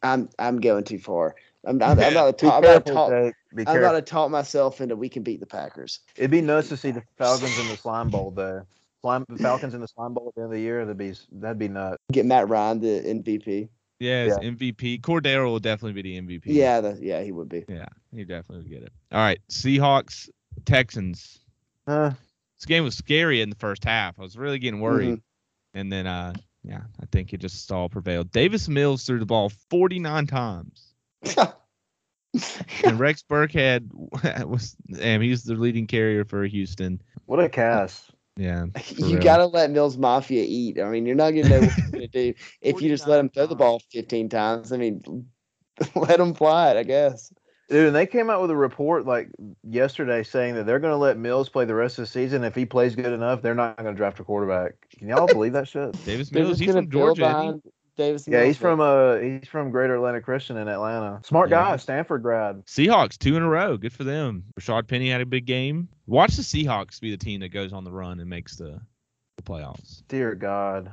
I'm 0.04 0.28
I'm 0.38 0.60
going 0.60 0.84
too 0.84 0.98
far. 0.98 1.34
I'm, 1.66 1.82
I'm, 1.82 1.98
I'm 1.98 2.12
about 2.12 2.38
to 2.38 2.44
Be 2.44 2.50
talk. 2.50 2.56
I'm 2.58 2.64
about 2.64 2.86
to 2.86 2.92
careful, 2.92 2.94
talk. 2.94 3.12
I'm 3.12 3.60
about 3.62 3.72
careful. 3.72 3.92
to 3.94 4.02
talk 4.02 4.30
myself 4.30 4.80
into 4.80 4.96
we 4.96 5.08
can 5.08 5.22
beat 5.22 5.40
the 5.40 5.46
Packers. 5.46 6.00
It'd 6.16 6.30
be 6.30 6.42
nuts 6.42 6.68
to 6.68 6.76
see 6.76 6.90
the 6.90 7.02
Falcons 7.16 7.58
in 7.58 7.68
the 7.68 7.76
slime 7.76 8.10
bowl 8.10 8.30
though. 8.30 8.66
Slime, 9.00 9.24
the 9.28 9.38
Falcons 9.38 9.74
in 9.74 9.80
the 9.80 9.88
slime 9.88 10.14
bowl 10.14 10.28
at 10.28 10.34
the 10.34 10.42
end 10.42 10.46
of 10.46 10.52
the 10.52 10.60
year. 10.60 10.84
That'd 10.84 10.98
be 10.98 11.14
that'd 11.32 11.58
be 11.58 11.68
nuts. 11.68 11.98
Get 12.12 12.26
Matt 12.26 12.48
Ryan 12.48 12.80
the 12.80 13.00
MVP. 13.00 13.68
Yeah, 14.00 14.24
it's 14.24 14.38
MVP. 14.38 15.00
Cordarrelle 15.00 15.46
will 15.46 15.58
definitely 15.60 16.02
be 16.02 16.18
the 16.18 16.20
MVP. 16.20 16.42
Yeah, 16.46 16.80
the, 16.80 16.98
yeah, 17.00 17.22
he 17.22 17.32
would 17.32 17.48
be. 17.48 17.64
Yeah, 17.68 17.86
he 18.12 18.24
definitely 18.24 18.64
would 18.64 18.70
get 18.70 18.82
it. 18.82 18.92
All 19.12 19.18
right, 19.18 19.40
Seahawks, 19.50 20.28
Texans. 20.66 21.38
Uh, 21.86 22.10
This 22.56 22.66
game 22.66 22.84
was 22.84 22.96
scary 22.96 23.40
in 23.40 23.50
the 23.50 23.56
first 23.56 23.84
half. 23.84 24.18
I 24.18 24.22
was 24.22 24.36
really 24.36 24.58
getting 24.58 24.80
worried, 24.80 25.20
and 25.74 25.92
then 25.92 26.06
uh, 26.06 26.34
yeah, 26.64 26.82
I 27.00 27.06
think 27.12 27.32
it 27.32 27.38
just 27.38 27.70
all 27.70 27.88
prevailed. 27.88 28.30
Davis 28.30 28.68
Mills 28.68 29.04
threw 29.04 29.18
the 29.18 29.26
ball 29.26 29.50
49 29.70 30.26
times, 30.26 30.94
and 32.84 32.98
Rex 32.98 33.22
Burkhead 33.28 33.88
was 34.46 34.76
damn. 34.90 35.20
He's 35.20 35.44
the 35.44 35.54
leading 35.54 35.86
carrier 35.86 36.24
for 36.24 36.44
Houston. 36.44 37.00
what 37.26 37.40
a 37.40 37.48
cast. 37.48 38.10
Yeah, 38.36 38.66
you 38.96 39.14
real. 39.14 39.22
gotta 39.22 39.46
let 39.46 39.70
Mills 39.70 39.96
Mafia 39.96 40.44
eat. 40.46 40.80
I 40.80 40.88
mean, 40.88 41.06
you're 41.06 41.14
not 41.14 41.30
gonna 41.30 41.48
know 41.48 41.60
what 41.60 41.72
he's 41.72 41.90
gonna 41.90 42.08
do 42.08 42.34
if 42.60 42.80
you 42.80 42.88
just 42.88 43.06
let 43.06 43.20
him 43.20 43.28
throw 43.28 43.46
the 43.46 43.54
ball 43.54 43.80
15 43.92 44.28
times. 44.28 44.72
I 44.72 44.76
mean, 44.76 45.26
let 45.94 46.18
him 46.18 46.34
fly 46.34 46.70
it, 46.70 46.76
I 46.76 46.82
guess. 46.82 47.32
Dude, 47.70 47.86
and 47.86 47.96
they 47.96 48.06
came 48.06 48.28
out 48.28 48.42
with 48.42 48.50
a 48.50 48.56
report 48.56 49.06
like 49.06 49.28
yesterday 49.62 50.22
saying 50.22 50.54
that 50.56 50.66
they're 50.66 50.78
going 50.78 50.92
to 50.92 50.98
let 50.98 51.16
Mills 51.16 51.48
play 51.48 51.64
the 51.64 51.74
rest 51.74 51.98
of 51.98 52.02
the 52.02 52.06
season. 52.06 52.44
If 52.44 52.54
he 52.54 52.66
plays 52.66 52.94
good 52.94 53.12
enough, 53.12 53.40
they're 53.40 53.54
not 53.54 53.76
going 53.78 53.94
to 53.94 53.96
draft 53.96 54.20
a 54.20 54.24
quarterback. 54.24 54.72
Can 54.98 55.08
y'all 55.08 55.26
believe 55.26 55.54
that 55.54 55.66
shit? 55.68 55.92
Davis 56.04 56.30
Mills. 56.30 56.50
just 56.50 56.60
He's 56.60 56.72
from 56.74 56.90
Georgia. 56.90 57.22
isn't 57.22 57.34
he? 57.40 57.46
behind 57.46 57.62
Davis. 57.96 58.26
Yeah, 58.28 58.38
Mills, 58.38 58.46
he's 58.48 58.56
from 58.58 58.80
uh 58.80 59.16
he's 59.16 59.48
from 59.48 59.70
Greater 59.70 59.94
Atlanta 59.94 60.20
Christian 60.20 60.56
in 60.56 60.68
Atlanta. 60.68 61.20
Smart 61.24 61.48
Yeah. 61.48 61.70
guy, 61.70 61.76
Stanford 61.76 62.22
grad. 62.22 62.64
Seahawks 62.66 63.16
two 63.16 63.36
in 63.36 63.42
a 63.42 63.48
row. 63.48 63.76
Good 63.76 63.92
for 63.92 64.04
them. 64.04 64.44
Rashad 64.60 64.86
Penny 64.88 65.08
had 65.08 65.20
a 65.20 65.26
big 65.26 65.46
game. 65.46 65.88
Watch 66.06 66.36
the 66.36 66.42
Seahawks 66.42 67.00
be 67.00 67.10
the 67.12 67.16
team 67.16 67.40
that 67.40 67.48
goes 67.50 67.72
on 67.72 67.84
the 67.84 67.92
run 67.92 68.20
and 68.20 68.28
makes 68.28 68.56
the, 68.56 68.80
the 69.36 69.42
playoffs. 69.42 70.02
Dear 70.08 70.34
God, 70.34 70.90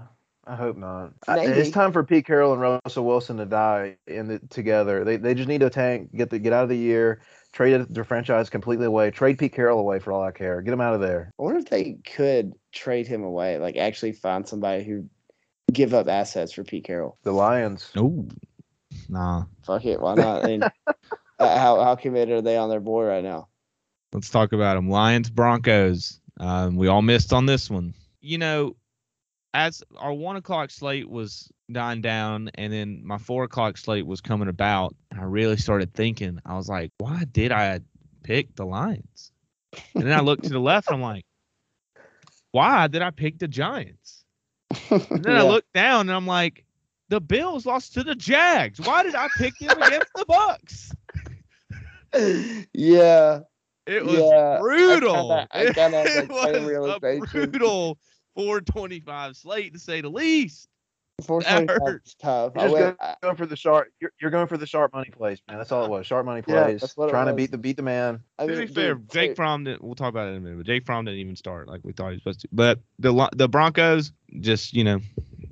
I 0.52 0.56
hope 0.56 0.76
not. 0.76 1.14
I, 1.30 1.46
it's 1.46 1.70
time 1.70 1.94
for 1.94 2.04
Pete 2.04 2.26
Carroll 2.26 2.52
and 2.52 2.62
Russell 2.84 3.06
Wilson 3.06 3.38
to 3.38 3.46
die 3.46 3.96
in 4.06 4.28
the, 4.28 4.40
together. 4.50 5.06
They 5.06 5.16
they 5.16 5.34
just 5.34 5.48
need 5.48 5.62
to 5.62 5.70
tank, 5.70 6.14
get 6.14 6.30
the 6.30 6.40
get 6.40 6.52
out 6.52 6.64
of 6.64 6.70
the 6.70 6.78
year, 6.78 7.22
trade 7.54 7.86
their 7.90 8.04
franchise 8.04 8.50
completely 8.50 8.86
away, 8.86 9.12
trade 9.12 9.40
Pete 9.40 9.54
Carroll 9.54 9.80
away 9.80 10.00
for 10.00 10.12
all 10.12 10.22
I 10.22 10.32
care. 10.32 10.62
Get 10.62 10.74
him 10.74 10.82
out 10.82 10.94
of 10.94 11.00
there. 11.00 11.32
I 11.40 11.44
wonder 11.44 11.60
if 11.60 11.70
they 11.70 12.00
could 12.06 12.54
trade 12.74 13.08
him 13.08 13.24
away, 13.24 13.60
like 13.60 13.78
actually 13.78 14.12
find 14.12 14.46
somebody 14.46 14.84
who 14.84 15.08
give 15.72 15.94
up 15.94 16.10
assets 16.10 16.52
for 16.52 16.66
Pete 16.66 16.84
Carroll. 16.84 17.18
The 17.24 17.32
Lions. 17.32 17.90
No, 17.96 18.28
nah. 19.08 19.46
Fuck 19.64 19.86
it, 19.86 20.02
why 20.02 20.16
not? 20.16 20.44
I 20.44 20.48
mean, 20.48 20.64
uh, 20.64 20.70
how 21.40 21.82
how 21.82 21.96
committed 21.96 22.36
are 22.36 22.42
they 22.42 22.58
on 22.58 22.70
their 22.70 22.82
boy 22.82 23.06
right 23.06 23.24
now? 23.24 23.48
Let's 24.12 24.30
talk 24.30 24.52
about 24.52 24.76
them. 24.76 24.90
Lions, 24.90 25.30
Broncos. 25.30 26.20
Um, 26.42 26.76
we 26.76 26.90
all 26.90 27.02
missed 27.02 27.32
on 27.32 27.46
this 27.46 27.70
one. 27.70 27.94
You 28.20 28.38
know, 28.38 28.76
as 29.54 29.84
our 29.98 30.14
one 30.14 30.36
o'clock 30.38 30.72
slate 30.72 31.10
was 31.10 31.50
dying 31.72 32.02
down, 32.02 32.50
and 32.56 32.72
then 32.72 33.02
my 33.06 33.18
four 33.18 33.44
o'clock 33.44 33.78
slate 33.78 34.06
was 34.06 34.22
coming 34.22 34.48
about, 34.48 34.96
I 35.18 35.24
really 35.24 35.58
started 35.58 35.94
thinking. 35.94 36.40
I 36.46 36.56
was 36.56 36.70
like, 36.70 36.92
why 37.00 37.26
did 37.32 37.52
I 37.52 37.80
pick 38.24 38.56
the 38.56 38.66
Lions? 38.66 39.32
And 39.96 40.04
then 40.06 40.18
I 40.18 40.22
looked 40.22 40.44
to 40.44 40.50
the 40.50 40.60
left. 40.60 40.88
And 40.88 40.96
I'm 40.96 41.02
like, 41.02 41.26
why 42.52 42.88
did 42.88 43.02
I 43.02 43.10
pick 43.12 43.40
the 43.40 43.48
Giants? 43.48 44.24
And 44.90 45.24
then 45.24 45.36
I 45.36 45.40
Yeah. 45.44 45.50
looked 45.50 45.74
down, 45.74 46.02
and 46.02 46.12
I'm 46.16 46.28
like, 46.28 46.66
the 47.10 47.20
Bills 47.22 47.66
lost 47.66 47.94
to 47.96 48.04
the 48.04 48.16
Jags. 48.16 48.80
Why 48.80 49.04
did 49.04 49.16
I 49.16 49.28
pick 49.38 49.58
them 49.60 49.82
against 49.82 50.14
the 50.16 50.26
Bucs? 50.26 50.94
yeah, 52.74 53.40
It 53.86 54.06
was 54.06 54.20
Yeah, 54.20 54.56
I 54.56 54.60
brutal. 54.60 55.14
kinda- 55.28 55.48
I 55.52 55.72
kinda 55.74 56.04
it 56.54 56.80
was 56.80 57.00
brutal 57.32 57.98
425 58.36 59.36
slate 59.38 59.74
to 59.74 59.80
say 59.80 60.02
the 60.02 60.10
least. 60.10 60.68
four 61.26 61.42
That 61.42 61.52
twenty 61.52 61.68
five 61.68 61.78
hurt. 61.86 62.02
is 62.06 62.16
tough. 62.16 62.54
You're 62.56 62.64
just 62.64 62.74
went, 62.74 62.98
I, 63.00 63.16
going 63.22 63.36
for 63.36 63.46
the 63.46 63.56
sharp. 63.56 63.90
You're, 64.00 64.12
you're 64.22 64.32
going 64.32 64.48
for 64.48 64.58
the 64.58 64.66
sharp 64.66 64.94
money 64.94 65.10
plays, 65.12 65.42
man. 65.48 65.58
That's 65.58 65.72
all 65.72 65.86
it 65.86 65.90
was. 65.90 66.08
Sharp 66.08 66.26
money 66.26 66.42
Yeah, 66.48 66.64
plays. 66.66 66.82
that's 66.82 66.98
what 66.98 67.10
it 67.10 67.12
trying 67.12 67.28
to 67.28 67.34
beat 67.34 67.52
the 67.52 67.58
beat 67.58 67.78
the 67.78 67.84
man. 67.84 68.20
I 68.40 68.46
to 68.48 68.52
mean, 68.52 68.68
be 68.68 68.74
fair, 68.74 68.96
dude, 68.96 69.10
Jake 69.12 69.30
dude, 69.32 69.36
Fromm 69.38 69.64
didn't. 69.64 69.84
We'll 69.84 69.96
talk 69.96 70.10
about 70.10 70.28
it 70.28 70.32
in 70.32 70.38
a 70.38 70.40
minute, 70.42 70.58
but 70.58 70.66
Jake 70.66 70.86
Fromm 70.86 71.06
didn't 71.06 71.20
even 71.20 71.36
start 71.36 71.68
like 71.68 71.82
we 71.84 71.94
thought 71.94 72.08
he 72.10 72.14
was 72.14 72.22
supposed 72.22 72.42
to. 72.42 72.50
But 72.52 72.80
the 73.00 73.30
the 73.36 73.48
Broncos 73.48 74.12
just 74.40 74.74
you 74.74 74.84
know 74.84 75.00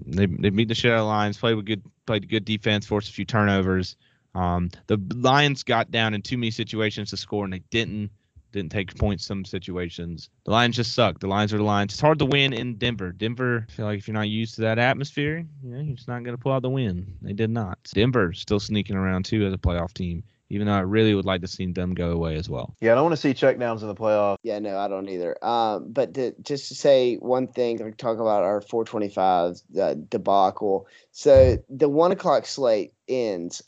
they 0.06 0.26
they 0.26 0.50
beat 0.50 0.68
the 0.70 0.76
shit 0.76 0.92
out 0.92 1.00
of 1.00 1.08
Lions, 1.08 1.38
played 1.38 1.56
with 1.56 1.66
good 1.66 1.84
played 2.06 2.28
good 2.30 2.46
defense, 2.46 2.86
forced 2.86 3.10
a 3.10 3.14
few 3.14 3.26
turnovers. 3.26 3.96
Um, 4.36 4.70
the 4.88 4.98
Lions 5.16 5.64
got 5.64 5.92
down 5.92 6.14
in 6.14 6.22
too 6.22 6.38
many 6.38 6.52
situations 6.52 7.10
to 7.12 7.18
score, 7.18 7.44
and 7.44 7.54
they 7.54 7.64
didn't 7.72 8.12
didn't 8.52 8.72
take 8.72 8.98
points 8.98 9.26
some 9.26 9.46
situations. 9.46 10.30
The 10.46 10.52
Lions 10.52 10.76
just 10.76 10.94
suck. 10.94 11.20
The 11.20 11.28
Lions 11.28 11.54
are 11.54 11.58
the 11.58 11.64
Lions. 11.64 11.94
It's 11.94 12.02
hard 12.02 12.20
to 12.20 12.26
win 12.26 12.54
in 12.54 12.76
Denver. 12.76 13.12
Denver, 13.12 13.66
I 13.68 13.72
feel 13.72 13.86
like 13.86 14.00
if 14.00 14.08
you're 14.08 14.16
not 14.16 14.30
used 14.30 14.56
to 14.56 14.62
that 14.62 14.80
atmosphere, 14.80 15.46
you 15.64 15.70
know, 15.70 15.82
you're 15.82 15.96
just 15.96 16.08
not 16.08 16.24
going 16.24 16.36
to 16.36 16.42
pull 16.42 16.52
out 16.52 16.62
the 16.62 16.70
win. 16.70 17.16
They 17.22 17.34
did 17.34 17.50
not. 17.50 17.80
Denver 17.94 18.34
still 18.34 18.60
sneaking 18.60 18.96
around 18.96 19.26
too 19.26 19.46
as 19.46 19.54
a 19.54 19.58
playoff 19.58 19.94
team, 19.94 20.24
even 20.50 20.68
though 20.68 20.74
I 20.74 20.82
really 20.82 21.14
would 21.14 21.26
like 21.26 21.42
to 21.42 21.48
see 21.48 21.72
them 21.72 21.94
go 21.94 22.12
away 22.12 22.36
as 22.36 22.50
well. 22.50 22.76
Yeah, 22.82 22.94
I 22.94 22.96
don't 22.96 23.04
want 23.06 23.14
to 23.14 23.22
see 23.22 23.34
checkdowns 23.34 23.82
in 23.82 23.88
the 23.88 23.96
playoffs. 23.96 24.38
Yeah, 24.44 24.60
no, 24.60 24.78
I 24.78 24.88
don't 24.88 25.10
either. 25.10 25.38
Um, 25.46 25.92
but 25.92 26.14
to, 26.16 26.34
just 26.42 26.70
to 26.70 26.76
say 26.76 27.16
one 27.16 27.48
thing, 27.48 27.84
we 27.84 27.92
talk 27.92 28.20
about 28.20 28.44
our 28.44 28.62
425 28.62 29.62
uh, 29.80 29.96
debacle. 30.10 30.88
So 31.12 31.58
the 31.70 31.90
one 31.90 32.12
o'clock 32.12 32.46
slate 32.46 32.94
ends. 33.08 33.62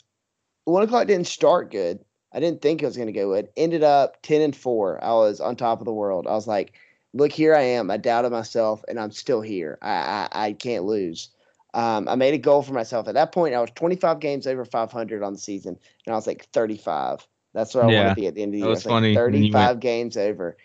One 0.64 0.82
o'clock 0.82 1.06
didn't 1.08 1.26
start 1.26 1.70
good. 1.70 1.98
I 2.34 2.40
didn't 2.40 2.62
think 2.62 2.82
it 2.82 2.86
was 2.86 2.96
going 2.96 3.08
to 3.08 3.12
go 3.12 3.32
good. 3.34 3.48
Ended 3.56 3.82
up 3.82 4.20
10 4.22 4.40
and 4.40 4.56
4. 4.56 5.02
I 5.04 5.12
was 5.12 5.40
on 5.40 5.56
top 5.56 5.80
of 5.80 5.84
the 5.84 5.92
world. 5.92 6.26
I 6.26 6.32
was 6.32 6.46
like, 6.46 6.72
look, 7.12 7.32
here 7.32 7.54
I 7.54 7.62
am. 7.62 7.90
I 7.90 7.96
doubted 7.98 8.32
myself, 8.32 8.82
and 8.88 8.98
I'm 8.98 9.10
still 9.10 9.40
here. 9.40 9.78
I, 9.82 9.92
I, 9.92 10.28
I 10.46 10.52
can't 10.52 10.84
lose. 10.84 11.28
Um, 11.74 12.08
I 12.08 12.14
made 12.14 12.34
a 12.34 12.38
goal 12.38 12.62
for 12.62 12.72
myself. 12.72 13.08
At 13.08 13.14
that 13.14 13.32
point, 13.32 13.54
I 13.54 13.60
was 13.60 13.70
25 13.74 14.20
games 14.20 14.46
over 14.46 14.64
500 14.64 15.22
on 15.22 15.32
the 15.32 15.38
season, 15.38 15.78
and 16.06 16.12
I 16.12 16.16
was 16.16 16.26
like 16.26 16.46
35. 16.52 17.26
That's 17.54 17.74
where 17.74 17.84
I 17.84 17.86
want 17.86 17.96
Yeah, 17.96 18.08
to 18.10 18.14
be 18.14 18.26
at 18.26 18.34
the 18.34 18.42
end 18.42 18.50
of 18.50 18.52
the 18.52 18.58
year. 18.60 18.68
was 18.68 18.86
like 18.86 18.92
funny 18.92 19.14
when 19.14 19.32
35 19.32 19.52
went- 19.68 19.80
games 19.80 20.16
over. 20.16 20.56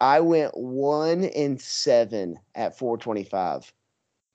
I 0.00 0.20
went 0.20 0.54
one 0.56 1.24
and 1.24 1.60
seven 1.60 2.38
at 2.54 2.76
425. 2.78 3.72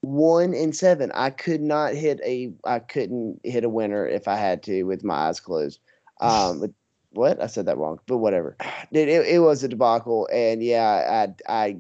One 0.02 0.56
and 0.56 0.76
seven. 0.76 1.12
I 1.14 1.30
could 1.30 1.62
not 1.62 1.94
hit 1.94 2.20
a. 2.24 2.54
I 2.66 2.80
couldn't 2.80 3.40
hit 3.44 3.64
a 3.64 3.70
winner 3.70 4.08
if 4.08 4.28
I 4.28 4.36
had 4.36 4.64
to 4.64 4.84
with 4.84 5.04
my 5.04 5.14
eyes 5.14 5.40
closed. 5.40 5.80
Um, 6.22 6.60
but 6.62 6.72
what 7.12 7.42
I 7.42 7.48
said 7.48 7.66
that 7.66 7.78
wrong, 7.78 8.00
but 8.08 8.18
whatever. 8.18 8.56
Dude, 8.94 9.10
it, 9.10 9.26
it 9.28 9.40
was 9.40 9.64
a 9.64 9.68
debacle, 9.68 10.28
and 10.32 10.64
yeah, 10.64 11.28
I 11.48 11.54
I 11.68 11.78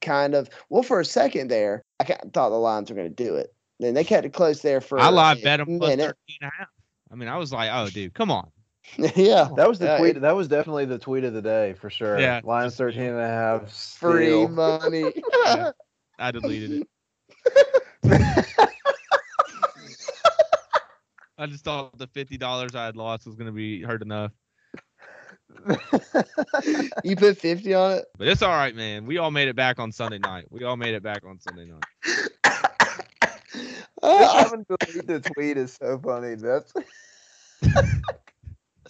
kind 0.00 0.34
of 0.34 0.50
well 0.68 0.82
for 0.82 0.98
a 1.00 1.04
second 1.04 1.48
there, 1.48 1.84
I 2.00 2.04
thought 2.04 2.50
the 2.50 2.56
Lions 2.56 2.90
were 2.90 2.96
going 2.96 3.14
to 3.14 3.24
do 3.24 3.36
it. 3.36 3.54
Then 3.80 3.94
they 3.94 4.04
kept 4.04 4.24
it 4.26 4.32
close 4.32 4.62
there 4.62 4.80
for 4.80 4.98
I 4.98 5.08
live 5.10 5.38
a 5.38 5.42
bet 5.42 5.58
them 5.58 5.78
plus 5.78 5.90
13 5.90 6.04
and 6.40 6.50
a 6.54 6.58
half. 6.58 6.68
I 7.10 7.14
mean, 7.14 7.28
I 7.28 7.36
was 7.36 7.52
like, 7.52 7.70
oh, 7.72 7.88
dude, 7.90 8.14
come 8.14 8.30
on. 8.30 8.48
yeah, 9.16 9.48
That 9.56 9.68
was 9.68 9.78
the 9.78 9.86
Yeah, 9.86 9.98
tweet. 9.98 10.20
that 10.20 10.34
was 10.36 10.48
definitely 10.48 10.84
the 10.86 10.98
tweet 10.98 11.24
of 11.24 11.34
the 11.34 11.42
day 11.42 11.74
for 11.74 11.90
sure. 11.90 12.18
Yeah. 12.18 12.40
Lions 12.44 12.76
13 12.76 13.02
and 13.02 13.18
a 13.18 13.26
half. 13.28 13.70
free 13.72 14.26
steal. 14.26 14.48
money. 14.48 15.12
Yeah. 15.46 15.72
I 16.18 16.30
deleted 16.30 16.82
it. 16.82 16.88
I 21.38 21.46
just 21.46 21.64
thought 21.64 21.96
the 21.98 22.06
fifty 22.06 22.36
dollars 22.36 22.74
I 22.74 22.84
had 22.84 22.96
lost 22.96 23.26
was 23.26 23.36
gonna 23.36 23.52
be 23.52 23.82
hurt 23.82 24.02
enough. 24.02 24.32
you 27.04 27.14
put 27.16 27.38
50 27.38 27.74
on 27.74 27.92
it? 27.98 28.04
But 28.18 28.28
it's 28.28 28.42
all 28.42 28.50
right, 28.50 28.74
man. 28.74 29.06
We 29.06 29.18
all 29.18 29.30
made 29.30 29.48
it 29.48 29.56
back 29.56 29.78
on 29.78 29.92
Sunday 29.92 30.18
night. 30.18 30.46
We 30.50 30.64
all 30.64 30.76
made 30.76 30.94
it 30.94 31.02
back 31.02 31.24
on 31.24 31.38
Sunday 31.38 31.66
night. 31.66 31.84
I 32.04 33.38
Uh, 34.02 34.44
having 34.44 34.64
to 34.64 34.76
delete 34.80 35.06
the 35.06 35.20
tweet 35.20 35.56
is 35.56 35.78
so 35.80 35.98
funny. 35.98 36.34
That's 36.34 36.72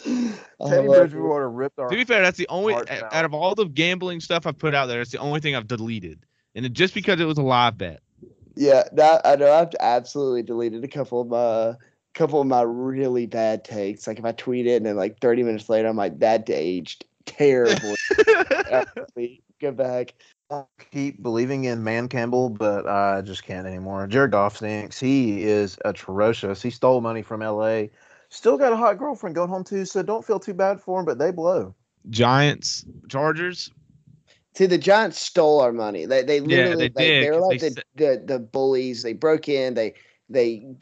Teddy 0.02 0.88
love 0.88 1.10
Bridgewater 1.10 1.50
ripped 1.50 1.78
our. 1.78 1.90
To 1.90 1.96
be 1.96 2.04
fair, 2.04 2.22
that's 2.22 2.38
the 2.38 2.48
only 2.48 2.74
out 2.74 2.90
out. 2.90 3.24
of 3.24 3.34
all 3.34 3.54
the 3.54 3.66
gambling 3.66 4.20
stuff 4.20 4.46
I've 4.46 4.58
put 4.58 4.74
out 4.74 4.86
there, 4.86 5.02
it's 5.02 5.10
the 5.10 5.18
only 5.18 5.40
thing 5.40 5.54
I've 5.54 5.68
deleted. 5.68 6.24
And 6.54 6.64
it, 6.64 6.72
just 6.72 6.94
because 6.94 7.20
it 7.20 7.26
was 7.26 7.36
a 7.36 7.42
live 7.42 7.76
bet. 7.76 8.00
Yeah, 8.54 8.84
that, 8.92 9.20
I 9.24 9.36
know 9.36 9.52
I've 9.52 9.74
absolutely 9.80 10.42
deleted 10.42 10.82
a 10.84 10.88
couple 10.88 11.20
of 11.20 11.28
my 11.28 11.76
couple 12.14 12.40
of 12.40 12.46
my 12.46 12.62
really 12.62 13.26
bad 13.26 13.64
takes. 13.64 14.06
Like 14.06 14.18
if 14.18 14.24
I 14.24 14.32
tweet 14.32 14.66
it 14.66 14.76
and 14.76 14.86
then 14.86 14.96
like 14.96 15.18
30 15.20 15.42
minutes 15.42 15.68
later 15.68 15.88
I'm 15.88 15.96
like 15.96 16.18
that 16.20 16.48
aged 16.50 17.04
terribly. 17.24 17.96
Absolutely. 18.70 19.42
Go 19.60 19.72
back. 19.72 20.14
keep 20.90 21.22
believing 21.22 21.64
in 21.64 21.84
Dan 21.84 22.08
Campbell, 22.08 22.50
but 22.50 22.86
I 22.86 23.22
just 23.22 23.44
can't 23.44 23.66
anymore. 23.66 24.06
Jared 24.06 24.32
Goff 24.32 24.56
stinks. 24.56 24.98
He 24.98 25.42
is 25.44 25.78
atrocious. 25.84 26.60
He 26.60 26.70
stole 26.70 27.00
money 27.00 27.22
from 27.22 27.40
LA. 27.40 27.84
Still 28.28 28.56
got 28.58 28.72
a 28.72 28.76
hot 28.76 28.98
girlfriend 28.98 29.34
going 29.36 29.50
home 29.50 29.64
too, 29.64 29.84
so 29.84 30.02
don't 30.02 30.24
feel 30.24 30.40
too 30.40 30.54
bad 30.54 30.80
for 30.80 30.98
him, 30.98 31.04
but 31.04 31.18
they 31.18 31.30
blow. 31.30 31.74
Giants, 32.10 32.84
Chargers. 33.08 33.70
See, 34.54 34.66
the 34.66 34.78
Giants 34.78 35.20
stole 35.20 35.60
our 35.60 35.72
money. 35.72 36.04
They 36.06 36.22
they 36.22 36.40
Yeah, 36.40 36.74
literally 36.74 36.88
they 36.88 37.06
did, 37.06 37.22
they, 37.22 37.30
were 37.30 37.40
'cause 37.40 37.48
like 37.48 37.60
they 37.60 37.68
the, 37.70 37.82
the 37.94 38.22
the 38.26 38.38
bullies. 38.38 39.02
They 39.02 39.12
broke 39.12 39.48
in. 39.48 39.74
They 39.74 39.94
they 40.28 40.74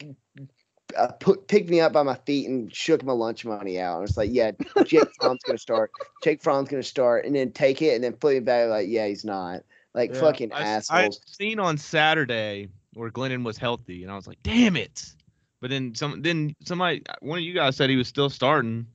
uh, 0.95 1.11
put 1.13 1.47
picked 1.47 1.69
me 1.69 1.79
up 1.81 1.93
by 1.93 2.03
my 2.03 2.15
feet 2.25 2.47
and 2.47 2.73
shook 2.73 3.03
my 3.03 3.13
lunch 3.13 3.45
money 3.45 3.79
out. 3.79 3.99
And 3.99 4.07
it's 4.09 4.17
like, 4.17 4.29
yeah, 4.31 4.51
Jake 4.85 5.09
Fromm's 5.19 5.43
gonna 5.43 5.57
start. 5.57 5.91
Jake 6.21 6.41
Fromm's 6.41 6.69
gonna 6.69 6.83
start, 6.83 7.25
and 7.25 7.35
then 7.35 7.51
take 7.51 7.81
it 7.81 7.95
and 7.95 8.03
then 8.03 8.13
put 8.13 8.35
it 8.35 8.45
back. 8.45 8.69
Like, 8.69 8.87
yeah, 8.89 9.07
he's 9.07 9.25
not. 9.25 9.61
Like 9.93 10.13
Yeah, 10.13 10.19
fucking 10.19 10.53
I, 10.53 10.61
I 10.61 10.63
assholes. 10.63 11.21
seen 11.25 11.59
on 11.59 11.77
Saturday 11.77 12.69
where 12.93 13.09
Glennon 13.09 13.43
was 13.43 13.57
healthy, 13.57 14.03
and 14.03 14.11
I 14.11 14.15
was 14.15 14.27
like, 14.27 14.41
damn 14.43 14.75
it. 14.75 15.13
But 15.61 15.69
then 15.69 15.93
some 15.95 16.21
then 16.21 16.55
somebody 16.65 17.03
one 17.21 17.37
of 17.37 17.43
you 17.43 17.53
guys 17.53 17.75
said 17.75 17.89
he 17.89 17.95
was 17.95 18.07
still 18.07 18.29
starting. 18.29 18.87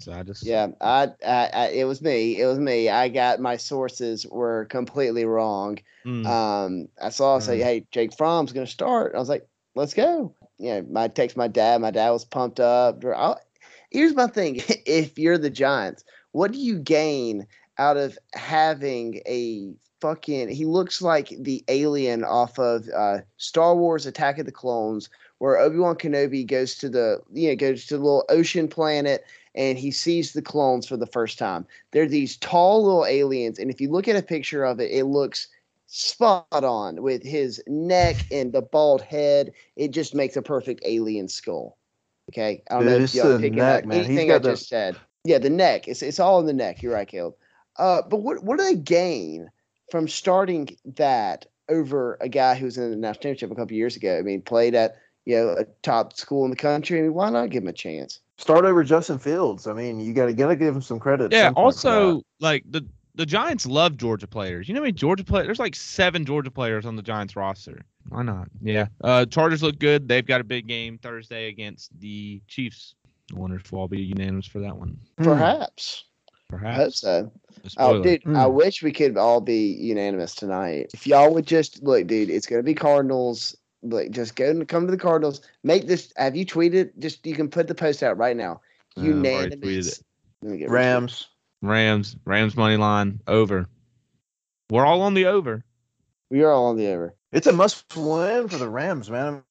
So 0.00 0.12
I 0.12 0.24
just 0.24 0.44
Yeah, 0.44 0.68
I, 0.80 1.12
I, 1.24 1.50
I, 1.52 1.66
it 1.68 1.84
was 1.84 2.02
me. 2.02 2.40
It 2.40 2.46
was 2.46 2.58
me. 2.58 2.88
I 2.88 3.08
got 3.08 3.38
my 3.38 3.56
sources 3.56 4.26
were 4.26 4.64
completely 4.64 5.24
wrong. 5.24 5.78
Mm. 6.04 6.26
Um, 6.26 6.88
I 7.00 7.10
saw 7.10 7.38
say, 7.38 7.58
Mm. 7.58 7.62
hey, 7.62 7.86
Jake 7.92 8.16
Fromm's 8.16 8.52
gonna 8.52 8.66
start. 8.66 9.14
I 9.14 9.18
was 9.18 9.28
like, 9.28 9.46
let's 9.76 9.94
go. 9.94 10.34
Yeah, 10.58 10.82
my 10.82 11.08
text 11.08 11.36
my 11.36 11.48
dad. 11.48 11.80
My 11.80 11.90
dad 11.90 12.10
was 12.10 12.24
pumped 12.24 12.60
up. 12.60 13.04
i 13.04 13.34
here's 13.90 14.14
my 14.14 14.26
thing: 14.26 14.56
if 14.86 15.18
you're 15.18 15.38
the 15.38 15.50
Giants, 15.50 16.04
what 16.32 16.52
do 16.52 16.58
you 16.58 16.78
gain 16.78 17.46
out 17.78 17.96
of 17.96 18.18
having 18.34 19.20
a 19.26 19.72
fucking? 20.00 20.48
He 20.48 20.64
looks 20.64 21.02
like 21.02 21.32
the 21.38 21.64
alien 21.68 22.24
off 22.24 22.58
of 22.58 22.88
uh, 22.94 23.18
Star 23.36 23.74
Wars: 23.74 24.06
Attack 24.06 24.38
of 24.38 24.46
the 24.46 24.52
Clones, 24.52 25.10
where 25.38 25.58
Obi 25.58 25.78
Wan 25.78 25.96
Kenobi 25.96 26.46
goes 26.46 26.76
to 26.76 26.88
the 26.88 27.20
you 27.32 27.48
know 27.48 27.56
goes 27.56 27.86
to 27.86 27.96
the 27.96 28.04
little 28.04 28.24
ocean 28.28 28.68
planet 28.68 29.24
and 29.56 29.78
he 29.78 29.90
sees 29.92 30.32
the 30.32 30.42
clones 30.42 30.86
for 30.86 30.96
the 30.96 31.06
first 31.06 31.38
time. 31.38 31.64
They're 31.92 32.08
these 32.08 32.36
tall 32.38 32.84
little 32.84 33.06
aliens, 33.06 33.58
and 33.58 33.70
if 33.70 33.80
you 33.80 33.90
look 33.90 34.08
at 34.08 34.16
a 34.16 34.22
picture 34.22 34.64
of 34.64 34.80
it, 34.80 34.90
it 34.90 35.04
looks 35.04 35.48
spot 35.96 36.46
on 36.52 37.02
with 37.02 37.22
his 37.22 37.62
neck 37.68 38.16
and 38.32 38.52
the 38.52 38.62
bald 38.62 39.00
head. 39.00 39.52
It 39.76 39.92
just 39.92 40.12
makes 40.14 40.36
a 40.36 40.42
perfect 40.42 40.82
alien 40.84 41.28
skull. 41.28 41.78
Okay, 42.32 42.62
I 42.70 42.74
don't 42.74 42.86
know 42.86 42.96
It's 42.96 43.14
if 43.14 43.22
y'all 43.22 43.32
the 43.34 43.38
picking 43.38 43.58
neck, 43.58 43.84
up 43.84 43.88
man. 43.88 43.98
He's 43.98 44.06
anything 44.08 44.30
I 44.30 44.34
got 44.34 44.42
the- 44.42 44.50
just 44.52 44.68
said. 44.68 44.96
Yeah, 45.24 45.38
the 45.38 45.50
neck. 45.50 45.86
It's 45.88 46.02
it's 46.02 46.18
all 46.18 46.40
in 46.40 46.46
the 46.46 46.52
neck. 46.52 46.82
You're 46.82 46.92
right, 46.94 47.06
Caleb. 47.08 47.34
Uh, 47.78 48.02
but 48.10 48.18
what 48.18 48.42
what 48.42 48.58
do 48.58 48.64
they 48.64 48.74
gain 48.74 49.50
from 49.90 50.08
starting 50.08 50.68
that 50.96 51.46
over 51.68 52.18
a 52.20 52.28
guy 52.28 52.54
who 52.56 52.64
was 52.66 52.76
in 52.76 52.90
the 52.90 52.96
national 52.96 53.22
championship 53.22 53.50
a 53.52 53.54
couple 53.54 53.76
years 53.76 53.94
ago? 53.96 54.18
I 54.18 54.22
mean, 54.22 54.42
played 54.42 54.74
at 54.74 54.96
you 55.26 55.36
know 55.36 55.50
a 55.50 55.64
top 55.82 56.14
school 56.14 56.44
in 56.44 56.50
the 56.50 56.56
country. 56.56 56.98
I 56.98 57.02
mean, 57.02 57.14
why 57.14 57.30
not 57.30 57.50
give 57.50 57.62
him 57.62 57.68
a 57.68 57.72
chance? 57.72 58.20
Start 58.36 58.64
over 58.64 58.82
Justin 58.82 59.18
Fields. 59.18 59.66
I 59.68 59.72
mean, 59.74 60.00
you 60.00 60.12
got 60.12 60.26
to 60.26 60.32
gotta 60.34 60.56
give 60.56 60.74
him 60.74 60.82
some 60.82 60.98
credit. 60.98 61.30
yeah. 61.30 61.46
some 61.48 61.54
point 61.54 61.74
for 61.76 61.82
that. 61.82 61.88
Also, 61.94 62.22
like 62.40 62.64
the 62.68 62.84
the 63.14 63.26
Giants 63.26 63.66
love 63.66 63.96
Georgia 63.96 64.26
players. 64.26 64.68
You 64.68 64.74
know 64.74 64.80
how 64.80 64.84
many 64.84 64.92
Georgia 64.92 65.24
players? 65.24 65.46
There's 65.46 65.58
like 65.58 65.74
seven 65.74 66.24
Georgia 66.24 66.50
players 66.50 66.84
on 66.86 66.96
the 66.96 67.02
Giants 67.02 67.36
roster. 67.36 67.80
Why 68.08 68.22
not? 68.22 68.48
Yeah. 68.62 68.86
Uh, 69.02 69.24
Chargers 69.26 69.62
look 69.62 69.78
good. 69.78 70.08
They've 70.08 70.26
got 70.26 70.40
a 70.40 70.44
big 70.44 70.66
game 70.66 70.98
Thursday 70.98 71.48
against 71.48 71.90
the 72.00 72.42
Chiefs. 72.48 72.94
I 73.34 73.38
wonder 73.38 73.56
if 73.56 73.70
we'll 73.72 73.82
all 73.82 73.88
be 73.88 74.00
unanimous 74.02 74.46
for 74.46 74.58
that 74.60 74.76
one. 74.76 74.98
Hmm. 75.18 75.24
Perhaps. 75.24 76.04
I 76.52 76.56
hope 76.56 76.60
Perhaps. 76.60 77.00
so. 77.00 77.32
Oh, 77.64 77.68
spoiler. 77.68 78.02
dude, 78.02 78.22
I 78.36 78.44
Hmm. 78.46 78.54
wish 78.54 78.82
we 78.82 78.92
could 78.92 79.16
all 79.16 79.40
be 79.40 79.72
unanimous 79.80 80.34
tonight. 80.34 80.90
If 80.92 81.06
y'all 81.06 81.32
would 81.32 81.46
just 81.46 81.82
look, 81.82 82.06
dude, 82.06 82.28
it's 82.30 82.46
gonna 82.46 82.62
be 82.62 82.74
Cardinals. 82.74 83.56
Like, 83.82 84.10
just 84.10 84.34
go 84.36 84.48
and 84.50 84.66
come 84.68 84.86
to 84.86 84.90
the 84.90 84.96
Cardinals. 84.98 85.40
Make 85.62 85.86
this. 85.86 86.12
Have 86.16 86.36
you 86.36 86.44
tweeted? 86.46 86.90
Just 86.98 87.26
you 87.26 87.34
can 87.34 87.48
put 87.48 87.68
the 87.68 87.74
post 87.74 88.02
out 88.02 88.16
right 88.18 88.36
now. 88.36 88.60
Yeah, 88.96 89.04
I've 89.04 89.08
already 89.24 89.56
tweeted 89.56 89.62
Unanimous. 89.62 89.86
it. 89.98 90.04
Let 90.42 90.52
me 90.52 90.58
get 90.58 90.70
Rams. 90.70 91.28
Rams. 91.66 92.16
Rams 92.24 92.56
money 92.56 92.76
line 92.76 93.20
over. 93.26 93.66
We're 94.70 94.86
all 94.86 95.02
on 95.02 95.14
the 95.14 95.26
over. 95.26 95.64
We 96.30 96.42
are 96.42 96.50
all 96.50 96.66
on 96.66 96.76
the 96.76 96.88
over. 96.88 97.14
It's 97.32 97.46
a 97.46 97.52
must 97.52 97.96
win 97.96 98.48
for 98.48 98.58
the 98.58 98.68
Rams, 98.68 99.10
man. 99.10 99.42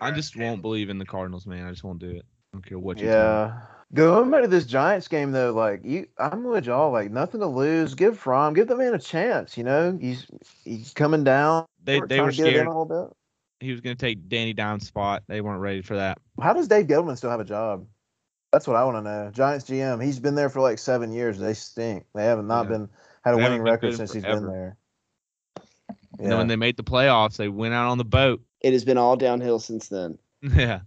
I 0.00 0.10
just 0.10 0.36
won't 0.36 0.62
believe 0.62 0.90
in 0.90 0.98
the 0.98 1.04
Cardinals, 1.04 1.46
man. 1.46 1.66
I 1.66 1.70
just 1.70 1.84
won't 1.84 1.98
do 1.98 2.10
it. 2.10 2.24
I 2.52 2.56
don't 2.56 2.66
care 2.66 2.78
what 2.78 2.98
you. 2.98 3.06
Yeah. 3.06 3.60
Going 3.92 4.30
back 4.30 4.42
to 4.42 4.48
this 4.48 4.66
Giants 4.66 5.08
game 5.08 5.32
though, 5.32 5.52
like 5.52 5.80
you, 5.84 6.06
I'm 6.18 6.44
with 6.44 6.66
y'all. 6.66 6.92
Like 6.92 7.10
nothing 7.10 7.40
to 7.40 7.46
lose. 7.46 7.94
Give 7.94 8.16
Fromm, 8.16 8.54
give 8.54 8.68
the 8.68 8.76
man 8.76 8.94
a 8.94 8.98
chance. 8.98 9.56
You 9.56 9.64
know, 9.64 9.98
he's 10.00 10.26
he's 10.64 10.92
coming 10.92 11.24
down. 11.24 11.66
They 11.82 12.00
they 12.00 12.20
were 12.20 12.30
to 12.30 12.36
get 12.36 12.46
it 12.46 12.48
in 12.48 12.54
scared. 12.54 12.66
a 12.66 12.70
little 12.70 12.84
bit. 12.84 13.16
He 13.60 13.72
was 13.72 13.80
going 13.80 13.96
to 13.96 14.00
take 14.00 14.28
Danny 14.28 14.52
Dimes' 14.52 14.86
spot. 14.86 15.22
They 15.26 15.40
weren't 15.40 15.60
ready 15.60 15.82
for 15.82 15.96
that. 15.96 16.18
How 16.40 16.52
does 16.52 16.68
Dave 16.68 16.86
Gettleman 16.86 17.16
still 17.16 17.30
have 17.30 17.40
a 17.40 17.44
job? 17.44 17.84
That's 18.52 18.66
what 18.66 18.76
I 18.76 18.84
want 18.84 18.96
to 18.96 19.02
know. 19.02 19.30
Giants 19.32 19.66
GM. 19.66 20.02
He's 20.02 20.18
been 20.18 20.34
there 20.34 20.50
for 20.50 20.60
like 20.60 20.78
seven 20.78 21.12
years. 21.12 21.38
They 21.38 21.54
stink. 21.54 22.04
They 22.14 22.24
haven't 22.24 22.48
not 22.48 22.64
Yeah. 22.66 22.70
been 22.70 22.88
had 23.24 23.34
a 23.34 23.36
They 23.36 23.42
winning 23.44 23.62
record 23.62 23.90
good 23.90 23.96
since 23.96 24.12
he's 24.12 24.24
been 24.24 24.46
there. 24.46 24.76
Yeah. 25.56 25.62
And 26.18 26.32
then 26.32 26.38
when 26.38 26.48
they 26.48 26.56
made 26.56 26.76
the 26.76 26.84
playoffs, 26.84 27.36
they 27.36 27.48
went 27.48 27.74
out 27.74 27.88
on 27.88 27.98
the 27.98 28.04
boat. 28.04 28.42
It 28.60 28.72
has 28.72 28.84
been 28.84 28.98
all 28.98 29.16
downhill 29.16 29.58
since 29.58 29.88
then. 29.88 30.18
yeah. 30.42 30.80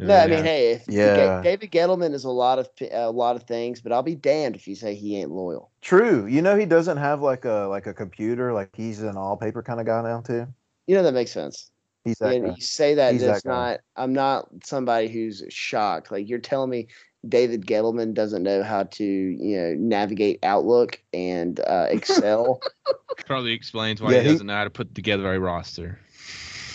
No, 0.00 0.16
I 0.16 0.28
mean, 0.28 0.44
hey, 0.44 0.72
if 0.72 0.86
Yeah. 0.86 1.42
David 1.42 1.72
Gettleman 1.72 2.14
is 2.14 2.22
a 2.24 2.30
lot 2.30 2.60
of 2.60 2.74
p- 2.76 2.90
a 2.92 3.10
lot 3.10 3.34
of 3.34 3.42
things, 3.44 3.80
but 3.80 3.90
I'll 3.90 4.04
be 4.04 4.14
damned 4.14 4.54
if 4.54 4.68
you 4.68 4.76
say 4.76 4.94
he 4.94 5.16
ain't 5.16 5.32
loyal. 5.32 5.72
True. 5.80 6.26
You 6.26 6.40
know 6.40 6.56
he 6.56 6.66
doesn't 6.66 6.98
have 6.98 7.20
like 7.20 7.44
a 7.44 7.66
like 7.68 7.86
a 7.88 7.94
computer. 7.94 8.52
Like 8.52 8.76
he's 8.76 9.02
an 9.02 9.16
all 9.16 9.36
paper 9.36 9.62
kind 9.62 9.80
of 9.80 9.86
guy 9.86 10.02
now 10.02 10.20
too. 10.20 10.46
You 10.86 10.94
know 10.94 11.02
that 11.02 11.14
makes 11.14 11.32
sense. 11.32 11.70
He's 12.08 12.18
that 12.18 12.34
and 12.34 12.46
guy. 12.46 12.54
you 12.56 12.62
say 12.62 12.94
that 12.94 13.12
He's 13.12 13.22
it's 13.22 13.42
that 13.42 13.48
not 13.48 13.80
i'm 13.96 14.12
not 14.12 14.48
somebody 14.64 15.08
who's 15.08 15.42
shocked 15.48 16.10
like 16.10 16.28
you're 16.28 16.38
telling 16.38 16.70
me 16.70 16.88
david 17.28 17.66
gettleman 17.66 18.14
doesn't 18.14 18.42
know 18.42 18.62
how 18.62 18.84
to 18.84 19.04
you 19.04 19.56
know 19.60 19.74
navigate 19.74 20.38
outlook 20.42 21.00
and 21.12 21.60
uh, 21.60 21.86
excel 21.90 22.60
Probably 23.26 23.52
explains 23.52 24.00
why 24.00 24.12
Yeah, 24.12 24.20
he 24.20 24.26
he- 24.26 24.32
doesn't 24.32 24.46
know 24.46 24.54
how 24.54 24.64
to 24.64 24.70
put 24.70 24.94
together 24.94 25.32
a 25.34 25.38
roster. 25.38 25.98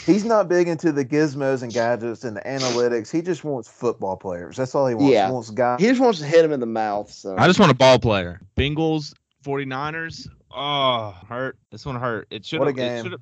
He's 0.05 0.25
not 0.25 0.49
big 0.49 0.67
into 0.67 0.91
the 0.91 1.05
gizmos 1.05 1.63
and 1.63 1.73
gadgets 1.73 2.25
and 2.25 2.35
the 2.35 2.41
analytics. 2.41 3.09
He 3.09 3.21
just 3.21 3.45
wants 3.45 3.69
football 3.69 4.17
players. 4.17 4.57
That's 4.57 4.75
all 4.75 4.85
he 4.85 4.93
wants. 4.95 5.13
Yeah. 5.13 5.27
He 5.27 5.31
wants 5.31 5.49
guys. 5.49 5.79
he 5.79 5.87
just 5.87 6.01
wants 6.01 6.19
to 6.19 6.25
hit 6.25 6.43
him 6.43 6.51
in 6.51 6.59
the 6.59 6.65
mouth 6.65 7.09
so 7.09 7.35
I 7.37 7.47
just 7.47 7.59
want 7.59 7.71
a 7.71 7.75
ball 7.75 7.97
player. 7.99 8.41
Bengals, 8.57 9.13
49ers. 9.45 10.27
Oh, 10.51 11.15
hurt. 11.29 11.57
This 11.71 11.85
one 11.85 11.95
hurt. 11.95 12.27
It 12.29 12.45
should 12.45 12.59
What 12.59 12.67
a 12.67 12.73
game. 12.73 13.15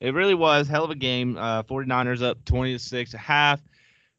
Should've- 0.00 0.08
it 0.08 0.18
really 0.18 0.34
was. 0.34 0.68
Hell 0.68 0.84
of 0.84 0.90
a 0.90 0.94
game. 0.94 1.36
Uh, 1.36 1.62
49ers 1.62 2.22
up 2.22 2.44
20 2.44 2.72
to 2.74 2.78
6 2.78 3.14
at 3.14 3.20
half. 3.20 3.60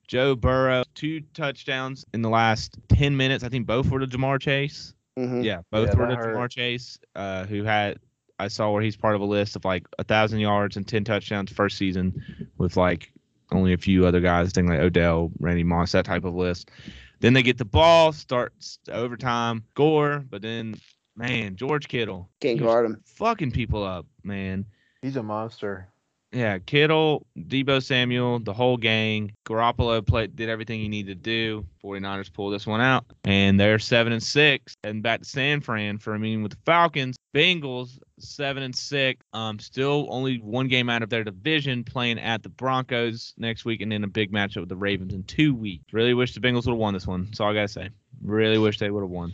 Joe 0.08 0.36
Burrow, 0.36 0.84
two 0.94 1.22
touchdowns 1.34 2.06
in 2.14 2.22
the 2.22 2.30
last 2.30 2.78
10 2.90 3.16
minutes. 3.16 3.44
I 3.44 3.50
think 3.50 3.66
both 3.66 3.90
were 3.90 4.00
to 4.00 4.08
Ja'Marr 4.08 4.42
Chase. 4.42 4.94
Mhm. 5.18 5.44
Yeah, 5.44 5.62
both 5.72 5.88
Yeah, 5.90 5.96
were 5.96 6.08
to 6.08 6.16
that 6.16 6.18
hurt. 6.18 6.36
Ja'Marr 6.36 6.50
Chase, 6.50 7.00
uh, 7.16 7.46
who 7.46 7.64
had 7.64 8.00
I 8.40 8.48
saw 8.48 8.72
where 8.72 8.82
he's 8.82 8.98
part 8.98 9.14
of 9.16 9.22
a 9.22 9.26
list 9.26 9.56
of 9.56 9.64
like 9.66 9.86
a 10.00 10.04
thousand 10.04 10.40
yards 10.40 10.76
and 10.76 10.88
ten 10.88 11.04
touchdowns 11.04 11.52
first 11.52 11.78
season, 11.78 12.50
with 12.58 12.76
like 12.76 13.12
only 13.52 13.72
a 13.74 13.78
few 13.78 14.06
other 14.06 14.20
guys, 14.20 14.52
things 14.52 14.70
like 14.70 14.80
Odell, 14.80 15.32
Randy 15.40 15.64
Moss, 15.64 15.92
that 15.92 16.06
type 16.06 16.24
of 16.26 16.34
list. 16.34 16.72
Then 17.20 17.34
they 17.34 17.44
get 17.44 17.58
the 17.60 17.66
ball, 17.66 18.12
starts 18.14 18.80
overtime, 18.90 19.64
gore, 19.76 20.26
but 20.30 20.42
then 20.42 20.76
man, 21.16 21.56
George 21.56 21.88
Kittle 21.88 22.30
can't 22.42 22.60
guard 22.60 22.86
him 22.88 23.02
fucking 23.06 23.52
people 23.52 23.84
up, 23.84 24.08
man. 24.24 24.66
He's 25.02 25.16
a 25.16 25.24
monster. 25.24 25.88
Yeah, 26.34 26.60
Kittle, 26.60 27.26
Deebo 27.38 27.84
Samuel, 27.84 28.40
the 28.40 28.54
whole 28.54 28.78
gang. 28.78 29.34
Garoppolo 29.46 30.06
played 30.06 30.34
did 30.36 30.48
everything 30.48 30.80
he 30.80 30.88
needed 30.88 31.22
to 31.24 31.30
do. 31.30 31.66
49ers 31.84 32.32
pull 32.32 32.50
this 32.50 32.66
one 32.66 32.80
out. 32.80 33.06
And 33.26 33.60
they're 33.60 33.80
seven 33.80 34.14
and 34.14 34.24
six. 34.24 34.74
And 34.84 35.04
back 35.04 35.20
to 35.20 35.26
San 35.26 35.60
Fran 35.60 35.98
for 35.98 36.14
a 36.14 36.20
meeting 36.20 36.42
with 36.42 36.54
the 36.54 36.58
Falcons. 36.66 37.18
Bengals 37.36 38.00
seven 38.18 38.64
and 38.64 38.76
six. 38.76 39.26
Um, 39.34 39.60
still 39.60 40.08
only 40.10 40.38
one 40.38 40.70
game 40.70 40.90
out 40.90 41.04
of 41.04 41.10
their 41.10 41.26
division, 41.26 41.84
playing 41.84 42.20
at 42.20 42.44
the 42.44 42.50
Broncos 42.50 43.34
next 43.38 43.66
week, 43.66 43.82
and 43.82 43.92
then 43.92 44.04
a 44.04 44.08
big 44.08 44.32
matchup 44.32 44.62
with 44.62 44.70
the 44.70 44.76
Ravens 44.78 45.14
in 45.14 45.24
two 45.24 45.54
weeks. 45.54 45.92
Really 45.92 46.14
wish 46.14 46.34
the 46.34 46.40
Bengals 46.40 46.66
would 46.66 46.74
have 46.74 46.78
won 46.78 46.94
this 46.94 47.08
one. 47.08 47.26
That's 47.26 47.42
all 47.42 47.50
I 47.50 47.54
gotta 47.54 47.68
say. 47.68 47.90
Really 48.24 48.58
wish 48.58 48.80
they 48.80 48.90
would 48.90 49.02
have 49.02 49.10
won. 49.10 49.34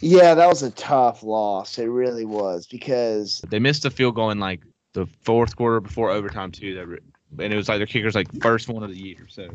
Yeah, 0.00 0.34
that 0.34 0.46
was 0.46 0.62
a 0.62 0.70
tough 0.72 1.22
loss. 1.22 1.78
It 1.78 1.86
really 1.86 2.24
was 2.24 2.66
because 2.66 3.42
They 3.48 3.58
missed 3.58 3.84
a 3.84 3.90
field 3.90 4.14
goal 4.14 4.30
in 4.30 4.38
like 4.38 4.60
the 4.92 5.06
fourth 5.22 5.56
quarter 5.56 5.80
before 5.80 6.10
overtime 6.10 6.50
too. 6.52 6.74
That 6.74 6.86
re- 6.86 6.98
and 7.38 7.52
it 7.52 7.56
was 7.56 7.68
like 7.68 7.78
their 7.78 7.86
kicker's 7.86 8.14
like 8.14 8.28
first 8.42 8.68
one 8.68 8.82
of 8.82 8.90
the 8.90 8.96
year, 8.98 9.26
so 9.28 9.48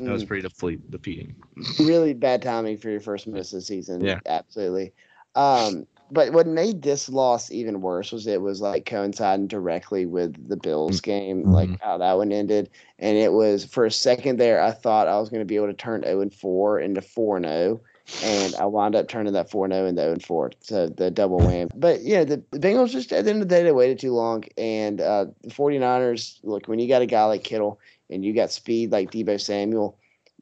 that 0.00 0.10
was 0.10 0.24
mm, 0.24 0.26
pretty 0.26 0.48
defe- 0.48 0.90
defeating. 0.90 1.34
really 1.78 2.14
bad 2.14 2.42
timing 2.42 2.78
for 2.78 2.90
your 2.90 3.00
first 3.00 3.26
miss 3.26 3.52
of 3.52 3.58
the 3.58 3.64
season. 3.64 4.00
Yeah. 4.00 4.20
absolutely. 4.26 4.92
Um, 5.34 5.86
but 6.10 6.32
what 6.32 6.46
made 6.46 6.82
this 6.82 7.08
loss 7.08 7.50
even 7.50 7.80
worse 7.80 8.12
was 8.12 8.26
it 8.26 8.40
was 8.42 8.60
like 8.60 8.84
coinciding 8.84 9.46
directly 9.46 10.04
with 10.04 10.48
the 10.48 10.56
Bills 10.56 11.00
game, 11.00 11.44
like 11.50 11.70
Mhm. 11.70 11.80
how 11.80 11.98
that 11.98 12.16
one 12.18 12.32
ended. 12.32 12.68
And 12.98 13.16
it 13.16 13.32
was 13.32 13.64
for 13.64 13.86
a 13.86 13.90
second 13.90 14.38
there, 14.38 14.60
I 14.60 14.72
thought 14.72 15.08
I 15.08 15.18
was 15.18 15.30
going 15.30 15.40
to 15.40 15.46
be 15.46 15.56
able 15.56 15.68
to 15.68 15.74
turn 15.74 16.02
0 16.02 16.20
and 16.20 16.34
4 16.34 16.80
into 16.80 17.00
4 17.00 17.36
and 17.38 17.46
0. 17.46 17.80
And 18.22 18.54
I 18.56 18.66
wound 18.66 18.94
up 18.94 19.08
turning 19.08 19.32
that 19.32 19.50
4 19.50 19.68
0 19.68 19.86
into 19.86 20.02
0 20.02 20.16
4. 20.24 20.50
So 20.60 20.88
the 20.88 21.10
double 21.10 21.40
whammy. 21.40 21.70
But 21.74 22.02
yeah, 22.02 22.24
the, 22.24 22.42
the 22.50 22.58
Bengals 22.58 22.90
just 22.90 23.12
at 23.12 23.24
the 23.24 23.30
end 23.30 23.42
of 23.42 23.48
the 23.48 23.54
day, 23.54 23.62
they 23.62 23.72
waited 23.72 23.98
too 23.98 24.12
long. 24.12 24.44
And 24.56 25.00
uh, 25.00 25.26
the 25.42 25.50
49ers, 25.50 26.38
look, 26.42 26.66
when 26.66 26.78
you 26.78 26.88
got 26.88 27.02
a 27.02 27.06
guy 27.06 27.24
like 27.24 27.44
Kittle 27.44 27.80
and 28.10 28.24
you 28.24 28.34
got 28.34 28.50
speed 28.50 28.92
like 28.92 29.10
Deebo 29.10 29.40
Samuel, 29.40 29.98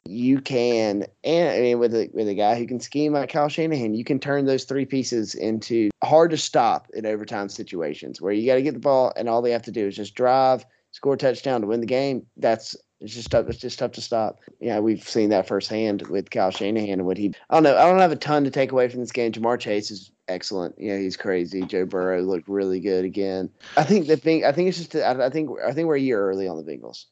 you 0.06 0.40
can, 0.40 1.04
and 1.24 1.50
I 1.50 1.60
mean, 1.60 1.78
with 1.78 1.94
a 1.94 2.08
with 2.12 2.26
a 2.28 2.34
guy 2.34 2.56
who 2.56 2.66
can 2.66 2.80
scheme 2.80 3.12
like 3.12 3.30
Kyle 3.30 3.48
Shanahan, 3.48 3.94
you 3.94 4.04
can 4.04 4.18
turn 4.18 4.46
those 4.46 4.64
three 4.64 4.86
pieces 4.86 5.34
into 5.34 5.90
hard 6.02 6.30
to 6.30 6.38
stop 6.38 6.88
in 6.94 7.06
overtime 7.06 7.48
situations 7.48 8.20
where 8.20 8.32
you 8.32 8.46
got 8.46 8.54
to 8.54 8.62
get 8.62 8.74
the 8.74 8.80
ball 8.80 9.12
and 9.16 9.28
all 9.28 9.42
they 9.42 9.50
have 9.50 9.62
to 9.62 9.70
do 9.70 9.86
is 9.86 9.96
just 9.96 10.14
drive, 10.14 10.64
score 10.92 11.14
a 11.14 11.16
touchdown 11.16 11.60
to 11.60 11.66
win 11.66 11.80
the 11.80 11.86
game. 11.86 12.26
That's 12.36 12.76
it's 13.00 13.14
just 13.14 13.30
tough. 13.30 13.48
It's 13.48 13.58
just 13.58 13.78
tough 13.78 13.92
to 13.92 14.00
stop. 14.02 14.40
Yeah, 14.60 14.78
we've 14.80 15.06
seen 15.08 15.30
that 15.30 15.48
firsthand 15.48 16.06
with 16.08 16.30
Kyle 16.30 16.50
Shanahan 16.50 17.00
and 17.00 17.06
what 17.06 17.16
he. 17.16 17.32
I 17.48 17.54
don't 17.54 17.62
know. 17.62 17.76
I 17.76 17.86
don't 17.86 17.98
have 17.98 18.12
a 18.12 18.16
ton 18.16 18.44
to 18.44 18.50
take 18.50 18.72
away 18.72 18.88
from 18.88 19.00
this 19.00 19.12
game. 19.12 19.32
Ja'Marr 19.32 19.58
Chase 19.58 19.90
is 19.90 20.12
excellent. 20.28 20.74
Yeah, 20.76 20.98
he's 20.98 21.16
crazy. 21.16 21.62
Joe 21.62 21.86
Burrow 21.86 22.20
looked 22.20 22.48
really 22.48 22.78
good 22.78 23.06
again. 23.06 23.48
I 23.76 23.84
think 23.84 24.06
the 24.06 24.18
thing. 24.18 24.44
I 24.44 24.52
think 24.52 24.68
it's 24.68 24.78
just. 24.78 24.94
I, 24.96 25.26
I 25.26 25.30
think. 25.30 25.50
I 25.66 25.72
think 25.72 25.88
we're 25.88 25.96
a 25.96 26.00
year 26.00 26.20
early 26.20 26.46
on 26.46 26.58
the 26.58 26.62
Bengals. 26.62 27.06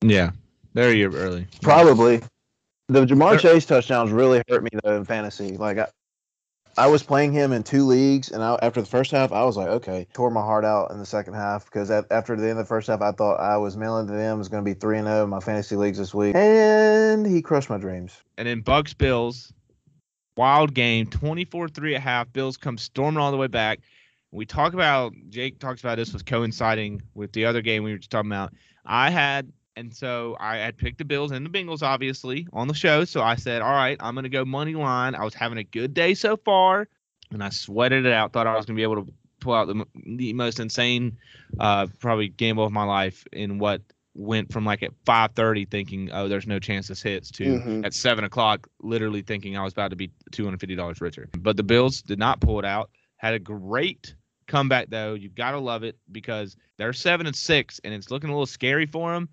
Yeah, 0.00 0.30
they're 0.72 0.90
a 0.90 0.94
year 0.94 1.14
early. 1.14 1.46
Probably. 1.60 2.22
The 2.88 3.04
Ja'Marr 3.04 3.38
Chase 3.38 3.66
touchdowns 3.66 4.12
really 4.12 4.42
hurt 4.48 4.62
me 4.62 4.70
though 4.82 4.96
in 4.96 5.04
fantasy. 5.04 5.56
Like 5.56 5.78
I, 5.78 5.88
I 6.78 6.88
was 6.88 7.02
playing 7.02 7.32
him 7.32 7.52
in 7.52 7.62
two 7.62 7.86
leagues, 7.86 8.30
and 8.30 8.42
I, 8.42 8.58
after 8.60 8.82
the 8.82 8.86
first 8.86 9.10
half, 9.10 9.32
I 9.32 9.44
was 9.44 9.56
like, 9.56 9.68
okay, 9.68 10.06
tore 10.12 10.30
my 10.30 10.42
heart 10.42 10.64
out 10.64 10.90
in 10.90 10.98
the 10.98 11.06
second 11.06 11.34
half 11.34 11.64
because 11.64 11.90
at, 11.90 12.04
after 12.10 12.36
the 12.36 12.42
end 12.42 12.52
of 12.52 12.58
the 12.58 12.64
first 12.64 12.88
half, 12.88 13.00
I 13.00 13.12
thought 13.12 13.40
I 13.40 13.56
was 13.56 13.76
mailing 13.78 14.06
to 14.08 14.12
them 14.12 14.38
was 14.38 14.48
going 14.48 14.62
to 14.62 14.68
be 14.68 14.78
three 14.78 14.98
and 14.98 15.06
zero 15.06 15.24
in 15.24 15.30
my 15.30 15.40
fantasy 15.40 15.76
leagues 15.76 15.96
this 15.96 16.12
week, 16.12 16.36
and 16.36 17.26
he 17.26 17.40
crushed 17.40 17.70
my 17.70 17.78
dreams. 17.78 18.20
And 18.36 18.46
then 18.46 18.62
Bucs 18.62 18.96
Bills, 18.96 19.54
wild 20.36 20.74
game, 20.74 21.06
24-3 21.06 21.94
at 21.96 22.02
half. 22.02 22.32
Bills 22.32 22.58
come 22.58 22.76
storming 22.76 23.22
all 23.22 23.30
the 23.30 23.38
way 23.38 23.46
back. 23.46 23.80
We 24.30 24.44
talk 24.44 24.74
about 24.74 25.14
Jake 25.30 25.58
talks 25.58 25.80
about 25.80 25.96
this 25.96 26.12
was 26.12 26.22
coinciding 26.22 27.00
with 27.14 27.32
the 27.32 27.46
other 27.46 27.62
game 27.62 27.84
we 27.84 27.92
were 27.92 27.98
just 27.98 28.10
talking 28.10 28.30
about. 28.30 28.52
I 28.84 29.08
had 29.08 29.50
and 29.76 29.94
so 29.94 30.36
I 30.40 30.56
had 30.56 30.76
picked 30.78 30.98
the 30.98 31.04
Bills 31.04 31.30
and 31.30 31.44
the 31.44 31.50
Bengals 31.50 31.82
obviously 31.82 32.46
on 32.52 32.66
the 32.68 32.74
show. 32.74 33.04
So 33.04 33.22
I 33.22 33.36
said, 33.36 33.62
all 33.62 33.72
right, 33.72 33.96
I'm 34.00 34.14
gonna 34.14 34.28
go 34.28 34.44
money 34.44 34.74
line. 34.74 35.14
I 35.14 35.24
was 35.24 35.34
having 35.34 35.58
a 35.58 35.64
good 35.64 35.94
day 35.94 36.14
so 36.14 36.36
far, 36.36 36.88
and 37.30 37.42
I 37.44 37.50
sweated 37.50 38.06
it 38.06 38.12
out. 38.12 38.32
Thought 38.32 38.46
I 38.46 38.56
was 38.56 38.66
gonna 38.66 38.76
be 38.76 38.82
able 38.82 39.04
to 39.04 39.12
pull 39.40 39.54
out 39.54 39.68
the, 39.68 39.84
the 40.16 40.32
most 40.32 40.58
insane, 40.60 41.18
uh, 41.60 41.86
probably 42.00 42.28
gamble 42.28 42.64
of 42.64 42.72
my 42.72 42.84
life 42.84 43.24
in 43.32 43.58
what 43.58 43.82
went 44.14 44.50
from 44.50 44.64
like 44.64 44.82
at 44.82 44.92
5:30 45.04 45.66
thinking, 45.70 46.10
oh, 46.10 46.26
there's 46.26 46.46
no 46.46 46.58
chance 46.58 46.88
this 46.88 47.02
hits, 47.02 47.30
to 47.32 47.60
Mhm. 47.60 47.84
at 47.84 47.92
seven 47.92 48.24
o'clock 48.24 48.66
literally 48.80 49.20
thinking 49.20 49.58
I 49.58 49.62
was 49.62 49.74
about 49.74 49.90
to 49.90 49.96
be 49.96 50.10
$250 50.32 51.02
richer. 51.02 51.28
But 51.38 51.58
the 51.58 51.62
Bills 51.62 52.00
did 52.00 52.18
not 52.18 52.40
pull 52.40 52.58
it 52.58 52.64
out. 52.64 52.90
Had 53.18 53.34
a 53.34 53.38
great 53.38 54.14
comeback 54.46 54.88
though. 54.88 55.12
You've 55.12 55.34
got 55.34 55.50
to 55.50 55.58
love 55.58 55.82
it 55.82 55.98
because 56.12 56.56
they're 56.78 56.94
seven 56.94 57.26
and 57.26 57.36
six, 57.36 57.78
and 57.84 57.92
it's 57.92 58.10
looking 58.10 58.30
a 58.30 58.32
little 58.32 58.46
scary 58.46 58.86
for 58.86 59.12
them. 59.12 59.28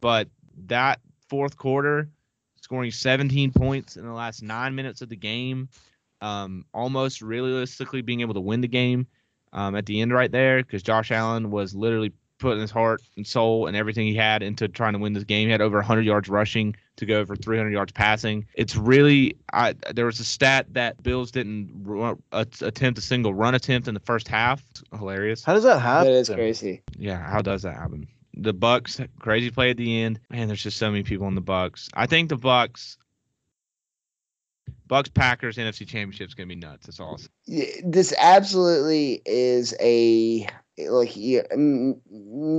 But 0.00 0.28
that 0.66 1.00
fourth 1.28 1.56
quarter, 1.56 2.08
scoring 2.60 2.90
17 2.90 3.52
points 3.52 3.96
in 3.96 4.04
the 4.04 4.12
last 4.12 4.42
nine 4.42 4.74
minutes 4.74 5.02
of 5.02 5.08
the 5.08 5.16
game, 5.16 5.68
um, 6.20 6.64
almost 6.74 7.22
realistically 7.22 8.02
being 8.02 8.20
able 8.20 8.34
to 8.34 8.40
win 8.40 8.60
the 8.60 8.68
game 8.68 9.06
um, 9.52 9.74
at 9.74 9.86
the 9.86 10.00
end 10.00 10.12
right 10.12 10.30
there 10.30 10.62
because 10.62 10.82
Josh 10.82 11.10
Allen 11.10 11.50
was 11.50 11.74
literally 11.74 12.12
putting 12.38 12.60
his 12.60 12.70
heart 12.70 13.02
and 13.16 13.26
soul 13.26 13.66
and 13.66 13.76
everything 13.76 14.06
he 14.06 14.14
had 14.14 14.42
into 14.42 14.66
trying 14.66 14.94
to 14.94 14.98
win 14.98 15.12
this 15.12 15.24
game. 15.24 15.46
He 15.46 15.52
had 15.52 15.60
over 15.60 15.76
100 15.76 16.04
yards 16.04 16.28
rushing 16.28 16.74
to 16.96 17.06
go 17.06 17.20
over 17.20 17.36
300 17.36 17.70
yards 17.70 17.92
passing. 17.92 18.46
It's 18.54 18.76
really 18.76 19.36
I 19.52 19.74
there 19.94 20.06
was 20.06 20.18
a 20.20 20.24
stat 20.24 20.66
that 20.72 21.02
Bills 21.02 21.30
didn't 21.30 21.70
run, 21.84 22.20
att- 22.32 22.62
attempt 22.62 22.98
a 22.98 23.02
single 23.02 23.34
run 23.34 23.54
attempt 23.54 23.88
in 23.88 23.94
the 23.94 24.00
first 24.00 24.26
half. 24.26 24.62
Hilarious. 24.98 25.44
How 25.44 25.54
does 25.54 25.64
that 25.64 25.78
happen? 25.80 26.12
That 26.12 26.18
is 26.18 26.28
crazy. 26.28 26.82
Yeah, 26.98 27.18
how 27.18 27.42
does 27.42 27.62
that 27.62 27.74
happen? 27.74 28.08
The 28.34 28.54
Bucs 28.54 29.06
crazy 29.18 29.50
play 29.50 29.70
at 29.70 29.76
the 29.76 30.02
end. 30.02 30.20
Man, 30.30 30.46
there's 30.46 30.62
just 30.62 30.78
so 30.78 30.90
many 30.90 31.02
people 31.02 31.28
in 31.28 31.34
the 31.34 31.42
Bucs. 31.42 31.88
I 31.94 32.06
think 32.06 32.28
the 32.28 32.36
Bucs 32.36 32.96
Bucs 34.90 35.12
Packers 35.12 35.56
NFC 35.56 35.86
Championship 35.86 36.28
is 36.28 36.34
gonna 36.34 36.48
be 36.48 36.56
nuts. 36.56 36.94
Say. 36.94 37.04
Yeah, 37.46 37.64
this 37.84 38.12
absolutely 38.18 39.22
is 39.24 39.74
a 39.80 40.48
like 40.78 41.16
you, 41.16 41.42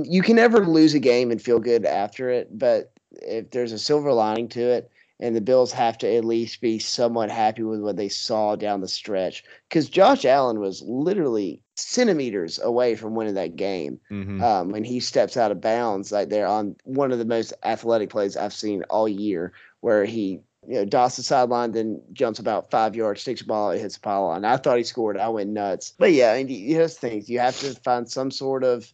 you 0.08 0.22
can 0.22 0.36
never 0.36 0.64
lose 0.64 0.94
a 0.94 1.00
game 1.00 1.30
and 1.30 1.42
feel 1.42 1.58
good 1.58 1.84
after 1.84 2.30
it 2.30 2.56
but 2.56 2.92
if 3.20 3.50
there's 3.50 3.72
a 3.72 3.78
silver 3.78 4.12
lining 4.12 4.48
to 4.48 4.60
it 4.60 4.91
and 5.22 5.34
the 5.36 5.40
bills 5.40 5.72
have 5.72 5.96
to 5.96 6.14
at 6.16 6.24
least 6.24 6.60
be 6.60 6.78
somewhat 6.78 7.30
happy 7.30 7.62
with 7.62 7.80
what 7.80 7.96
they 7.96 8.08
saw 8.08 8.56
down 8.56 8.80
the 8.80 8.88
stretch 8.88 9.44
because 9.68 9.88
josh 9.88 10.24
allen 10.24 10.60
was 10.60 10.82
literally 10.82 11.62
centimeters 11.76 12.58
away 12.62 12.94
from 12.94 13.14
winning 13.14 13.34
that 13.34 13.56
game 13.56 13.98
Mhm. 14.10 14.42
um, 14.42 14.70
when 14.70 14.84
he 14.84 15.00
steps 15.00 15.36
out 15.36 15.50
of 15.50 15.60
bounds 15.60 16.12
like 16.12 16.28
there 16.28 16.46
on 16.46 16.76
one 16.84 17.12
of 17.12 17.18
the 17.18 17.24
most 17.24 17.52
athletic 17.64 18.10
plays 18.10 18.36
I've 18.36 18.52
seen 18.52 18.82
all 18.90 19.08
year, 19.08 19.52
where 19.80 20.04
he 20.04 20.40
you 20.68 20.74
know 20.74 20.84
dots 20.84 21.16
the 21.16 21.22
sideline, 21.22 21.72
then 21.72 22.00
jumps 22.12 22.38
about 22.38 22.70
five 22.70 22.94
yards, 22.94 23.24
takes 23.24 23.40
the 23.40 23.46
ball, 23.46 23.70
it 23.72 23.80
hits 23.80 23.94
the 23.94 24.00
pylon. 24.00 24.44
I 24.44 24.56
thought 24.58 24.78
he 24.78 24.84
scored. 24.84 25.16
I 25.18 25.28
went 25.28 25.50
nuts. 25.50 25.92
But 25.98 26.12
yeah, 26.12 26.32
mean, 26.34 26.48
you 26.48 26.76
just 26.76 27.00
things 27.00 27.28
you 27.28 27.40
have 27.40 27.58
to 27.60 27.74
find 27.80 28.08
some 28.08 28.30
sort 28.30 28.62
of 28.64 28.92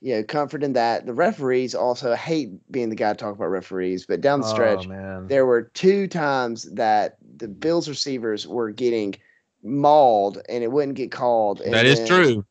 you 0.00 0.14
know 0.14 0.22
comfort 0.22 0.62
in 0.62 0.72
that. 0.74 1.06
The 1.06 1.12
referees 1.14 1.74
also 1.74 2.12
I 2.12 2.16
hate 2.16 2.50
being 2.72 2.88
the 2.90 2.96
guy 2.96 3.12
to 3.12 3.18
talk 3.18 3.34
about 3.34 3.46
referees, 3.50 4.06
but 4.06 4.20
down 4.20 4.40
the 4.40 4.48
stretch, 4.48 4.86
Oh 4.86 4.88
man. 4.88 5.26
there 5.28 5.46
were 5.46 5.62
two 5.62 6.06
times 6.08 6.70
that 6.74 7.16
the 7.36 7.48
Bills 7.48 7.88
receivers 7.88 8.46
were 8.46 8.70
getting 8.70 9.14
mauled 9.62 10.38
and 10.48 10.64
it 10.64 10.72
wouldn't 10.72 10.96
get 10.96 11.10
called. 11.12 11.60
and 11.60 11.74
That 11.74 11.86
is 11.86 11.98
then- 11.98 12.08
true. 12.08 12.44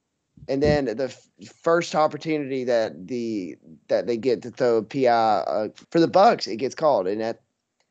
and 0.47 0.61
then 0.63 0.85
the 0.85 1.05
f- 1.05 1.27
first 1.63 1.95
opportunity 1.95 2.63
that 2.65 3.07
the 3.07 3.55
that 3.87 4.05
they 4.07 4.15
get 4.17 4.41
to 4.43 4.51
throw 4.51 4.77
a 4.77 4.83
pi 4.83 5.05
uh, 5.07 5.67
for 5.91 5.99
the 5.99 6.07
Bucs 6.07 6.47
it 6.47 6.57
gets 6.57 6.75
called 6.75 7.07
and 7.07 7.19
that 7.21 7.41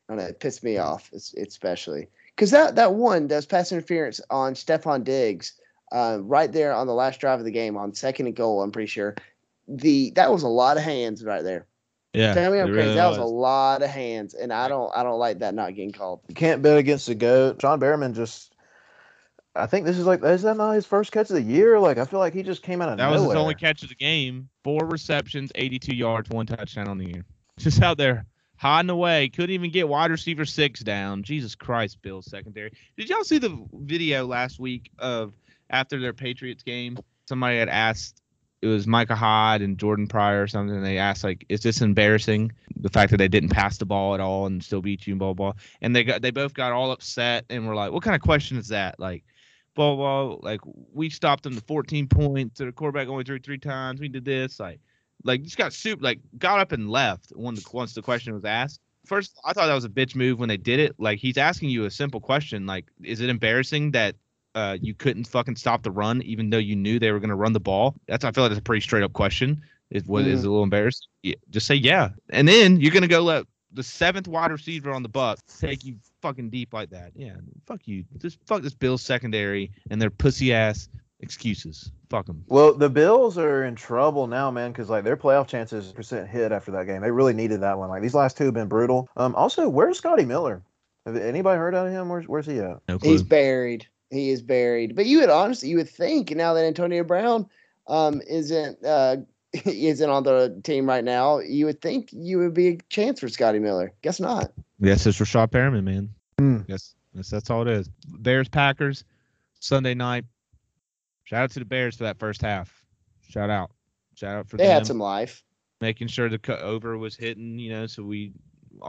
I 0.07 0.13
don't 0.13 0.17
know 0.23 0.29
it 0.29 0.39
pissed 0.39 0.63
me 0.63 0.77
off 0.77 1.09
it's, 1.13 1.33
especially 1.35 2.07
because 2.35 2.51
that 2.51 2.75
that 2.75 2.93
one 2.93 3.27
that 3.27 3.35
was 3.35 3.45
pass 3.45 3.71
interference 3.71 4.19
on 4.29 4.53
Stefon 4.55 5.03
Diggs 5.03 5.53
uh, 5.91 6.19
right 6.21 6.51
there 6.51 6.71
on 6.73 6.87
the 6.87 6.93
last 6.93 7.19
drive 7.19 7.39
of 7.39 7.45
the 7.45 7.51
game 7.51 7.75
on 7.77 7.93
second 7.93 8.25
and 8.27 8.35
goal 8.35 8.61
I'm 8.63 8.71
pretty 8.71 8.87
sure 8.87 9.15
the 9.69 10.11
that 10.15 10.31
was 10.31 10.43
a 10.43 10.47
lot 10.47 10.77
of 10.77 10.83
hands 10.83 11.23
right 11.23 11.43
there 11.43 11.67
Yeah. 12.13 12.33
tell 12.33 12.51
me 12.51 12.59
I'm 12.59 12.65
crazy 12.67 12.79
really 12.79 12.95
that 12.95 13.07
was 13.07 13.17
a 13.19 13.23
lot 13.23 13.83
of 13.83 13.89
hands 13.89 14.33
and 14.33 14.51
I 14.51 14.67
don't 14.67 14.91
I 14.95 15.03
don't 15.03 15.19
like 15.19 15.39
that 15.39 15.53
not 15.53 15.75
getting 15.75 15.91
called 15.91 16.21
You 16.27 16.35
can't 16.35 16.61
bet 16.61 16.77
against 16.77 17.05
the 17.07 17.15
goat. 17.15 17.59
John 17.59 17.79
Behrman 17.79 18.13
just. 18.13 18.53
I 19.55 19.65
think 19.65 19.85
this 19.85 19.97
is 19.97 20.05
like 20.05 20.23
is 20.23 20.43
that 20.43 20.57
not 20.57 20.71
his 20.73 20.85
first 20.85 21.11
catch 21.11 21.29
of 21.29 21.35
the 21.35 21.41
year? 21.41 21.79
Like 21.79 21.97
I 21.97 22.05
feel 22.05 22.19
like 22.19 22.33
he 22.33 22.43
just 22.43 22.63
came 22.63 22.81
out 22.81 22.89
of 22.89 22.97
nowhere. 22.97 23.09
That 23.11 23.15
nowhere. 23.15 23.27
was 23.27 23.35
his 23.35 23.41
only 23.41 23.55
catch 23.55 23.83
of 23.83 23.89
the 23.89 23.95
game. 23.95 24.47
Four 24.63 24.85
receptions, 24.85 25.51
82 25.55 25.95
yards, 25.95 26.29
one 26.29 26.45
touchdown 26.45 26.87
on 26.87 26.97
the 26.97 27.07
year. 27.07 27.25
Just 27.57 27.81
out 27.81 27.97
there 27.97 28.25
hiding 28.55 28.89
away. 28.89 29.27
Couldn't 29.29 29.49
even 29.49 29.71
get 29.71 29.89
wide 29.89 30.11
receiver 30.11 30.45
six 30.45 30.79
down. 30.81 31.23
Jesus 31.23 31.55
Christ, 31.55 32.01
Bills 32.01 32.25
secondary. 32.25 32.71
Did 32.95 33.09
y'all 33.09 33.23
see 33.23 33.37
the 33.37 33.65
video 33.73 34.25
last 34.25 34.59
week 34.59 34.91
of 34.99 35.33
after 35.69 35.99
their 35.99 36.13
Patriots 36.13 36.63
game? 36.63 36.97
Somebody 37.27 37.57
had 37.57 37.69
asked. 37.69 38.18
It 38.61 38.67
was 38.67 38.87
Micah 38.87 39.15
Hyde 39.15 39.61
and 39.61 39.77
Jordan 39.77 40.07
Poyer 40.07 40.43
or 40.43 40.47
something. 40.47 40.75
And 40.75 40.85
they 40.85 40.97
asked 40.97 41.23
like, 41.23 41.45
"Is 41.49 41.61
this 41.61 41.81
embarrassing? 41.81 42.51
The 42.75 42.89
fact 42.89 43.11
that 43.11 43.17
they 43.17 43.27
didn't 43.27 43.49
pass 43.49 43.77
the 43.77 43.85
ball 43.85 44.13
at 44.13 44.19
all 44.19 44.45
and 44.45 44.63
still 44.63 44.81
beat 44.81 45.07
you 45.07 45.13
and 45.13 45.19
blah 45.19 45.33
blah." 45.33 45.53
And 45.81 45.95
they 45.95 46.03
got 46.03 46.21
they 46.21 46.31
both 46.31 46.53
got 46.53 46.73
all 46.73 46.91
upset 46.91 47.45
and 47.49 47.67
were 47.67 47.75
like, 47.75 47.91
"What 47.91 48.03
kind 48.03 48.15
of 48.15 48.21
question 48.21 48.57
is 48.57 48.67
that?" 48.69 48.99
Like, 48.99 49.23
blah 49.75 49.95
blah. 49.95 50.37
Like 50.41 50.61
we 50.93 51.09
stopped 51.09 51.43
them 51.43 51.55
to 51.55 51.61
14 51.61 52.07
points. 52.07 52.59
The 52.59 52.71
quarterback 52.71 53.07
only 53.07 53.23
threw 53.23 53.39
three 53.39 53.57
times. 53.57 54.01
We 54.01 54.09
did 54.09 54.25
this. 54.25 54.59
Like, 54.59 54.81
like 55.23 55.43
just 55.43 55.57
got 55.57 55.73
soup. 55.73 56.01
Like 56.01 56.19
got 56.37 56.59
up 56.59 56.71
and 56.71 56.89
left 56.89 57.31
when 57.35 57.55
the 57.55 57.63
once 57.71 57.93
the 57.93 58.01
question 58.01 58.33
was 58.33 58.45
asked. 58.45 58.81
First, 59.05 59.39
I 59.45 59.53
thought 59.53 59.67
that 59.67 59.73
was 59.73 59.85
a 59.85 59.89
bitch 59.89 60.15
move 60.15 60.39
when 60.39 60.49
they 60.49 60.57
did 60.57 60.79
it. 60.79 60.95
Like 60.99 61.19
he's 61.19 61.37
asking 61.37 61.69
you 61.69 61.85
a 61.85 61.91
simple 61.91 62.19
question. 62.19 62.65
Like, 62.65 62.85
is 63.03 63.21
it 63.21 63.29
embarrassing 63.29 63.91
that 63.91 64.15
uh, 64.55 64.77
you 64.81 64.93
couldn't 64.93 65.25
fucking 65.25 65.55
stop 65.55 65.83
the 65.83 65.91
run, 65.91 66.21
even 66.23 66.49
though 66.49 66.57
you 66.57 66.75
knew 66.75 66.99
they 66.99 67.11
were 67.11 67.19
going 67.19 67.29
to 67.29 67.35
run 67.35 67.53
the 67.53 67.59
ball? 67.59 67.95
That's 68.07 68.23
I 68.25 68.31
feel 68.31 68.43
like 68.43 68.49
that's 68.51 68.59
a 68.59 68.63
pretty 68.63 68.81
straight 68.81 69.03
up 69.03 69.13
question. 69.13 69.61
Is 69.91 70.03
what 70.05 70.25
is 70.25 70.41
Mm. 70.41 70.45
a 70.45 70.49
little 70.49 70.63
embarrassed? 70.63 71.07
Yeah, 71.23 71.35
just 71.49 71.65
say 71.65 71.75
yeah, 71.75 72.09
and 72.29 72.47
then 72.47 72.79
you're 72.79 72.91
going 72.91 73.01
to 73.01 73.07
go 73.07 73.21
let 73.21 73.45
the 73.73 73.83
seventh 73.83 74.27
wide 74.27 74.51
receiver 74.51 74.91
on 74.91 75.03
the 75.03 75.09
Bucs 75.09 75.59
take 75.59 75.83
you 75.85 75.95
fucking 76.21 76.49
deep 76.49 76.73
like 76.73 76.89
that. 76.91 77.11
Yeah, 77.15 77.35
fuck 77.67 77.87
you. 77.87 78.03
Just 78.17 78.37
fuck 78.47 78.61
this 78.61 78.73
Bills 78.73 79.01
secondary 79.01 79.71
and 79.89 80.01
their 80.01 80.09
pussy 80.09 80.53
ass 80.53 80.89
excuses. 81.21 81.91
Fuck 82.09 82.25
them. 82.25 82.43
Well, 82.47 82.73
the 82.73 82.89
Bills 82.89 83.37
are 83.37 83.63
in 83.65 83.75
trouble 83.75 84.25
now, 84.27 84.49
man, 84.51 84.71
because 84.71 84.89
like 84.89 85.03
their 85.03 85.17
playoff 85.17 85.47
chances 85.47 85.91
percent 85.91 86.27
hit 86.29 86.51
after 86.51 86.71
that 86.71 86.85
game. 86.87 87.01
They 87.01 87.11
really 87.11 87.33
needed 87.33 87.61
that 87.61 87.77
one. 87.77 87.89
Like 87.89 88.01
these 88.01 88.15
last 88.15 88.37
two 88.37 88.45
have 88.45 88.53
been 88.53 88.67
brutal. 88.67 89.07
Um, 89.17 89.35
also, 89.35 89.67
where's 89.69 89.97
Scotty 89.97 90.25
Miller? 90.25 90.61
Have 91.05 91.15
anybody 91.15 91.57
heard 91.57 91.75
out 91.75 91.87
of 91.87 91.93
him? 91.93 92.09
Where's 92.09 92.27
Where's 92.27 92.45
he 92.45 92.59
at? 92.59 92.77
No 92.87 92.99
clue. 92.99 93.11
He's 93.11 93.23
buried. 93.23 93.87
He 94.09 94.29
is 94.29 94.41
buried. 94.41 94.95
But 94.95 95.05
you 95.05 95.19
would 95.19 95.29
honestly, 95.29 95.69
you 95.69 95.77
would 95.77 95.89
think 95.89 96.35
now 96.35 96.53
that 96.53 96.65
Antonio 96.65 97.03
Brown 97.03 97.47
um, 97.87 98.21
isn't 98.27 98.83
uh, 98.83 99.17
isn't 99.65 100.09
on 100.09 100.23
the 100.23 100.59
team 100.63 100.87
right 100.87 101.03
now, 101.03 101.39
you 101.39 101.65
would 101.65 101.81
think 101.81 102.09
you 102.11 102.37
would 102.39 102.53
be 102.53 102.67
a 102.69 102.77
chance 102.89 103.19
for 103.19 103.27
Scotty 103.29 103.59
Miller. 103.59 103.93
Guess 104.01 104.19
not. 104.19 104.51
Yes, 104.79 105.05
it's 105.05 105.19
Breshad 105.19 105.49
Perriman, 105.49 105.83
man. 105.83 106.09
Hmm. 106.39 106.59
Yes, 106.67 106.95
yes, 107.13 107.29
that's 107.29 107.49
all 107.49 107.61
it 107.63 107.67
is. 107.67 107.89
Bears 108.07 108.47
Packers 108.49 109.03
Sunday 109.59 109.93
night. 109.93 110.25
Shout 111.25 111.43
out 111.43 111.51
to 111.51 111.59
the 111.59 111.65
Bears 111.65 111.97
for 111.97 112.03
that 112.03 112.17
first 112.17 112.41
half. 112.41 112.83
Shout 113.27 113.49
out, 113.49 113.71
shout 114.15 114.35
out 114.37 114.47
for 114.49 114.57
They 114.57 114.63
them 114.65 114.73
had 114.73 114.87
some 114.87 114.99
life. 114.99 115.43
making 115.81 116.07
sure 116.07 116.29
the 116.29 116.39
cut 116.39 116.61
over 116.61 116.97
was 116.97 117.15
hitting. 117.15 117.59
You 117.59 117.71
know, 117.71 117.85
so 117.87 118.03
we 118.03 118.31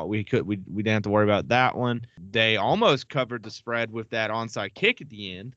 we 0.06 0.24
could 0.24 0.46
we 0.46 0.58
we 0.72 0.82
didn't 0.82 0.94
have 0.94 1.02
to 1.04 1.10
worry 1.10 1.24
about 1.24 1.48
that 1.48 1.76
one. 1.76 2.04
They 2.30 2.56
almost 2.56 3.08
covered 3.08 3.42
the 3.42 3.50
spread 3.50 3.92
with 3.92 4.10
that 4.10 4.30
onside 4.30 4.74
kick 4.74 5.00
at 5.00 5.08
the 5.10 5.36
end. 5.36 5.54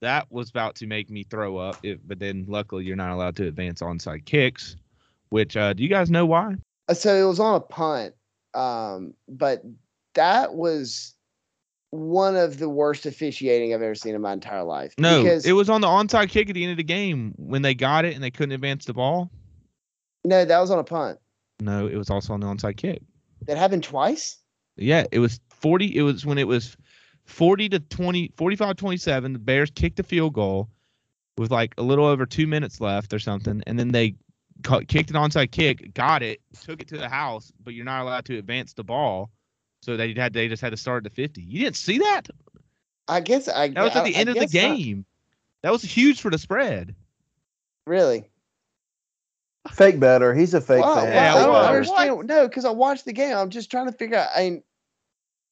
That 0.00 0.30
was 0.30 0.50
about 0.50 0.74
to 0.76 0.86
make 0.86 1.10
me 1.10 1.24
throw 1.24 1.56
up. 1.56 1.78
It, 1.82 2.06
but 2.06 2.18
then 2.18 2.44
luckily 2.48 2.84
you're 2.84 2.96
not 2.96 3.10
allowed 3.10 3.36
to 3.36 3.46
advance 3.46 3.80
onside 3.80 4.24
kicks. 4.26 4.76
Which 5.30 5.56
uh, 5.56 5.72
do 5.72 5.82
you 5.82 5.88
guys 5.88 6.10
know 6.10 6.26
why? 6.26 6.56
Uh, 6.88 6.94
So 6.94 7.14
it 7.14 7.26
was 7.26 7.40
on 7.40 7.54
a 7.56 7.60
punt, 7.60 8.14
um, 8.54 9.14
but 9.28 9.62
that 10.14 10.54
was 10.54 11.14
one 11.90 12.36
of 12.36 12.58
the 12.58 12.68
worst 12.68 13.06
officiating 13.06 13.72
I've 13.72 13.82
ever 13.82 13.94
seen 13.94 14.14
in 14.14 14.20
my 14.20 14.32
entire 14.32 14.64
life. 14.64 14.92
No, 14.98 15.22
because 15.22 15.46
it 15.46 15.52
was 15.52 15.70
on 15.70 15.80
the 15.80 15.86
onside 15.86 16.28
kick 16.28 16.48
at 16.48 16.54
the 16.54 16.62
end 16.62 16.72
of 16.72 16.76
the 16.76 16.84
game 16.84 17.32
when 17.38 17.62
they 17.62 17.74
got 17.74 18.04
it 18.04 18.14
and 18.14 18.22
they 18.22 18.30
couldn't 18.30 18.52
advance 18.52 18.84
the 18.84 18.92
ball. 18.92 19.30
no, 20.24 20.44
that 20.44 20.58
was 20.58 20.70
on 20.70 20.78
a 20.78 20.84
punt. 20.84 21.18
No, 21.60 21.86
it 21.86 21.96
was 21.96 22.10
also 22.10 22.34
on 22.34 22.40
the 22.40 22.46
onside 22.46 22.76
kick. 22.76 23.00
That 23.46 23.58
happened 23.58 23.84
twice. 23.84 24.38
Yeah, 24.76 25.04
it 25.10 25.18
was 25.18 25.40
40. 25.50 25.96
It 25.96 26.02
was 26.02 26.26
when 26.26 26.38
it 26.38 26.46
was 26.46 26.76
40 27.24 27.68
to 27.70 27.80
20, 27.80 28.32
45 28.36 28.76
27. 28.76 29.32
The 29.32 29.38
Bears 29.38 29.70
kicked 29.70 29.96
the 29.96 30.02
field 30.02 30.34
goal 30.34 30.68
with 31.38 31.50
like 31.50 31.74
a 31.78 31.82
little 31.82 32.06
over 32.06 32.26
two 32.26 32.46
minutes 32.46 32.80
left 32.80 33.12
or 33.12 33.18
something. 33.18 33.62
And 33.66 33.78
then 33.78 33.92
they 33.92 34.14
kicked 34.64 35.10
an 35.10 35.16
onside 35.16 35.50
kick, 35.50 35.94
got 35.94 36.22
it, 36.22 36.40
took 36.62 36.80
it 36.80 36.88
to 36.88 36.96
the 36.96 37.08
house, 37.08 37.52
but 37.62 37.74
you're 37.74 37.84
not 37.84 38.02
allowed 38.02 38.24
to 38.26 38.38
advance 38.38 38.72
the 38.72 38.84
ball. 38.84 39.30
So 39.82 39.96
they 39.96 40.14
had 40.14 40.32
they 40.32 40.48
just 40.48 40.62
had 40.62 40.70
to 40.70 40.76
start 40.76 41.04
at 41.06 41.12
the 41.12 41.14
50. 41.14 41.42
You 41.42 41.64
didn't 41.64 41.76
see 41.76 41.98
that? 41.98 42.22
I 43.08 43.20
guess 43.20 43.48
I. 43.48 43.68
That 43.68 43.82
was 43.82 43.94
at 43.96 44.04
the 44.04 44.16
I 44.16 44.18
end 44.18 44.28
of 44.30 44.34
the 44.34 44.46
guess 44.46 44.54
not. 44.54 44.76
game. 44.76 45.04
That 45.62 45.70
was 45.72 45.82
huge 45.82 46.20
for 46.20 46.30
the 46.30 46.38
spread. 46.38 46.94
Really? 47.86 48.24
Fake 49.72 50.00
better. 50.00 50.34
He's 50.34 50.54
a 50.54 50.60
fake 50.60 50.82
Well, 50.82 50.96
fan. 50.96 51.12
Yeah, 51.12 51.34
well, 51.34 51.36
I 51.36 51.44
don't 51.44 51.52
well, 51.52 51.66
understand. 51.66 52.28
No, 52.28 52.48
because 52.48 52.64
I 52.64 52.70
watched 52.70 53.04
the 53.04 53.12
game. 53.12 53.36
I'm 53.36 53.50
just 53.50 53.70
trying 53.70 53.86
to 53.86 53.92
figure 53.92 54.16
out. 54.16 54.28
I, 54.34 54.42
mean, 54.42 54.62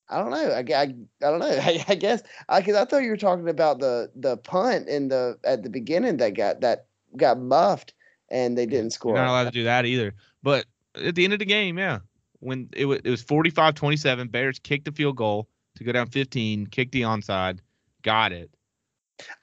I 0.09 0.19
don't 0.19 0.31
know. 0.31 0.37
I, 0.37 0.59
I, 0.59 0.83
I 0.83 1.31
don't 1.31 1.39
know. 1.39 1.47
I, 1.63 1.85
I 1.89 1.95
guess 1.95 2.23
because 2.57 2.77
I, 2.77 2.85
thought 2.85 3.03
you 3.03 3.11
were 3.11 3.17
talking 3.17 3.49
about 3.49 3.81
the 3.81 4.11
the 4.15 4.37
punt 4.37 4.89
in 4.89 5.09
the 5.09 5.39
at 5.45 5.63
the 5.63 5.71
beginning 5.71 6.19
that 6.19 6.35
got 6.35 6.61
that 6.61 6.87
got 7.17 7.39
muffed 7.39 7.95
and 8.29 8.57
they 8.59 8.67
didn't 8.67 8.91
score. 8.91 9.15
You're 9.15 9.25
not 9.25 9.31
allowed 9.31 9.45
to 9.45 9.51
do 9.51 9.65
that 9.65 9.87
either. 9.87 10.15
But 10.43 10.67
at 11.03 11.15
the 11.15 11.25
end 11.25 11.33
of 11.33 11.39
the 11.39 11.45
game, 11.45 11.79
yeah, 11.79 12.01
when 12.41 12.69
it 12.75 12.87
was 12.87 13.01
it 13.05 13.11
was 13.11 13.25
45-27, 13.25 14.31
Bears 14.31 14.59
kicked 14.59 14.85
the 14.85 14.93
field 14.93 15.17
goal 15.17 15.49
to 15.77 15.85
go 15.85 15.93
down 15.93 16.09
15, 16.09 16.67
kicked 16.69 16.93
the 16.93 17.03
onside, 17.03 17.59
got 18.03 18.33
it. 18.33 18.51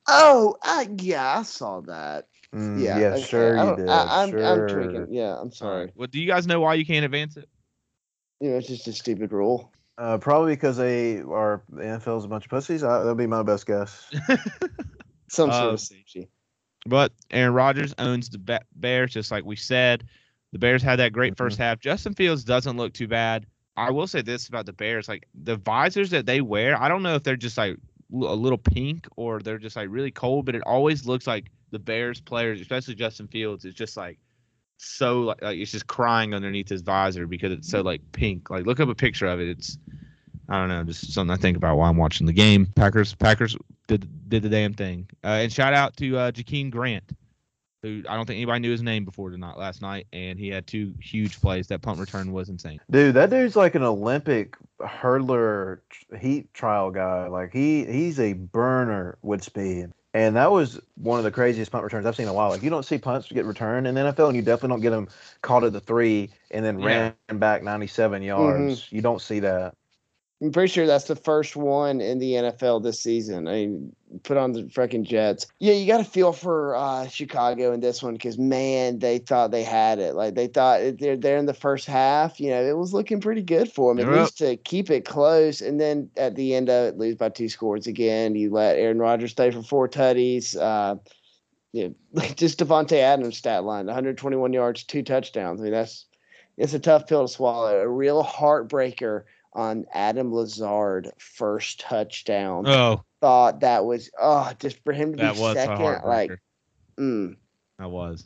Oh, 0.07 0.55
I, 0.63 0.87
yeah, 0.97 1.39
I 1.39 1.43
saw 1.43 1.81
that. 1.81 2.27
Mm, 2.53 2.81
Yeah, 2.83 2.99
yeah, 2.99 3.07
okay, 3.13 3.21
sure 3.23 3.55
you 3.57 3.75
did. 3.77 3.89
I, 3.89 4.23
I'm, 4.23 4.29
sure. 4.29 4.43
I'm 4.45 4.67
tweaking. 4.67 5.13
Yeah, 5.13 5.39
I'm 5.39 5.51
sorry. 5.51 5.91
Well, 5.95 6.07
do 6.07 6.19
you 6.19 6.27
guys 6.27 6.45
know 6.47 6.59
why 6.59 6.73
you 6.73 6.85
can't 6.85 7.05
advance 7.05 7.37
it? 7.37 7.47
You 8.39 8.51
know, 8.51 8.57
it's 8.57 8.67
just 8.67 8.87
a 8.87 8.93
stupid 8.93 9.31
rule. 9.31 9.71
Uh, 9.97 10.17
probably 10.17 10.53
because 10.53 10.77
they 10.77 11.19
are 11.21 11.63
the 11.69 11.83
NFL's 11.83 12.25
a 12.25 12.27
bunch 12.27 12.45
of 12.45 12.49
pussies. 12.49 12.83
I, 12.83 12.97
that'll 12.99 13.15
be 13.15 13.27
my 13.27 13.43
best 13.43 13.67
guess. 13.67 14.09
Some 15.29 15.51
sort 15.51 15.63
Uh, 15.63 15.69
of 15.73 15.79
safety. 15.79 16.29
But 16.87 17.13
Aaron 17.29 17.53
Rodgers 17.53 17.93
owns 17.99 18.29
the 18.29 18.59
Bears, 18.75 19.13
just 19.13 19.29
like 19.31 19.45
we 19.45 19.55
said. 19.55 20.05
The 20.51 20.59
Bears 20.59 20.81
had 20.81 20.97
that 20.97 21.13
great 21.13 21.37
first 21.37 21.57
half. 21.57 21.79
Justin 21.79 22.15
Fields 22.15 22.43
doesn't 22.43 22.75
look 22.75 22.93
too 22.93 23.07
bad. 23.07 23.45
I 23.77 23.91
will 23.91 24.07
say 24.07 24.21
this 24.21 24.49
about 24.49 24.65
the 24.65 24.73
Bears: 24.73 25.07
like 25.07 25.27
the 25.33 25.55
visors 25.55 26.09
that 26.09 26.25
they 26.25 26.41
wear, 26.41 26.81
I 26.81 26.89
don't 26.89 27.03
know 27.03 27.15
if 27.15 27.23
they're 27.23 27.37
just 27.37 27.57
like 27.57 27.77
a 28.11 28.15
little 28.35 28.57
pink 28.57 29.07
or 29.15 29.39
they're 29.39 29.59
just 29.59 29.75
like 29.75 29.87
really 29.89 30.11
cold, 30.11 30.45
but 30.45 30.55
it 30.55 30.63
always 30.65 31.05
looks 31.05 31.27
like 31.27 31.51
the 31.71 31.79
Bears 31.79 32.21
players, 32.21 32.61
especially 32.61 32.95
Justin 32.95 33.27
Fields, 33.27 33.65
is 33.65 33.73
just 33.73 33.97
like 33.97 34.19
so 34.77 35.21
like, 35.21 35.41
like 35.41 35.57
it's 35.57 35.71
just 35.71 35.87
crying 35.87 36.33
underneath 36.33 36.69
his 36.69 36.81
visor 36.81 37.27
because 37.27 37.51
it's 37.51 37.69
so 37.69 37.81
like 37.81 38.01
pink. 38.11 38.49
Like 38.49 38.65
look 38.65 38.79
up 38.79 38.89
a 38.89 38.95
picture 38.95 39.27
of 39.27 39.39
it. 39.39 39.49
It's 39.49 39.77
I 40.49 40.59
don't 40.59 40.69
know, 40.69 40.83
just 40.83 41.13
something 41.13 41.33
I 41.33 41.37
think 41.37 41.55
about 41.55 41.77
while 41.77 41.89
I'm 41.89 41.97
watching 41.97 42.27
the 42.27 42.33
game. 42.33 42.65
Packers 42.75 43.15
Packers 43.15 43.55
did 43.87 44.29
did 44.29 44.43
the 44.43 44.49
damn 44.49 44.73
thing. 44.73 45.07
Uh, 45.23 45.39
and 45.43 45.51
shout 45.51 45.73
out 45.73 45.95
to 45.97 46.17
uh, 46.17 46.31
Jakeem 46.31 46.71
Grant, 46.71 47.11
who 47.83 48.03
I 48.09 48.15
don't 48.15 48.25
think 48.25 48.37
anybody 48.37 48.59
knew 48.59 48.71
his 48.71 48.81
name 48.81 49.05
before 49.05 49.29
tonight 49.29 49.57
last 49.57 49.81
night, 49.81 50.07
and 50.11 50.37
he 50.37 50.49
had 50.49 50.67
two 50.67 50.93
huge 50.99 51.39
plays. 51.39 51.67
That 51.67 51.81
punt 51.81 51.99
return 51.99 52.31
was 52.31 52.49
insane. 52.49 52.81
Dude, 52.89 53.15
that 53.15 53.29
dude's 53.29 53.55
like 53.55 53.75
an 53.75 53.83
Olympic 53.83 54.57
hurdler 54.79 55.79
heat 56.19 56.53
trial 56.53 56.91
guy. 56.91 57.27
Like 57.27 57.53
he 57.53 57.85
he's 57.85 58.19
a 58.19 58.33
burner 58.33 59.17
with 59.21 59.43
speed. 59.43 59.91
And 60.13 60.35
that 60.35 60.51
was 60.51 60.79
one 60.95 61.19
of 61.19 61.23
the 61.25 61.31
craziest 61.31 61.71
punt 61.71 61.83
returns 61.85 62.05
I've 62.05 62.15
seen 62.15 62.25
in 62.25 62.29
a 62.29 62.33
while. 62.33 62.49
Like 62.49 62.63
you 62.63 62.69
don't 62.69 62.83
see 62.83 62.97
punts 62.97 63.31
get 63.31 63.45
returned 63.45 63.87
in 63.87 63.95
the 63.95 64.01
NFL, 64.01 64.27
and 64.27 64.35
you 64.35 64.41
definitely 64.41 64.69
don't 64.75 64.81
get 64.81 64.89
them 64.91 65.07
caught 65.41 65.63
at 65.63 65.73
the 65.73 65.79
three 65.79 66.31
and 66.51 66.65
then 66.65 66.79
Yeah. 66.79 67.13
ran 67.29 67.39
back 67.39 67.63
97 67.63 68.21
mm-hmm. 68.21 68.27
yards. 68.27 68.91
You 68.91 69.01
don't 69.01 69.21
see 69.21 69.39
that. 69.41 69.75
I'm 70.41 70.51
pretty 70.51 70.71
sure 70.73 70.87
that's 70.87 71.05
the 71.05 71.15
first 71.15 71.55
one 71.55 72.01
in 72.01 72.17
the 72.17 72.33
NFL 72.33 72.81
this 72.81 72.99
season. 72.99 73.47
I 73.47 73.51
mean, 73.51 73.95
put 74.23 74.37
on 74.37 74.53
the 74.53 74.63
freaking 74.63 75.03
Jets. 75.03 75.45
Yeah, 75.59 75.73
you 75.73 75.85
got 75.85 75.99
to 75.99 76.03
feel 76.03 76.33
for 76.33 76.75
uh, 76.75 77.07
Chicago 77.07 77.73
in 77.73 77.79
this 77.79 78.01
one 78.01 78.13
because 78.13 78.39
man, 78.39 78.97
they 78.97 79.19
thought 79.19 79.51
they 79.51 79.63
had 79.63 79.99
it. 79.99 80.15
Like 80.15 80.33
they 80.33 80.47
thought 80.47 80.81
they're 80.97 81.15
there 81.15 81.37
in 81.37 81.45
the 81.45 81.53
first 81.53 81.85
half. 81.85 82.39
You 82.39 82.49
know, 82.49 82.63
it 82.63 82.75
was 82.75 82.91
looking 82.91 83.21
pretty 83.21 83.43
good 83.43 83.71
for 83.71 83.93
them 83.93 83.99
at 84.03 84.11
Yep. 84.11 84.19
least 84.21 84.37
to 84.39 84.57
keep 84.57 84.89
it 84.89 85.05
close. 85.05 85.61
And 85.61 85.79
then 85.79 86.09
at 86.17 86.35
the 86.35 86.55
end 86.55 86.69
of 86.69 86.87
it, 86.87 86.97
lose 86.97 87.15
by 87.15 87.29
two 87.29 87.47
scores 87.47 87.85
again. 87.85 88.33
You 88.33 88.49
let 88.49 88.77
Aaron 88.77 88.97
Rodgers 88.99 89.31
stay 89.31 89.51
for 89.51 89.61
four 89.61 89.87
tutties. 89.87 90.59
Uh, 90.59 90.95
yeah, 91.71 91.89
like 92.13 92.35
just 92.35 92.57
Davante 92.59 92.97
Adams 92.97 93.37
stat 93.37 93.63
line: 93.63 93.85
121 93.85 94.53
yards, 94.53 94.83
two 94.83 95.03
touchdowns. 95.03 95.61
I 95.61 95.65
mean, 95.65 95.73
that's 95.73 96.05
it's 96.57 96.73
a 96.73 96.79
tough 96.79 97.07
pill 97.07 97.27
to 97.27 97.31
swallow. 97.31 97.79
A 97.79 97.87
real 97.87 98.23
heartbreaker 98.23 99.23
on 99.53 99.85
Adam 99.93 100.33
Lazard 100.33 101.11
first 101.17 101.79
touchdown. 101.79 102.67
Oh, 102.67 103.03
Thought 103.19 103.59
that 103.61 103.85
was 103.85 104.09
oh 104.19 104.51
just 104.59 104.83
for 104.83 104.93
him 104.93 105.11
to 105.15 105.23
that 105.23 105.35
be 105.35 105.41
was 105.41 105.55
second, 105.55 105.77
heartbreaker. 105.77 106.05
like 106.05 106.31
mm. 106.99 107.35
that 107.77 107.89
was. 107.89 108.25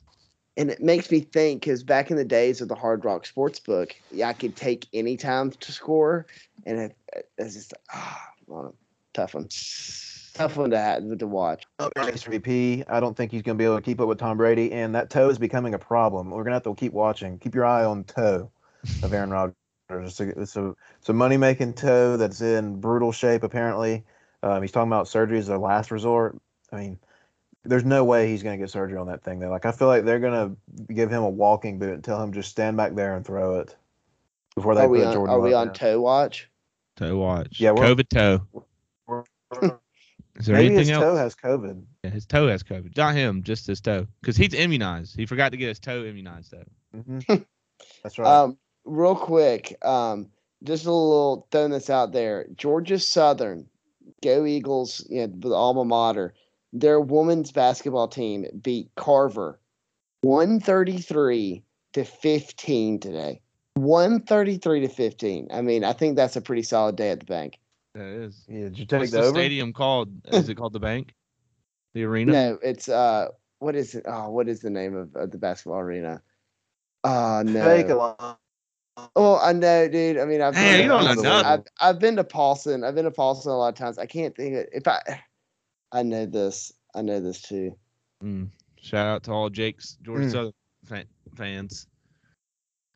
and 0.55 0.69
it 0.69 0.82
makes 0.82 1.11
me 1.11 1.19
think 1.19 1.61
because 1.61 1.84
back 1.84 2.11
in 2.11 2.17
the 2.17 2.26
days 2.26 2.61
of 2.61 2.69
the 2.69 2.76
Hard 2.76 3.03
Rock 3.03 3.26
Sportsbook, 3.26 3.91
yeah, 4.11 4.30
I 4.30 4.34
could 4.34 4.55
take 4.55 4.88
any 4.93 5.17
time 5.17 5.51
to 5.51 5.71
score, 5.71 6.28
and 6.65 6.80
it, 6.80 6.95
it's 7.38 7.55
just 7.55 7.73
ah, 7.93 8.30
well, 8.47 8.76
tough 9.13 9.34
one, 9.34 9.49
tough 10.34 10.55
one 10.55 10.69
to 10.69 10.78
have, 10.78 11.17
to 11.17 11.28
watch. 11.28 11.65
MVP, 11.80 12.86
I 12.88 12.99
don't 12.99 13.17
think 13.17 13.32
he's 13.32 13.41
going 13.41 13.57
to 13.57 13.61
be 13.61 13.65
able 13.65 13.78
to 13.78 13.82
keep 13.82 13.99
up 13.99 14.07
with 14.07 14.19
Tom 14.19 14.38
Brady, 14.38 14.71
and 14.71 14.95
that 14.95 15.09
toe 15.09 15.30
is 15.30 15.38
becoming 15.38 15.73
a 15.73 15.80
problem. 15.80 16.30
We're 16.30 16.43
going 16.43 16.51
to 16.51 16.55
have 16.55 16.63
to 16.63 16.76
keep 16.76 16.93
watching. 16.93 17.38
Keep 17.39 17.55
your 17.55 17.65
eye 17.65 17.84
on 17.84 18.03
toe 18.05 18.51
of 19.03 19.13
Aaron 19.13 19.32
Rodgers. 19.32 19.55
It's 19.89 20.19
a, 20.19 20.29
it's 20.41 20.55
a, 20.55 20.75
it's 20.99 21.09
a 21.09 21.13
money 21.13 21.38
making 21.38 21.73
toe 21.73 22.17
that's 22.17 22.41
in 22.41 22.79
brutal 22.81 23.11
shape, 23.11 23.43
apparently. 23.43 24.03
Um, 24.43 24.61
he's 24.61 24.71
talking 24.71 24.89
about 24.91 25.07
surgery 25.07 25.38
as 25.38 25.49
a 25.49 25.57
last 25.57 25.91
resort. 25.91 26.39
I 26.71 26.77
mean, 26.77 26.99
there's 27.63 27.86
no 27.86 28.03
way 28.03 28.27
he's 28.29 28.43
going 28.43 28.57
to 28.57 28.63
get 28.63 28.69
surgery 28.71 28.97
on 28.97 29.07
that 29.07 29.23
thing. 29.23 29.39
Though. 29.39 29.49
Like, 29.49 29.65
I 29.65 29.71
feel 29.71 29.88
like 29.88 30.03
they're 30.05 30.19
going 30.19 30.33
to 30.49 30.93
give 30.93 31.09
him 31.11 31.23
a 31.23 31.29
walking 31.29 31.79
boot 31.79 31.93
and 31.93 32.03
tell 32.03 32.21
him 32.21 32.33
just 32.33 32.49
stand 32.51 32.77
back 32.77 32.95
there 32.95 33.15
and 33.15 33.25
throw 33.25 33.59
it 33.59 33.75
before 34.55 34.75
they 34.75 34.81
Are 34.81 34.88
we 34.89 34.99
put 34.99 35.07
on? 35.07 35.13
Jordan 35.13 35.36
Are 35.36 35.39
we 35.39 35.53
on 35.53 35.67
in. 35.69 35.73
toe 35.73 36.01
watch? 36.01 36.49
Toe 36.97 37.17
watch. 37.17 37.59
Yeah, 37.59 37.71
we're- 37.71 37.88
COVID 37.93 38.09
toe. 38.09 38.41
Is 40.38 40.47
there 40.47 40.55
Maybe 40.57 40.65
anything 40.67 40.79
his 40.79 40.89
else? 40.91 41.03
toe 41.03 41.15
has 41.15 41.36
COVID. 41.36 41.83
Yeah, 42.03 42.09
his 42.09 42.25
toe 42.25 42.47
has 42.49 42.61
COVID. 42.61 42.97
Not 42.97 43.15
him, 43.15 43.41
just 43.43 43.67
his 43.67 43.79
toe. 43.79 44.05
Because 44.19 44.36
he's 44.36 44.53
immunized. 44.53 45.15
He 45.15 45.25
forgot 45.25 45.51
to 45.53 45.57
get 45.57 45.69
his 45.69 45.79
toe 45.79 46.03
immunized 46.03 46.51
though. 46.51 46.99
hmm 47.01 47.19
That's 48.03 48.17
right. 48.19 48.27
Um, 48.27 48.57
real 48.86 49.15
quick, 49.15 49.75
um, 49.83 50.27
just 50.63 50.86
a 50.86 50.91
little 50.91 51.47
throwing 51.51 51.71
this 51.71 51.89
out 51.89 52.11
there. 52.11 52.47
Georgia 52.55 52.99
Southern 52.99 53.67
go 54.23 54.45
Eagles, 54.45 55.05
you 55.09 55.27
know, 55.27 55.33
the 55.38 55.53
alma 55.53 55.86
mater. 55.86 56.33
Their 56.73 56.99
women's 56.99 57.51
basketball 57.51 58.07
team 58.07 58.45
beat 58.61 58.89
Carver 58.95 59.59
133 60.21 61.63
to 61.93 62.03
15 62.03 62.99
today. 62.99 63.41
133 63.75 64.81
to 64.81 64.88
15. 64.88 65.47
I 65.51 65.61
mean, 65.61 65.83
I 65.83 65.93
think 65.93 66.15
that's 66.15 66.36
a 66.36 66.41
pretty 66.41 66.63
solid 66.63 66.95
day 66.95 67.11
at 67.11 67.19
the 67.19 67.25
bank. 67.25 67.59
That 67.93 68.07
is. 68.07 68.43
Yeah, 68.47 68.63
did 68.63 68.79
you 68.79 68.86
take 68.86 68.99
What's 69.01 69.11
the, 69.11 69.19
the 69.19 69.23
over? 69.27 69.39
stadium 69.39 69.71
called? 69.71 70.09
Is 70.25 70.49
it 70.49 70.55
called 70.55 70.73
the 70.73 70.79
bank? 70.79 71.13
The 71.93 72.03
arena? 72.03 72.31
No, 72.31 72.59
it's 72.61 72.89
uh 72.89 73.29
what 73.59 73.75
is 73.75 73.95
it? 73.95 74.03
Oh, 74.05 74.29
what 74.31 74.49
is 74.49 74.59
the 74.59 74.69
name 74.69 74.95
of, 74.95 75.15
of 75.15 75.31
the 75.31 75.38
basketball 75.38 75.79
arena? 75.79 76.21
Oh 77.05 77.41
no. 77.45 77.63
Fake 77.63 77.89
alarm. 77.89 78.38
Oh, 79.15 79.37
I 79.41 79.51
know, 79.51 79.89
dude. 79.89 80.17
I 80.17 80.25
mean, 80.25 80.41
I've 80.41 80.53
Man, 80.53 80.73
been, 80.73 80.81
you 80.83 80.87
don't 80.87 81.23
know 81.23 81.31
I've. 81.33 81.45
I've, 81.45 81.63
I've 81.81 81.99
been 81.99 82.15
to 82.15 82.23
Paulson. 82.23 82.83
I've 82.83 82.95
been 82.95 83.05
to 83.05 83.11
Paulson 83.11 83.51
a 83.51 83.57
lot 83.57 83.69
of 83.69 83.75
times. 83.75 83.97
I 83.97 84.05
can't 84.05 84.35
think 84.35 84.53
of 84.53 84.59
it. 84.61 84.69
If 84.71 84.87
I, 84.87 85.01
I 85.91 86.03
know 86.03 86.25
this. 86.25 86.71
I 86.95 87.01
know 87.01 87.19
this 87.19 87.41
too. 87.41 87.75
Mm. 88.23 88.49
Shout 88.79 89.05
out 89.07 89.23
to 89.23 89.31
all 89.31 89.49
Jake's 89.49 89.97
Georgia 90.01 90.25
Mm. 90.27 90.31
Southern 90.31 90.53
fan, 90.85 91.05
fans. 91.35 91.87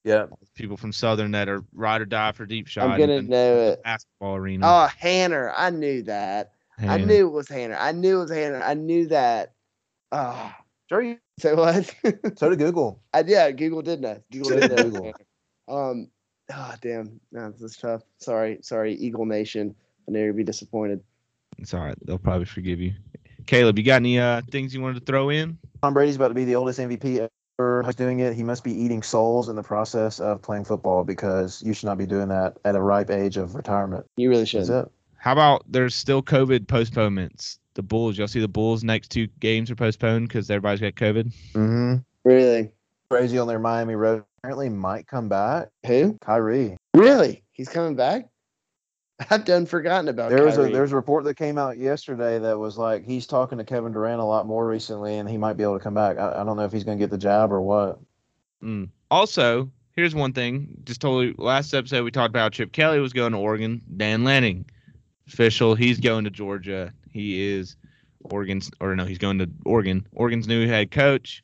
Yeah. 0.06 0.28
People 0.56 0.78
from 0.78 0.94
Southern 0.94 1.32
that 1.32 1.50
are 1.50 1.64
ride 1.74 2.02
or 2.02 2.06
die 2.06 2.32
for 2.32 2.46
deep 2.46 2.68
shot. 2.68 2.90
I'm 2.90 2.98
gonna 2.98 3.22
know 3.22 3.58
it. 3.72 3.84
Basketball 3.84 4.36
arena. 4.36 4.66
Oh, 4.66 4.90
Hanner. 4.98 5.54
I 5.58 5.70
knew 5.70 6.04
that. 6.04 6.54
I 6.82 6.98
knew 6.98 7.28
it 7.28 7.32
was 7.32 7.50
Hanner. 7.50 7.76
I 7.78 7.92
knew 7.92 8.20
it 8.20 8.22
was 8.22 8.32
Hanner. 8.32 8.62
I 8.64 8.74
knew 8.74 9.08
that. 9.08 9.54
Oh, 10.14 10.54
Sure. 10.88 11.02
You, 11.02 11.18
so 11.40 11.56
what? 11.56 11.94
so 12.38 12.50
did 12.50 12.58
Google. 12.58 13.02
I, 13.14 13.24
yeah, 13.28 13.52
Google 13.52 13.82
did 13.82 14.02
know. 14.02 14.22
Google 14.32 14.52
did 14.60 14.62
did 14.62 14.78
know. 14.78 14.84
Google. 14.84 15.14
Um, 15.70 16.10
oh 16.54 16.74
damn, 16.82 17.20
no, 17.32 17.52
this 17.52 17.62
is 17.62 17.78
tough. 17.78 18.02
Sorry, 18.18 18.60
sorry, 18.62 18.96
Eagle 18.96 19.26
Nation. 19.26 19.76
I 20.08 20.12
know 20.12 20.20
you'd 20.20 20.36
be 20.36 20.44
disappointed. 20.44 21.02
It's 21.58 21.74
all 21.74 21.82
right. 21.82 21.96
They'll 22.06 22.18
probably 22.18 22.46
forgive 22.46 22.80
you. 22.80 22.94
Caleb, 23.46 23.78
you 23.78 23.86
got 23.86 23.98
any 23.98 24.20
uh 24.20 24.42
things 24.52 24.74
you 24.74 24.82
wanted 24.82 25.00
to 25.00 25.06
throw 25.06 25.30
in? 25.30 25.58
Tom 25.82 25.94
Brady's 25.94 26.16
about 26.16 26.30
to 26.30 26.34
be 26.34 26.46
the 26.46 26.56
oldest 26.56 26.80
MVP 26.80 27.30
ever. 27.60 27.84
He's 27.84 27.96
doing 27.96 28.20
it. 28.20 28.34
He 28.34 28.44
must 28.44 28.64
be 28.64 28.74
eating 28.74 29.04
souls 29.04 29.50
in 29.50 29.56
the 29.56 29.64
process 29.64 30.20
of 30.20 30.42
playing 30.42 30.66
football 30.66 31.04
because 31.04 31.62
you 31.64 31.74
should 31.74 31.88
not 31.88 31.98
be 31.98 32.06
doing 32.06 32.30
that 32.30 32.58
at 32.66 32.76
a 32.76 32.82
ripe 32.82 33.10
age 33.10 33.38
of 33.38 33.56
retirement. 33.56 34.06
You 34.18 34.30
really 34.30 34.46
should. 34.46 34.62
That's 34.62 34.88
it. 34.88 34.92
How 35.18 35.34
about 35.34 35.64
there's 35.68 35.96
still 35.96 36.24
COVID 36.24 36.68
postponements? 36.68 37.60
The 37.74 37.84
Bulls, 37.84 38.18
y'all 38.18 38.28
see 38.28 38.40
the 38.40 38.48
Bulls' 38.48 38.84
next 38.84 39.10
two 39.10 39.28
games 39.40 39.70
are 39.70 39.76
postponed 39.76 40.28
because 40.28 40.50
everybody's 40.50 40.82
got 40.82 40.96
COVID. 40.96 41.34
Mm-hmm. 41.54 41.96
Really? 42.24 42.72
Crazy 43.10 43.38
on 43.38 43.48
their 43.48 43.60
Miami 43.60 43.96
road. 43.96 44.24
Apparently 44.44 44.70
might 44.70 45.06
come 45.06 45.28
back. 45.28 45.68
Who? 45.86 46.18
Kyrie. 46.22 46.78
Really? 46.94 47.44
He's 47.52 47.68
coming 47.68 47.96
back? 47.96 48.30
I've 49.30 49.44
done 49.44 49.66
forgotten 49.66 50.08
about. 50.08 50.30
There 50.30 50.46
was 50.46 50.56
a 50.56 50.62
Kyrie. 50.62 50.74
there's 50.74 50.94
a 50.94 50.96
report 50.96 51.26
that 51.26 51.36
came 51.36 51.58
out 51.58 51.78
yesterday 51.78 52.40
that 52.40 52.58
was 52.58 52.78
like 52.78 53.04
he's 53.04 53.28
talking 53.28 53.58
to 53.58 53.66
Kevin 53.66 53.92
Durant 53.92 54.22
a 54.22 54.26
lot 54.26 54.48
more 54.48 54.66
recently, 54.66 55.18
and 55.18 55.30
he 55.30 55.38
might 55.38 55.58
be 55.58 55.64
able 55.64 55.78
to 55.78 55.84
come 55.84 55.94
back. 55.94 56.18
I, 56.18 56.40
I 56.40 56.44
don't 56.46 56.56
know 56.56 56.64
if 56.64 56.72
he's 56.72 56.86
going 56.86 56.98
to 56.98 57.04
get 57.04 57.12
the 57.12 57.18
jab 57.18 57.52
or 57.52 57.62
what. 57.62 58.00
Mm. 58.64 58.90
Also, 59.12 59.70
here's 59.94 60.16
one 60.16 60.32
thing. 60.32 60.70
Just 60.86 61.02
totally. 61.02 61.36
Last 61.38 61.74
episode 61.74 62.06
we 62.06 62.12
talked 62.12 62.30
about 62.30 62.54
Chip 62.54 62.72
Kelly 62.72 63.00
was 63.00 63.12
going 63.12 63.34
to 63.34 63.38
Oregon. 63.38 63.82
Dan 63.98 64.24
Lanning, 64.24 64.66
official. 65.28 65.76
He's 65.76 66.00
going 66.00 66.24
to 66.24 66.30
Georgia. 66.30 66.94
He 67.12 67.46
is 67.46 67.76
Oregon's, 68.24 68.72
or 68.80 68.96
no, 68.96 69.04
he's 69.04 69.18
going 69.18 69.40
to 69.40 69.50
Oregon. 69.66 70.08
Oregon's 70.14 70.48
new 70.48 70.66
head 70.66 70.92
coach. 70.92 71.44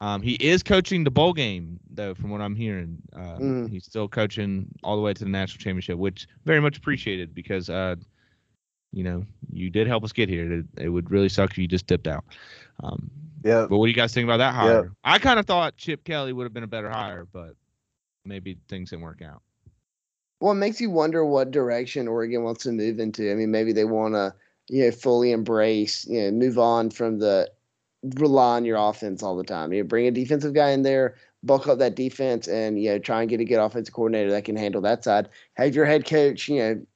Um, 0.00 0.22
he 0.22 0.34
is 0.34 0.62
coaching 0.62 1.02
the 1.02 1.10
bowl 1.10 1.32
game 1.32 1.80
though, 1.90 2.14
from 2.14 2.30
what 2.30 2.40
I'm 2.40 2.54
hearing. 2.54 2.98
Uh, 3.14 3.38
Mm. 3.38 3.70
He's 3.70 3.84
still 3.84 4.08
coaching 4.08 4.68
all 4.84 4.96
the 4.96 5.02
way 5.02 5.12
to 5.12 5.24
the 5.24 5.30
national 5.30 5.58
championship, 5.62 5.98
which 5.98 6.28
very 6.44 6.60
much 6.60 6.76
appreciated 6.78 7.34
because, 7.34 7.68
uh, 7.68 7.96
you 8.92 9.02
know, 9.02 9.24
you 9.50 9.70
did 9.70 9.86
help 9.86 10.04
us 10.04 10.12
get 10.12 10.28
here. 10.28 10.52
It, 10.52 10.66
it 10.78 10.88
would 10.88 11.10
really 11.10 11.28
suck 11.28 11.50
if 11.50 11.58
you 11.58 11.66
just 11.66 11.86
dipped 11.86 12.06
out. 12.06 12.24
Um, 12.82 13.10
Yeah. 13.44 13.66
but 13.68 13.76
what 13.78 13.86
do 13.86 13.90
you 13.90 13.96
guys 13.96 14.14
think 14.14 14.24
about 14.24 14.38
that 14.38 14.54
hire? 14.54 14.92
I 15.04 15.18
kind 15.18 15.38
of 15.40 15.46
thought 15.46 15.76
Chip 15.76 16.04
Kelly 16.04 16.32
would 16.32 16.44
have 16.44 16.54
been 16.54 16.62
a 16.62 16.68
better 16.68 16.90
hire, 16.90 17.26
but 17.32 17.54
maybe 18.24 18.56
things 18.68 18.90
didn't 18.90 19.02
work 19.02 19.20
out. 19.22 19.42
Well, 20.40 20.52
it 20.52 20.56
makes 20.56 20.80
you 20.80 20.90
wonder 20.90 21.24
what 21.24 21.50
direction 21.50 22.06
Oregon 22.06 22.44
wants 22.44 22.62
to 22.62 22.72
move 22.72 23.00
into. 23.00 23.32
I 23.32 23.34
mean, 23.34 23.50
maybe 23.50 23.72
they 23.72 23.84
want 23.84 24.14
to, 24.14 24.32
you 24.68 24.84
know, 24.84 24.90
fully 24.92 25.32
embrace, 25.32 26.06
you 26.06 26.22
know, 26.22 26.30
move 26.30 26.58
on 26.58 26.90
from 26.90 27.18
the 27.18 27.50
rely 28.02 28.56
on 28.56 28.64
your 28.64 28.76
offense 28.76 29.22
all 29.22 29.36
the 29.36 29.44
time. 29.44 29.72
You 29.72 29.82
know, 29.82 29.88
bring 29.88 30.06
a 30.06 30.10
defensive 30.10 30.54
guy 30.54 30.70
in 30.70 30.82
there, 30.82 31.16
bulk 31.42 31.66
up 31.66 31.78
that 31.78 31.96
defense, 31.96 32.48
and 32.48 32.80
you 32.80 32.90
know, 32.90 32.98
try 32.98 33.20
and 33.20 33.30
get 33.30 33.40
a 33.40 33.44
good 33.44 33.58
offensive 33.58 33.94
coordinator 33.94 34.30
that 34.30 34.44
can 34.44 34.56
handle 34.56 34.80
that 34.82 35.04
side. 35.04 35.28
Have 35.54 35.74
your 35.74 35.84
head 35.84 36.06
coach, 36.06 36.48
you 36.48 36.58
know, 36.58 36.86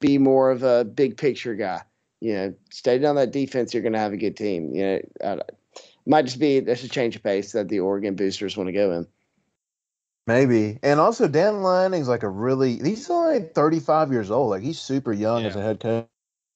be 0.00 0.18
more 0.18 0.50
of 0.50 0.62
a 0.62 0.84
big 0.84 1.16
picture 1.16 1.54
guy. 1.54 1.82
You 2.20 2.34
know, 2.34 2.54
stay 2.70 2.98
down 2.98 3.16
that 3.16 3.32
defense. 3.32 3.72
You're 3.72 3.82
going 3.82 3.94
to 3.94 3.98
have 3.98 4.12
a 4.12 4.18
good 4.18 4.36
team. 4.36 4.74
You 4.74 4.82
know, 4.82 5.00
I, 5.24 5.40
might 6.06 6.26
just 6.26 6.38
be 6.38 6.60
that's 6.60 6.84
a 6.84 6.88
change 6.88 7.16
of 7.16 7.22
pace 7.22 7.52
that 7.52 7.68
the 7.68 7.80
Oregon 7.80 8.14
boosters 8.14 8.56
want 8.56 8.68
to 8.68 8.72
go 8.72 8.92
in. 8.92 9.06
Maybe. 10.26 10.78
And 10.82 11.00
also 11.00 11.28
Dan 11.28 11.62
Lanning's 11.62 12.08
like 12.08 12.22
a 12.22 12.28
really 12.28 12.78
he's 12.78 13.08
only 13.10 13.40
35 13.40 14.12
years 14.12 14.30
old. 14.30 14.50
Like 14.50 14.62
he's 14.62 14.80
super 14.80 15.12
young 15.12 15.44
as 15.44 15.56
a 15.56 15.62
head 15.62 15.80
co- 15.80 16.08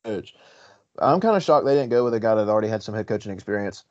coach. 0.05 0.35
I'm 0.99 1.21
kind 1.21 1.37
of 1.37 1.43
shocked 1.43 1.67
they 1.67 1.75
didn't 1.75 1.91
go 1.91 2.05
with 2.05 2.15
a 2.15 2.21
guy 2.21 2.35
that 2.35 2.49
already 2.49 2.69
had 2.69 2.83
some 2.83 2.95
head 2.95 3.07
coaching 3.07 3.33
experience. 3.33 3.85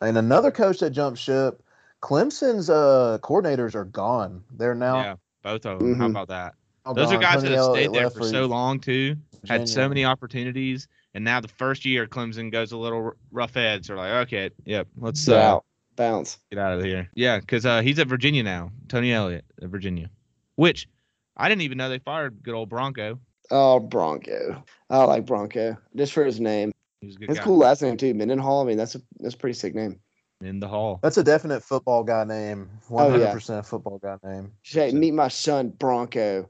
And 0.00 0.16
another 0.18 0.50
coach 0.50 0.80
that 0.80 0.90
jumped 0.90 1.18
ship, 1.18 1.62
Clemson's 2.02 2.68
uh 2.68 3.18
coordinators 3.22 3.74
are 3.74 3.84
gone. 3.84 4.42
They're 4.50 4.74
now 4.74 4.96
yeah, 4.96 5.14
both 5.42 5.64
of 5.66 5.78
them. 5.78 5.94
How 5.98 6.06
Mhm. 6.06 6.10
about 6.10 6.28
that? 6.28 6.54
all 6.84 6.94
Those 6.94 7.12
are 7.12 7.18
guys 7.18 7.36
Tony 7.36 7.50
that 7.50 7.56
have 7.56 7.72
stayed 7.72 7.92
there 7.92 8.10
for 8.10 8.24
so 8.24 8.46
long 8.46 8.80
too. 8.80 9.16
Had 9.48 9.68
so 9.68 9.88
many 9.88 10.04
opportunities, 10.04 10.88
and 11.14 11.24
now 11.24 11.40
the 11.40 11.48
first 11.48 11.84
year 11.84 12.06
Clemson 12.06 12.50
goes 12.50 12.72
a 12.72 12.76
little 12.76 13.04
r- 13.06 13.16
rough 13.30 13.56
edge. 13.56 13.88
They're 13.88 13.96
like, 13.96 14.12
okay, 14.28 14.50
yep, 14.64 14.86
let's 14.96 15.26
Get 15.26 15.36
uh, 15.36 15.40
out, 15.40 15.64
bounce. 15.96 16.38
get 16.50 16.58
out 16.58 16.78
of 16.78 16.84
here. 16.84 17.08
Yeah, 17.14 17.40
because 17.40 17.66
uh, 17.66 17.82
he's 17.82 17.98
at 17.98 18.06
Virginia 18.06 18.42
now. 18.42 18.70
Tony 18.88 19.12
Elliott 19.12 19.44
at 19.60 19.68
Virginia, 19.68 20.10
which 20.56 20.88
I 21.36 21.48
didn't 21.48 21.62
even 21.62 21.78
know 21.78 21.88
they 21.88 21.98
fired 21.98 22.42
good 22.42 22.54
old 22.54 22.68
Bronco. 22.68 23.18
Oh, 23.52 23.78
Bronco. 23.78 24.64
I 24.88 25.04
like 25.04 25.26
Bronco 25.26 25.76
just 25.94 26.14
for 26.14 26.24
his 26.24 26.40
name. 26.40 26.72
He 27.02 27.08
was 27.08 27.16
a 27.16 27.18
good 27.18 27.28
His 27.28 27.38
guy 27.38 27.44
cool 27.44 27.58
last 27.58 27.82
name 27.82 27.98
too, 27.98 28.14
Mendenhall. 28.14 28.62
I 28.62 28.64
mean, 28.64 28.78
that's 28.78 28.94
a 28.94 29.02
that's 29.20 29.34
a 29.34 29.38
pretty 29.38 29.54
sick 29.54 29.74
name. 29.74 30.00
in 30.40 30.58
the 30.58 30.68
hall. 30.68 31.00
That's 31.02 31.18
a 31.18 31.22
definite 31.22 31.62
football 31.62 32.02
guy 32.02 32.24
name. 32.24 32.70
Oh, 32.90 33.14
yeah. 33.16 33.34
100% 33.34 33.66
football 33.66 33.98
guy 33.98 34.16
name. 34.24 34.52
Say, 34.62 34.90
meet 34.92 35.12
my 35.12 35.28
son 35.28 35.68
Bronco. 35.68 36.48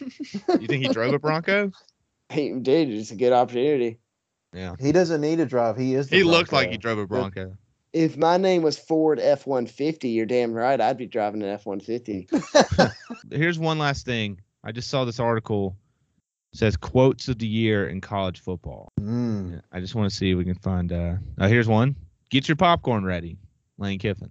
You 0.00 0.66
think 0.66 0.84
he 0.84 0.88
drove 0.88 1.12
a 1.12 1.18
Bronco? 1.18 1.72
Hey, 2.30 2.52
dude, 2.52 2.90
it's 2.90 3.10
a 3.10 3.16
good 3.16 3.32
opportunity. 3.32 4.00
Yeah. 4.52 4.76
He 4.78 4.92
doesn't 4.92 5.22
need 5.22 5.36
to 5.36 5.46
drive. 5.46 5.78
He 5.78 5.94
is 5.94 6.10
the 6.10 6.16
He 6.16 6.24
looked 6.24 6.52
like 6.52 6.68
he 6.68 6.76
drove 6.76 6.98
a 6.98 7.06
Bronco. 7.06 7.56
If 7.94 8.18
my 8.18 8.36
name 8.36 8.60
was 8.60 8.78
Ford 8.78 9.18
F 9.18 9.46
one 9.46 9.66
fifty, 9.66 10.10
you're 10.10 10.26
damn 10.26 10.52
right, 10.52 10.78
I'd 10.78 10.98
be 10.98 11.06
driving 11.06 11.42
an 11.42 11.48
F 11.48 11.64
one 11.64 11.80
fifty. 11.80 12.28
Here's 13.32 13.58
one 13.58 13.78
last 13.78 14.04
thing. 14.04 14.42
I 14.62 14.72
just 14.72 14.90
saw 14.90 15.06
this 15.06 15.18
article. 15.18 15.74
It 16.52 16.58
says 16.58 16.76
quotes 16.76 17.28
of 17.28 17.38
the 17.38 17.46
year 17.46 17.88
in 17.88 18.00
college 18.00 18.40
football. 18.40 18.88
Mm. 19.00 19.60
I 19.70 19.80
just 19.80 19.94
want 19.94 20.10
to 20.10 20.16
see 20.16 20.30
if 20.30 20.38
we 20.38 20.44
can 20.44 20.54
find. 20.54 20.92
Uh, 20.92 21.16
uh, 21.38 21.48
here's 21.48 21.68
one. 21.68 21.94
Get 22.30 22.48
your 22.48 22.56
popcorn 22.56 23.04
ready, 23.04 23.38
Lane 23.78 23.98
Kiffin. 23.98 24.30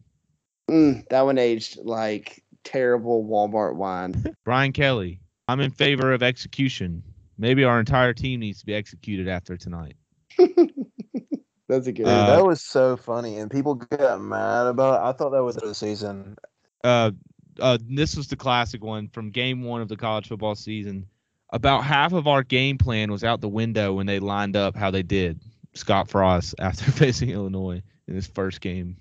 Mm, 0.69 1.07
that 1.09 1.21
one 1.21 1.37
aged 1.37 1.79
like 1.83 2.43
terrible 2.63 3.25
Walmart 3.25 3.75
wine. 3.75 4.25
Brian 4.45 4.73
Kelly. 4.73 5.19
I'm 5.47 5.61
in 5.61 5.71
favor 5.71 6.11
of 6.11 6.21
execution. 6.23 7.01
Maybe 7.37 7.63
our 7.63 7.79
entire 7.79 8.13
team 8.13 8.41
needs 8.41 8.59
to 8.59 8.65
be 8.65 8.73
executed 8.73 9.27
after 9.29 9.55
tonight. 9.55 9.95
That's 10.37 11.87
a 11.87 11.91
good. 11.91 12.05
Dude, 12.05 12.07
Uh, 12.07 12.35
that 12.37 12.45
was 12.45 12.61
so 12.61 12.97
funny, 12.97 13.37
and 13.37 13.49
people 13.51 13.75
got 13.75 14.21
mad 14.21 14.67
about 14.67 15.01
it. 15.01 15.07
I 15.07 15.11
thought 15.17 15.31
that 15.31 15.43
was 15.43 15.55
the 15.55 15.73
season. 15.75 16.35
Uh, 16.83 17.11
uh, 17.59 17.77
this 17.89 18.15
was 18.15 18.27
the 18.27 18.35
classic 18.35 18.83
one 18.83 19.07
from 19.09 19.29
game 19.29 19.63
one 19.63 19.81
of 19.81 19.87
the 19.87 19.97
college 19.97 20.27
football 20.27 20.55
season. 20.55 21.07
About 21.51 21.83
half 21.83 22.13
of 22.13 22.27
our 22.27 22.43
game 22.43 22.77
plan 22.77 23.11
was 23.11 23.23
out 23.23 23.39
the 23.39 23.47
window 23.47 23.93
when 23.93 24.05
they 24.05 24.19
lined 24.19 24.55
up 24.55 24.75
how 24.75 24.91
they 24.91 25.03
did. 25.03 25.39
Scott 25.73 26.09
Frost 26.09 26.55
after 26.59 26.91
facing 26.91 27.29
Illinois 27.29 27.81
in 28.07 28.15
his 28.15 28.27
first 28.27 28.61
game. 28.61 28.97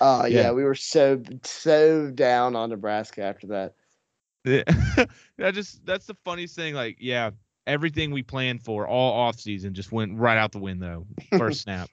oh 0.00 0.24
yeah. 0.26 0.42
yeah. 0.42 0.50
we 0.52 0.64
were 0.64 0.74
so 0.74 1.22
so 1.42 2.10
down 2.10 2.56
on 2.56 2.70
Nebraska 2.70 3.22
after 3.22 3.48
that. 3.48 3.74
Yeah. 4.44 4.62
that 5.38 5.54
just 5.54 5.84
that's 5.84 6.06
the 6.06 6.16
funniest 6.24 6.54
thing. 6.54 6.74
Like, 6.74 6.96
yeah, 7.00 7.30
everything 7.66 8.12
we 8.12 8.22
planned 8.22 8.62
for 8.62 8.86
all 8.86 9.12
off 9.12 9.38
season 9.38 9.74
just 9.74 9.92
went 9.92 10.16
right 10.16 10.38
out 10.38 10.52
the 10.52 10.58
window. 10.58 11.06
First 11.36 11.62
snap. 11.62 11.90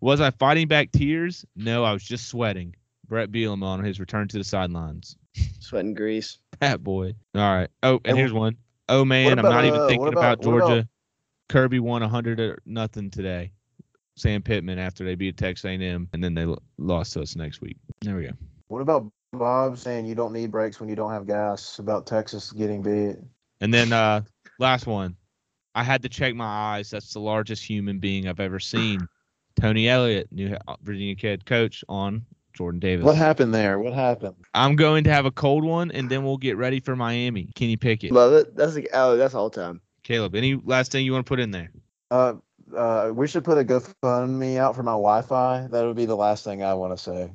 was 0.00 0.20
I 0.20 0.30
fighting 0.30 0.68
back 0.68 0.92
tears? 0.92 1.44
No, 1.56 1.82
I 1.82 1.92
was 1.92 2.04
just 2.04 2.28
sweating. 2.28 2.76
Bret 3.08 3.32
Bielema 3.32 3.64
on 3.64 3.82
his 3.82 3.98
return 3.98 4.28
to 4.28 4.36
the 4.36 4.44
sidelines. 4.44 5.16
Sweating 5.60 5.94
grease. 5.94 6.38
That 6.60 6.82
boy. 6.82 7.14
All 7.34 7.40
right. 7.54 7.68
Oh, 7.82 7.94
and 7.96 8.06
And 8.06 8.18
here's 8.18 8.32
one. 8.32 8.56
Oh 8.88 9.04
man, 9.04 9.38
I'm 9.38 9.44
not 9.44 9.64
even 9.64 9.80
uh, 9.80 9.86
thinking 9.86 10.08
about, 10.08 10.40
about- 10.40 10.46
what 10.52 10.56
about- 10.56 10.68
Georgia. 10.68 10.88
Kirby 11.48 11.80
won 11.80 12.02
100 12.02 12.40
or 12.40 12.62
nothing 12.66 13.10
today. 13.10 13.52
Sam 14.16 14.42
Pittman 14.42 14.78
after 14.78 15.04
they 15.04 15.14
beat 15.14 15.36
Texas 15.36 15.64
A&M, 15.64 16.08
and 16.12 16.22
then 16.22 16.34
they 16.34 16.44
lost 16.76 17.12
to 17.14 17.22
us 17.22 17.36
next 17.36 17.60
week. 17.60 17.76
There 18.02 18.16
we 18.16 18.24
go. 18.24 18.32
What 18.66 18.80
about 18.82 19.10
Bob 19.32 19.78
saying 19.78 20.06
you 20.06 20.14
don't 20.14 20.32
need 20.32 20.50
brakes 20.50 20.80
when 20.80 20.88
you 20.88 20.96
don't 20.96 21.12
have 21.12 21.26
gas? 21.26 21.78
About 21.78 22.06
Texas 22.06 22.52
getting 22.52 22.82
beat. 22.82 23.16
And 23.60 23.72
then 23.72 23.92
uh 23.92 24.22
last 24.58 24.86
one. 24.86 25.16
I 25.74 25.84
had 25.84 26.02
to 26.02 26.08
check 26.08 26.34
my 26.34 26.44
eyes. 26.44 26.90
That's 26.90 27.12
the 27.12 27.20
largest 27.20 27.64
human 27.64 27.98
being 28.00 28.26
I've 28.26 28.40
ever 28.40 28.58
seen. 28.58 29.06
Tony 29.60 29.88
Elliott, 29.88 30.28
new 30.32 30.56
Virginia 30.82 31.14
head 31.20 31.44
coach, 31.46 31.84
on 31.88 32.24
Jordan 32.58 32.80
Davis. 32.80 33.04
What 33.04 33.14
happened 33.14 33.54
there? 33.54 33.78
What 33.78 33.92
happened? 33.92 34.34
I'm 34.52 34.74
going 34.74 35.04
to 35.04 35.12
have 35.12 35.26
a 35.26 35.30
cold 35.30 35.62
one, 35.62 35.92
and 35.92 36.10
then 36.10 36.24
we'll 36.24 36.38
get 36.38 36.56
ready 36.56 36.80
for 36.80 36.96
Miami. 36.96 37.52
Kenny 37.54 37.76
Pickett. 37.76 38.10
Love 38.10 38.32
it. 38.32 38.56
That's 38.56 38.74
like 38.74 38.88
oh, 38.92 39.16
that's 39.16 39.32
all 39.32 39.48
time. 39.48 39.80
Caleb, 40.02 40.34
any 40.34 40.56
last 40.56 40.90
thing 40.90 41.04
you 41.04 41.12
want 41.12 41.24
to 41.24 41.28
put 41.28 41.38
in 41.38 41.52
there? 41.52 41.70
Uh, 42.10 42.34
uh, 42.76 43.12
we 43.14 43.28
should 43.28 43.44
put 43.44 43.58
a 43.58 43.64
GoFundMe 43.64 44.56
out 44.56 44.74
for 44.74 44.82
my 44.82 44.90
Wi-Fi. 44.92 45.68
That 45.70 45.84
would 45.84 45.94
be 45.94 46.06
the 46.06 46.16
last 46.16 46.42
thing 46.42 46.64
I 46.64 46.74
want 46.74 46.96
to 46.96 47.02
say. 47.02 47.30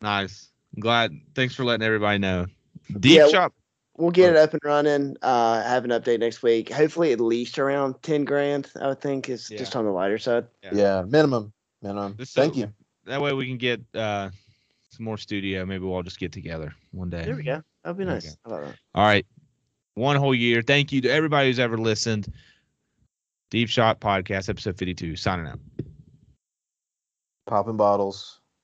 Nice. 0.00 0.48
I'm 0.74 0.80
glad. 0.80 1.12
Thanks 1.34 1.54
for 1.54 1.64
letting 1.64 1.84
everybody 1.84 2.18
know. 2.18 2.46
Deep 3.00 3.18
Yeah, 3.18 3.28
shop. 3.28 3.52
We'll 3.98 4.12
get 4.12 4.30
it 4.30 4.36
up 4.36 4.52
and 4.54 4.62
running. 4.64 5.16
Uh, 5.20 5.62
have 5.62 5.84
an 5.84 5.90
update 5.90 6.20
next 6.20 6.42
week. 6.42 6.72
Hopefully, 6.72 7.12
at 7.12 7.20
least 7.20 7.58
around 7.58 7.96
ten 8.02 8.24
grand. 8.24 8.70
I 8.80 8.88
would 8.88 9.00
think 9.02 9.28
is 9.28 9.50
Yeah. 9.50 9.58
just 9.58 9.76
on 9.76 9.84
the 9.84 9.90
lighter 9.90 10.18
side. 10.18 10.46
Yeah. 10.62 10.70
Yeah, 10.72 11.02
minimum, 11.06 11.52
minimum. 11.82 12.14
This- 12.16 12.32
Thank 12.32 12.56
you. 12.56 12.72
That 13.06 13.20
way 13.20 13.34
we 13.34 13.46
can 13.46 13.58
get 13.58 13.82
uh, 13.94 14.30
some 14.94 15.04
more 15.04 15.18
studio. 15.18 15.64
Maybe 15.66 15.84
we'll 15.84 15.94
all 15.94 16.02
just 16.02 16.18
get 16.18 16.32
together 16.32 16.74
one 16.92 17.10
day. 17.10 17.24
There 17.24 17.36
we 17.36 17.42
go. 17.42 17.62
That'd 17.82 17.98
be 17.98 18.04
There 18.04 18.14
nice. 18.14 18.36
How 18.44 18.52
about 18.52 18.66
that? 18.66 18.76
All 18.94 19.04
right. 19.04 19.26
One 19.94 20.16
whole 20.16 20.34
year. 20.34 20.62
Thank 20.62 20.92
you 20.92 21.00
to 21.02 21.10
everybody 21.10 21.48
who's 21.48 21.58
ever 21.58 21.78
listened. 21.78 22.32
Deep 23.50 23.68
Shot 23.68 24.00
Podcast, 24.00 24.48
episode 24.48 24.76
52. 24.76 25.16
Signing 25.16 25.46
out. 25.46 25.60
Popping 27.46 27.76
bottles. 27.76 28.40